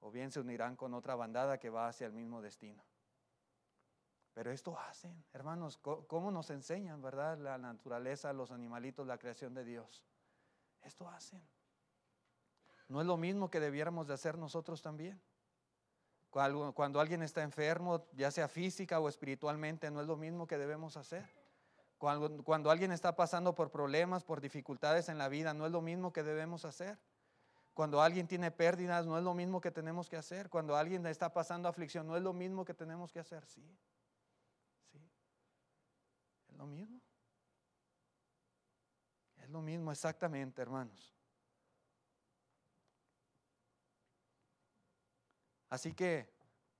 O 0.00 0.10
bien 0.10 0.30
se 0.30 0.40
unirán 0.40 0.76
con 0.76 0.94
otra 0.94 1.14
bandada 1.14 1.58
que 1.58 1.70
va 1.70 1.88
hacia 1.88 2.06
el 2.06 2.12
mismo 2.12 2.42
destino. 2.42 2.84
Pero 4.34 4.50
esto 4.50 4.76
hacen, 4.78 5.24
hermanos, 5.32 5.78
¿cómo 5.78 6.32
nos 6.32 6.50
enseñan, 6.50 7.00
verdad? 7.00 7.38
La 7.38 7.56
naturaleza, 7.56 8.32
los 8.32 8.50
animalitos, 8.50 9.06
la 9.06 9.16
creación 9.16 9.54
de 9.54 9.64
Dios. 9.64 10.02
Esto 10.82 11.08
hacen. 11.08 11.46
¿No 12.88 13.00
es 13.00 13.06
lo 13.06 13.16
mismo 13.16 13.48
que 13.48 13.60
debiéramos 13.60 14.08
de 14.08 14.14
hacer 14.14 14.36
nosotros 14.36 14.82
también? 14.82 15.22
Cuando, 16.30 16.98
alguien 16.98 17.22
está 17.22 17.44
enfermo, 17.44 18.08
ya 18.12 18.32
sea 18.32 18.48
física 18.48 18.98
o 18.98 19.08
espiritualmente, 19.08 19.88
no 19.92 20.00
es 20.00 20.06
lo 20.08 20.16
mismo 20.16 20.48
que 20.48 20.58
debemos 20.58 20.96
hacer. 20.96 21.30
Cuando, 22.44 22.70
alguien 22.70 22.92
está 22.92 23.16
pasando 23.16 23.54
por 23.54 23.70
problemas, 23.70 24.24
por 24.24 24.40
dificultades 24.40 25.08
en 25.08 25.18
la 25.18 25.28
vida, 25.28 25.54
no 25.54 25.66
es 25.66 25.72
lo 25.72 25.80
mismo 25.80 26.12
que 26.12 26.22
debemos 26.22 26.64
hacer. 26.64 26.98
Cuando 27.72 28.00
alguien 28.00 28.28
tiene 28.28 28.50
pérdidas, 28.50 29.06
no 29.06 29.18
es 29.18 29.24
lo 29.24 29.34
mismo 29.34 29.60
que 29.60 29.70
tenemos 29.70 30.08
que 30.08 30.16
hacer. 30.16 30.48
Cuando 30.48 30.76
alguien 30.76 31.04
está 31.06 31.32
pasando 31.32 31.68
aflicción, 31.68 32.06
no 32.06 32.16
es 32.16 32.22
lo 32.22 32.32
mismo 32.32 32.64
que 32.64 32.74
tenemos 32.74 33.12
que 33.12 33.18
hacer. 33.18 33.44
Sí 33.46 33.62
lo 36.56 36.66
mismo. 36.66 37.00
Es 39.36 39.50
lo 39.50 39.60
mismo 39.60 39.92
exactamente, 39.92 40.62
hermanos. 40.62 41.14
Así 45.68 45.92
que, 45.92 46.32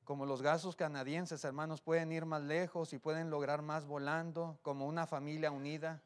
como 0.05 0.27
los 0.27 0.43
gasos 0.43 0.77
canadienses, 0.77 1.45
hermanos, 1.45 1.81
pueden 1.81 2.13
ir 2.13 2.27
más 2.27 2.43
lejos 2.43 2.93
y 2.93 2.99
pueden 2.99 3.31
lograr 3.31 3.63
más 3.63 3.87
volando, 3.87 4.59
como 4.63 4.87
una 4.87 5.07
familia 5.07 5.51
unida, 5.51 6.03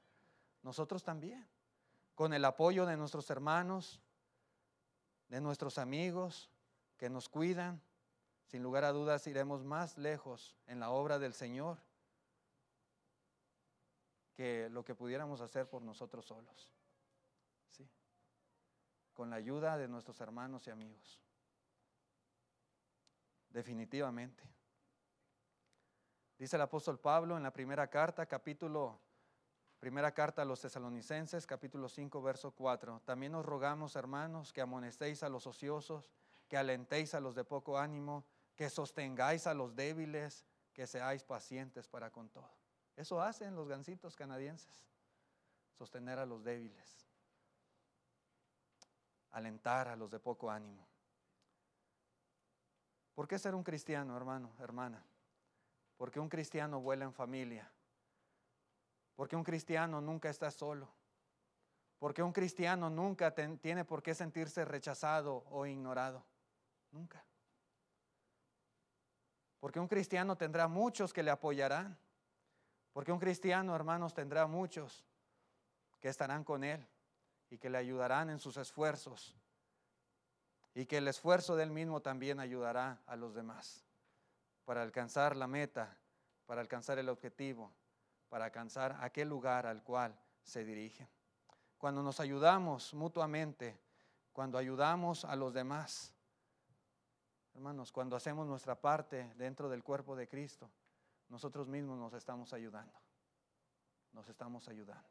nosotros 0.62 1.02
también, 1.02 1.46
con 2.14 2.32
el 2.32 2.44
apoyo 2.44 2.86
de 2.86 2.96
nuestros 2.96 3.28
hermanos, 3.30 4.00
de 5.28 5.40
nuestros 5.40 5.78
amigos 5.78 6.50
que 6.96 7.10
nos 7.10 7.28
cuidan, 7.28 7.82
sin 8.46 8.62
lugar 8.62 8.84
a 8.84 8.92
dudas 8.92 9.26
iremos 9.26 9.64
más 9.64 9.98
lejos 9.98 10.56
en 10.66 10.80
la 10.80 10.90
obra 10.90 11.18
del 11.18 11.34
Señor 11.34 11.78
que 14.34 14.68
lo 14.70 14.84
que 14.84 14.94
pudiéramos 14.94 15.40
hacer 15.40 15.68
por 15.68 15.82
nosotros 15.82 16.24
solos. 16.24 16.72
¿Sí? 17.66 17.88
Con 19.12 19.30
la 19.30 19.36
ayuda 19.36 19.76
de 19.76 19.88
nuestros 19.88 20.20
hermanos 20.20 20.66
y 20.68 20.70
amigos. 20.70 21.20
Definitivamente. 23.58 24.44
Dice 26.38 26.54
el 26.54 26.62
apóstol 26.62 27.00
Pablo 27.00 27.36
en 27.36 27.42
la 27.42 27.52
primera 27.52 27.90
carta, 27.90 28.24
capítulo, 28.24 29.00
primera 29.80 30.14
carta 30.14 30.42
a 30.42 30.44
los 30.44 30.60
tesalonicenses, 30.60 31.44
capítulo 31.44 31.88
5, 31.88 32.22
verso 32.22 32.52
4. 32.52 33.02
También 33.04 33.34
os 33.34 33.44
rogamos, 33.44 33.96
hermanos, 33.96 34.52
que 34.52 34.60
amonestéis 34.60 35.24
a 35.24 35.28
los 35.28 35.48
ociosos, 35.48 36.12
que 36.46 36.56
alentéis 36.56 37.14
a 37.14 37.20
los 37.20 37.34
de 37.34 37.42
poco 37.42 37.76
ánimo, 37.76 38.24
que 38.54 38.70
sostengáis 38.70 39.48
a 39.48 39.54
los 39.54 39.74
débiles, 39.74 40.44
que 40.72 40.86
seáis 40.86 41.24
pacientes 41.24 41.88
para 41.88 42.12
con 42.12 42.28
todo. 42.28 42.54
Eso 42.94 43.20
hacen 43.20 43.56
los 43.56 43.66
gansitos 43.66 44.14
canadienses, 44.14 44.86
sostener 45.72 46.20
a 46.20 46.26
los 46.26 46.44
débiles, 46.44 47.08
alentar 49.32 49.88
a 49.88 49.96
los 49.96 50.12
de 50.12 50.20
poco 50.20 50.48
ánimo. 50.48 50.87
¿Por 53.18 53.26
qué 53.26 53.36
ser 53.36 53.56
un 53.56 53.64
cristiano, 53.64 54.16
hermano, 54.16 54.52
hermana? 54.60 55.04
Porque 55.96 56.20
un 56.20 56.28
cristiano 56.28 56.80
vuela 56.80 57.04
en 57.04 57.12
familia. 57.12 57.68
Porque 59.16 59.34
un 59.34 59.42
cristiano 59.42 60.00
nunca 60.00 60.30
está 60.30 60.52
solo. 60.52 60.88
Porque 61.98 62.22
un 62.22 62.32
cristiano 62.32 62.88
nunca 62.88 63.34
tiene 63.34 63.84
por 63.84 64.04
qué 64.04 64.14
sentirse 64.14 64.64
rechazado 64.64 65.44
o 65.50 65.66
ignorado. 65.66 66.24
Nunca. 66.92 67.24
Porque 69.58 69.80
un 69.80 69.88
cristiano 69.88 70.36
tendrá 70.36 70.68
muchos 70.68 71.12
que 71.12 71.24
le 71.24 71.32
apoyarán. 71.32 71.98
Porque 72.92 73.10
un 73.10 73.18
cristiano, 73.18 73.74
hermanos, 73.74 74.14
tendrá 74.14 74.46
muchos 74.46 75.04
que 75.98 76.08
estarán 76.08 76.44
con 76.44 76.62
Él 76.62 76.86
y 77.50 77.58
que 77.58 77.68
le 77.68 77.78
ayudarán 77.78 78.30
en 78.30 78.38
sus 78.38 78.56
esfuerzos. 78.58 79.36
Y 80.74 80.86
que 80.86 80.98
el 80.98 81.08
esfuerzo 81.08 81.56
de 81.56 81.64
Él 81.64 81.70
mismo 81.70 82.00
también 82.00 82.40
ayudará 82.40 83.00
a 83.06 83.16
los 83.16 83.34
demás 83.34 83.84
para 84.64 84.82
alcanzar 84.82 85.34
la 85.34 85.46
meta, 85.46 85.96
para 86.46 86.60
alcanzar 86.60 86.98
el 86.98 87.08
objetivo, 87.08 87.72
para 88.28 88.46
alcanzar 88.46 88.96
aquel 89.00 89.28
lugar 89.28 89.66
al 89.66 89.82
cual 89.82 90.18
se 90.42 90.64
dirigen. 90.64 91.08
Cuando 91.78 92.02
nos 92.02 92.20
ayudamos 92.20 92.92
mutuamente, 92.92 93.80
cuando 94.32 94.58
ayudamos 94.58 95.24
a 95.24 95.36
los 95.36 95.54
demás, 95.54 96.12
hermanos, 97.54 97.92
cuando 97.92 98.14
hacemos 98.14 98.46
nuestra 98.46 98.80
parte 98.80 99.32
dentro 99.36 99.68
del 99.68 99.82
cuerpo 99.82 100.14
de 100.16 100.28
Cristo, 100.28 100.70
nosotros 101.28 101.68
mismos 101.68 101.98
nos 101.98 102.12
estamos 102.14 102.52
ayudando. 102.52 102.98
Nos 104.12 104.28
estamos 104.28 104.68
ayudando. 104.68 105.08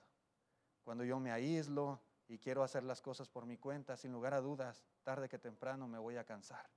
Cuando 0.84 1.04
yo 1.04 1.20
me 1.20 1.32
aíslo 1.32 2.00
y 2.28 2.40
quiero 2.40 2.64
hacer 2.64 2.84
las 2.84 3.02
cosas 3.02 3.30
por 3.30 3.46
mi 3.46 3.58
cuenta, 3.58 3.96
sin 3.96 4.12
lugar 4.12 4.34
a 4.34 4.42
dudas, 4.42 4.84
tarde 5.04 5.30
que 5.30 5.40
temprano 5.40 5.88
me 5.88 5.98
voy 5.98 6.18
a 6.18 6.26
cansar. 6.26 6.70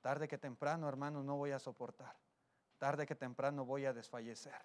Tarde 0.00 0.28
que 0.28 0.38
temprano, 0.38 0.88
hermanos, 0.88 1.24
no 1.24 1.36
voy 1.36 1.50
a 1.50 1.58
soportar. 1.58 2.16
Tarde 2.78 3.06
que 3.06 3.16
temprano 3.16 3.64
voy 3.64 3.86
a 3.86 3.92
desfallecer. 3.92 4.60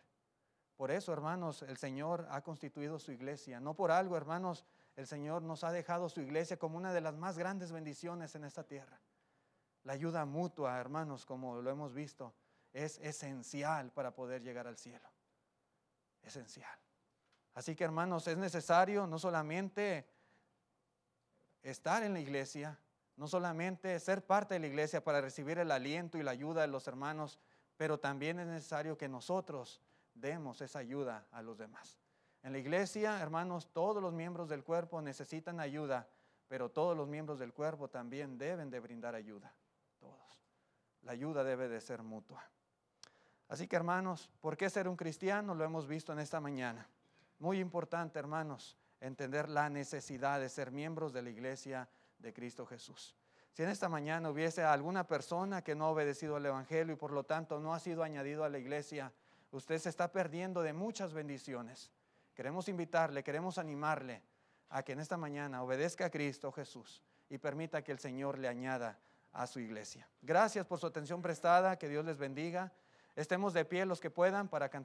Por 0.76 0.92
eso, 0.92 1.14
hermanos, 1.14 1.64
el 1.64 1.78
Señor 1.78 2.28
ha 2.30 2.42
constituido 2.42 3.00
su 3.00 3.12
iglesia. 3.12 3.60
No 3.60 3.76
por 3.76 3.92
algo, 3.92 4.16
hermanos, 4.16 4.66
el 4.96 5.08
Señor 5.08 5.42
nos 5.42 5.64
ha 5.64 5.72
dejado 5.72 6.10
su 6.10 6.22
iglesia 6.22 6.58
como 6.58 6.78
una 6.78 6.94
de 6.94 7.02
las 7.02 7.16
más 7.16 7.38
grandes 7.38 7.72
bendiciones 7.72 8.36
en 8.36 8.44
esta 8.44 8.64
tierra. 8.64 9.00
La 9.84 9.94
ayuda 9.94 10.26
mutua, 10.26 10.80
hermanos, 10.80 11.26
como 11.26 11.62
lo 11.62 11.70
hemos 11.70 11.94
visto, 11.94 12.34
es 12.72 13.00
esencial 13.00 13.92
para 13.92 14.14
poder 14.14 14.44
llegar 14.44 14.68
al 14.68 14.78
cielo. 14.78 15.10
Esencial. 16.22 16.80
Así 17.54 17.76
que 17.76 17.84
hermanos, 17.84 18.28
es 18.28 18.38
necesario 18.38 19.06
no 19.06 19.20
solamente 19.20 20.08
estar 21.62 22.04
en 22.04 22.14
la 22.14 22.20
iglesia, 22.20 22.80
no 23.16 23.28
solamente 23.28 24.00
ser 24.00 24.26
parte 24.26 24.56
de 24.56 24.60
la 24.60 24.68
iglesia 24.68 25.04
para 25.04 25.22
recibir 25.22 25.60
el 25.60 25.72
aliento 25.72 26.18
y 26.18 26.24
la 26.24 26.32
ayuda 26.32 26.62
de 26.62 26.68
los 26.68 26.88
hermanos, 26.88 27.40
pero 27.78 28.00
también 28.00 28.40
es 28.40 28.48
necesario 28.48 28.98
que 28.98 29.08
nosotros 29.08 29.82
demos 30.14 30.62
esa 30.62 30.80
ayuda 30.80 31.28
a 31.32 31.42
los 31.42 31.58
demás. 31.58 31.98
En 32.42 32.52
la 32.52 32.58
iglesia, 32.58 33.22
hermanos, 33.22 33.70
todos 33.72 34.02
los 34.02 34.14
miembros 34.14 34.50
del 34.50 34.64
cuerpo 34.64 35.02
necesitan 35.02 35.60
ayuda, 35.60 36.08
pero 36.48 36.70
todos 36.70 36.98
los 36.98 37.08
miembros 37.08 37.40
del 37.40 37.54
cuerpo 37.54 37.88
también 37.88 38.38
deben 38.38 38.70
de 38.70 38.80
brindar 38.80 39.16
ayuda. 39.16 39.54
Todos. 40.00 40.42
La 41.04 41.14
ayuda 41.14 41.44
debe 41.44 41.70
de 41.70 41.80
ser 41.80 42.04
mutua. 42.04 42.44
Así 43.48 43.68
que 43.68 43.76
hermanos, 43.76 44.30
¿por 44.42 44.58
qué 44.58 44.70
ser 44.70 44.88
un 44.88 44.98
cristiano? 44.98 45.56
Lo 45.56 45.64
hemos 45.64 45.88
visto 45.88 46.12
en 46.12 46.20
esta 46.20 46.40
mañana. 46.40 46.88
Muy 47.44 47.60
importante, 47.60 48.20
hermanos, 48.20 48.78
entender 49.02 49.50
la 49.50 49.70
necesidad 49.70 50.40
de 50.40 50.48
ser 50.48 50.72
miembros 50.72 51.12
de 51.12 51.22
la 51.22 51.30
iglesia 51.30 51.90
de 52.18 52.32
Cristo 52.32 52.66
Jesús. 52.66 53.18
Si 53.52 53.64
en 53.64 53.68
esta 53.68 53.90
mañana 53.90 54.30
hubiese 54.30 54.64
alguna 54.64 55.06
persona 55.06 55.62
que 55.62 55.76
no 55.76 55.84
ha 55.84 55.90
obedecido 55.90 56.38
al 56.38 56.46
Evangelio 56.46 56.94
y 56.94 56.98
por 56.98 57.12
lo 57.12 57.26
tanto 57.26 57.60
no 57.60 57.74
ha 57.74 57.82
sido 57.82 58.02
añadido 58.02 58.46
a 58.46 58.50
la 58.50 58.60
iglesia, 58.60 59.12
usted 59.52 59.78
se 59.78 59.90
está 59.90 60.10
perdiendo 60.10 60.62
de 60.62 60.72
muchas 60.72 61.14
bendiciones. 61.14 61.92
Queremos 62.34 62.70
invitarle, 62.70 63.26
queremos 63.26 63.58
animarle 63.58 64.24
a 64.70 64.82
que 64.84 64.94
en 64.94 65.02
esta 65.02 65.18
mañana 65.18 65.64
obedezca 65.64 66.06
a 66.06 66.10
Cristo 66.10 66.50
Jesús 66.54 67.04
y 67.28 67.40
permita 67.40 67.84
que 67.84 67.92
el 67.92 68.00
Señor 68.00 68.40
le 68.40 68.48
añada 68.48 68.98
a 69.34 69.48
su 69.48 69.60
iglesia. 69.60 70.08
Gracias 70.22 70.66
por 70.66 70.80
su 70.80 70.88
atención 70.88 71.22
prestada, 71.22 71.78
que 71.78 71.90
Dios 71.90 72.06
les 72.06 72.18
bendiga. 72.18 72.72
Estemos 73.18 73.54
de 73.54 73.66
pie 73.66 73.86
los 73.86 74.00
que 74.00 74.10
puedan 74.10 74.48
para 74.48 74.70
cantar. 74.70 74.82